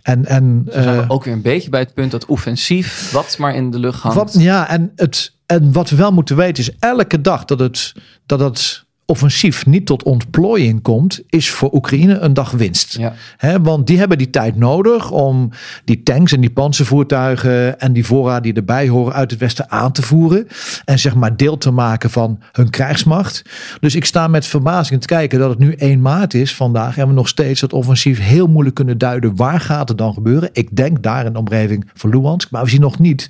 En, 0.01 0.25
en, 0.25 0.67
zijn 0.69 0.97
we 0.97 1.05
ook 1.07 1.23
weer 1.23 1.33
een 1.33 1.41
beetje 1.41 1.69
bij 1.69 1.79
het 1.79 1.93
punt 1.93 2.11
dat 2.11 2.25
offensief 2.25 3.11
wat 3.11 3.37
maar 3.37 3.55
in 3.55 3.71
de 3.71 3.79
lucht 3.79 4.01
hangt. 4.01 4.17
Wat, 4.17 4.35
ja, 4.39 4.69
en, 4.69 4.91
het, 4.95 5.32
en 5.45 5.71
wat 5.71 5.89
we 5.89 5.95
wel 5.95 6.11
moeten 6.11 6.35
weten 6.35 6.63
is 6.63 6.75
elke 6.79 7.21
dag 7.21 7.45
dat 7.45 7.59
het, 7.59 7.93
dat 8.25 8.39
het 8.39 8.82
offensief 9.05 9.65
niet 9.65 9.85
tot 9.85 10.03
ontplooiing 10.03 10.81
komt, 10.81 11.21
is 11.29 11.49
voor 11.49 11.73
Oekraïne 11.73 12.19
een 12.19 12.33
dag 12.33 12.51
winst. 12.51 12.97
Ja. 12.97 13.13
He, 13.37 13.61
want 13.61 13.87
die 13.87 13.97
hebben 13.97 14.17
die 14.17 14.29
tijd 14.29 14.55
nodig 14.55 15.11
om 15.11 15.49
die 15.85 16.03
tanks 16.03 16.31
en 16.31 16.41
die 16.41 16.49
panzervoertuigen 16.49 17.79
en 17.79 17.93
die 17.93 18.05
voorraad 18.05 18.43
die 18.43 18.53
erbij 18.53 18.87
horen 18.87 19.13
uit 19.13 19.31
het 19.31 19.39
westen 19.39 19.71
aan 19.71 19.91
te 19.91 20.01
voeren. 20.01 20.47
En 20.85 20.99
zeg 20.99 21.15
maar 21.15 21.37
deel 21.37 21.57
te 21.57 21.71
maken 21.71 22.09
van 22.09 22.39
hun 22.51 22.69
krijgsmacht. 22.69 23.41
Dus 23.79 23.95
ik 23.95 24.05
sta 24.05 24.27
met 24.27 24.45
verbazing 24.45 25.01
te 25.01 25.07
kijken 25.07 25.39
dat 25.39 25.49
het 25.49 25.59
nu 25.59 25.73
1 25.73 26.01
maart 26.01 26.33
is 26.33 26.55
vandaag. 26.55 26.97
En 26.97 27.07
we 27.07 27.13
nog 27.13 27.27
steeds 27.27 27.59
dat 27.59 27.73
offensief 27.73 28.19
heel 28.19 28.47
moeilijk 28.47 28.75
kunnen 28.75 28.97
duiden. 28.97 29.35
Waar 29.35 29.59
gaat 29.59 29.89
het 29.89 29.97
dan 29.97 30.13
gebeuren? 30.13 30.49
Ik 30.53 30.75
denk 30.75 31.03
daar 31.03 31.25
in 31.25 31.33
de 31.33 31.39
omgeving 31.39 31.89
van 31.93 32.09
Luhansk. 32.09 32.51
Maar 32.51 32.63
we 32.63 32.69
zien 32.69 32.81
nog 32.81 32.99
niet 32.99 33.29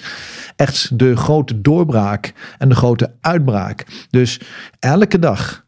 echt 0.55 0.99
de 0.99 1.15
grote 1.15 1.61
doorbraak 1.61 2.34
en 2.57 2.69
de 2.69 2.76
grote 2.76 3.11
uitbraak. 3.21 3.86
Dus 4.09 4.39
elke 4.80 5.19
dag 5.19 5.62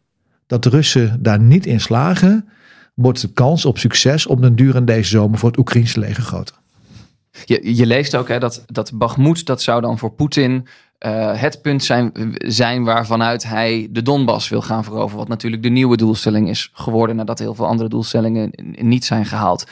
dat 0.47 0.63
de 0.63 0.69
Russen 0.69 1.17
daar 1.19 1.39
niet 1.39 1.65
in 1.65 1.79
slagen, 1.79 2.49
wordt 2.93 3.21
de 3.21 3.33
kans 3.33 3.65
op 3.65 3.77
succes 3.77 4.25
op 4.25 4.41
den 4.41 4.55
duur 4.55 4.75
in 4.75 4.85
deze 4.85 5.09
zomer 5.09 5.39
voor 5.39 5.49
het 5.49 5.59
Oekraïnse 5.59 5.99
leger 5.99 6.23
groter. 6.23 6.55
Je, 7.45 7.75
je 7.75 7.85
leest 7.85 8.15
ook 8.15 8.27
hè, 8.27 8.39
dat, 8.39 8.63
dat 8.65 8.91
Bakhmut, 8.93 9.45
dat 9.45 9.61
zou 9.61 9.81
dan 9.81 9.97
voor 9.97 10.11
Poetin 10.11 10.67
uh, 11.05 11.41
het 11.41 11.61
punt 11.61 11.83
zijn, 11.83 12.11
zijn 12.37 12.83
waarvanuit 12.83 13.43
hij 13.43 13.87
de 13.91 14.01
Donbass 14.01 14.49
wil 14.49 14.61
gaan 14.61 14.83
veroveren. 14.83 15.17
Wat 15.17 15.27
natuurlijk 15.27 15.63
de 15.63 15.69
nieuwe 15.69 15.97
doelstelling 15.97 16.49
is 16.49 16.69
geworden 16.73 17.15
nadat 17.15 17.39
heel 17.39 17.55
veel 17.55 17.67
andere 17.67 17.89
doelstellingen 17.89 18.51
niet 18.81 19.05
zijn 19.05 19.25
gehaald. 19.25 19.65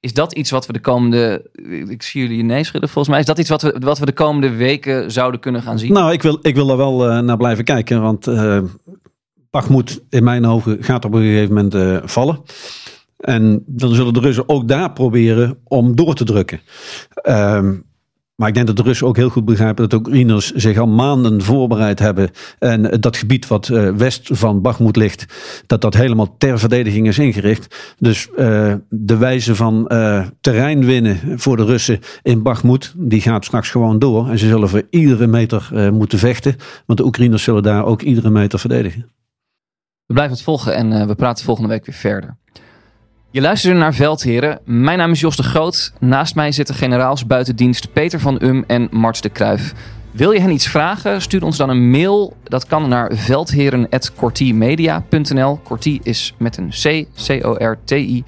Is 0.00 0.12
dat 0.12 0.32
iets 0.32 0.50
wat 0.50 0.66
we 0.66 0.72
de 0.72 0.80
komende. 0.80 1.50
Ik 1.88 2.02
zie 2.02 2.22
jullie 2.22 2.42
nee 2.42 2.64
schudden 2.64 2.90
volgens 2.90 3.08
mij. 3.08 3.20
Is 3.20 3.26
dat 3.26 3.38
iets 3.38 3.48
wat 3.48 3.62
we, 3.62 3.76
wat 3.78 3.98
we 3.98 4.06
de 4.06 4.12
komende 4.12 4.50
weken 4.50 5.10
zouden 5.10 5.40
kunnen 5.40 5.62
gaan 5.62 5.78
zien? 5.78 5.92
Nou, 5.92 6.12
ik 6.12 6.22
wil, 6.22 6.38
ik 6.42 6.54
wil 6.54 6.66
daar 6.66 6.76
wel 6.76 7.10
uh, 7.10 7.18
naar 7.18 7.36
blijven 7.36 7.64
kijken. 7.64 8.02
Want 8.02 8.26
uh, 8.26 8.58
Bakhmut 9.50 10.02
in 10.08 10.24
mijn 10.24 10.46
ogen 10.46 10.76
gaat 10.80 11.04
op 11.04 11.14
een 11.14 11.22
gegeven 11.22 11.54
moment 11.54 11.74
uh, 11.74 11.98
vallen. 12.04 12.40
En 13.16 13.62
dan 13.66 13.94
zullen 13.94 14.12
de 14.12 14.20
Russen 14.20 14.48
ook 14.48 14.68
daar 14.68 14.92
proberen 14.92 15.58
om 15.64 15.96
door 15.96 16.14
te 16.14 16.24
drukken. 16.24 16.60
Um, 17.28 17.88
maar 18.40 18.48
ik 18.48 18.54
denk 18.54 18.66
dat 18.66 18.76
de 18.76 18.82
Russen 18.82 19.06
ook 19.06 19.16
heel 19.16 19.28
goed 19.28 19.44
begrijpen 19.44 19.88
dat 19.88 19.90
de 19.90 19.96
Oekraïners 19.96 20.52
zich 20.52 20.78
al 20.78 20.86
maanden 20.86 21.42
voorbereid 21.42 21.98
hebben. 21.98 22.30
En 22.58 23.00
dat 23.00 23.16
gebied 23.16 23.46
wat 23.46 23.68
uh, 23.68 23.90
west 23.90 24.28
van 24.32 24.60
Bakhmut 24.60 24.96
ligt, 24.96 25.26
dat 25.66 25.80
dat 25.80 25.94
helemaal 25.94 26.34
ter 26.38 26.58
verdediging 26.58 27.06
is 27.06 27.18
ingericht. 27.18 27.94
Dus 27.98 28.28
uh, 28.36 28.74
de 28.88 29.16
wijze 29.16 29.54
van 29.54 29.84
uh, 29.88 30.26
terrein 30.40 30.84
winnen 30.84 31.40
voor 31.40 31.56
de 31.56 31.64
Russen 31.64 31.98
in 32.22 32.42
Bakhmut, 32.42 32.94
die 32.96 33.20
gaat 33.20 33.44
straks 33.44 33.70
gewoon 33.70 33.98
door. 33.98 34.28
En 34.28 34.38
ze 34.38 34.46
zullen 34.46 34.68
voor 34.68 34.86
iedere 34.90 35.26
meter 35.26 35.90
moeten 35.92 36.18
vechten. 36.18 36.56
Want 36.86 36.98
de 36.98 37.04
Oekraïners 37.04 37.42
zullen 37.42 37.62
daar 37.62 37.84
ook 37.84 38.02
iedere 38.02 38.30
meter 38.30 38.58
verdedigen. 38.58 39.19
We 40.10 40.16
blijven 40.16 40.36
het 40.36 40.44
volgen 40.44 40.74
en 40.74 41.06
we 41.06 41.14
praten 41.14 41.44
volgende 41.44 41.68
week 41.68 41.86
weer 41.86 41.94
verder. 41.94 42.36
Je 43.30 43.40
luistert 43.40 43.76
naar 43.76 43.94
Veldheren. 43.94 44.60
Mijn 44.64 44.98
naam 44.98 45.10
is 45.10 45.20
Jos 45.20 45.36
de 45.36 45.42
Groot. 45.42 45.92
Naast 45.98 46.34
mij 46.34 46.52
zitten 46.52 46.74
generaals 46.74 47.26
buitendienst 47.26 47.92
Peter 47.92 48.20
van 48.20 48.42
Um 48.42 48.64
en 48.66 48.88
Mart 48.90 49.22
de 49.22 49.28
Kruif. 49.28 49.74
Wil 50.10 50.30
je 50.30 50.40
hen 50.40 50.50
iets 50.50 50.68
vragen? 50.68 51.22
Stuur 51.22 51.44
ons 51.44 51.56
dan 51.56 51.68
een 51.68 51.90
mail. 51.90 52.36
Dat 52.44 52.66
kan 52.66 52.88
naar 52.88 53.10
veldheren.cortimedia.nl. 53.14 55.60
Corti 55.64 56.00
is 56.02 56.34
met 56.38 56.56
een 56.56 56.68
C, 56.68 57.06
C-O-R-T-I. 57.26 58.24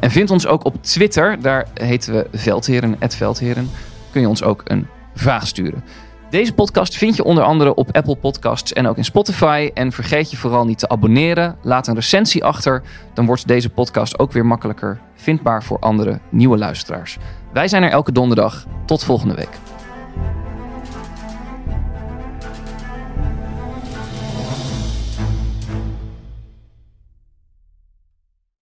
En 0.00 0.10
vind 0.10 0.30
ons 0.30 0.46
ook 0.46 0.64
op 0.64 0.82
Twitter. 0.82 1.40
Daar 1.40 1.66
heten 1.74 2.14
we 2.14 2.26
Veldheren, 2.32 2.96
Veldheren. 3.00 3.70
Kun 4.10 4.20
je 4.20 4.28
ons 4.28 4.42
ook 4.42 4.62
een 4.64 4.86
vraag 5.14 5.46
sturen. 5.46 5.84
Deze 6.30 6.52
podcast 6.52 6.96
vind 6.96 7.16
je 7.16 7.24
onder 7.24 7.44
andere 7.44 7.74
op 7.74 7.96
Apple 7.96 8.16
Podcasts 8.16 8.72
en 8.72 8.86
ook 8.86 8.96
in 8.96 9.04
Spotify. 9.04 9.70
En 9.74 9.92
vergeet 9.92 10.30
je 10.30 10.36
vooral 10.36 10.64
niet 10.64 10.78
te 10.78 10.88
abonneren. 10.88 11.56
Laat 11.62 11.86
een 11.86 11.94
recensie 11.94 12.44
achter. 12.44 12.82
Dan 13.14 13.26
wordt 13.26 13.48
deze 13.48 13.70
podcast 13.70 14.18
ook 14.18 14.32
weer 14.32 14.46
makkelijker 14.46 15.00
vindbaar 15.14 15.64
voor 15.64 15.78
andere 15.78 16.18
nieuwe 16.28 16.58
luisteraars. 16.58 17.18
Wij 17.52 17.68
zijn 17.68 17.82
er 17.82 17.90
elke 17.90 18.12
donderdag. 18.12 18.66
Tot 18.86 19.04
volgende 19.04 19.34
week. 19.34 19.75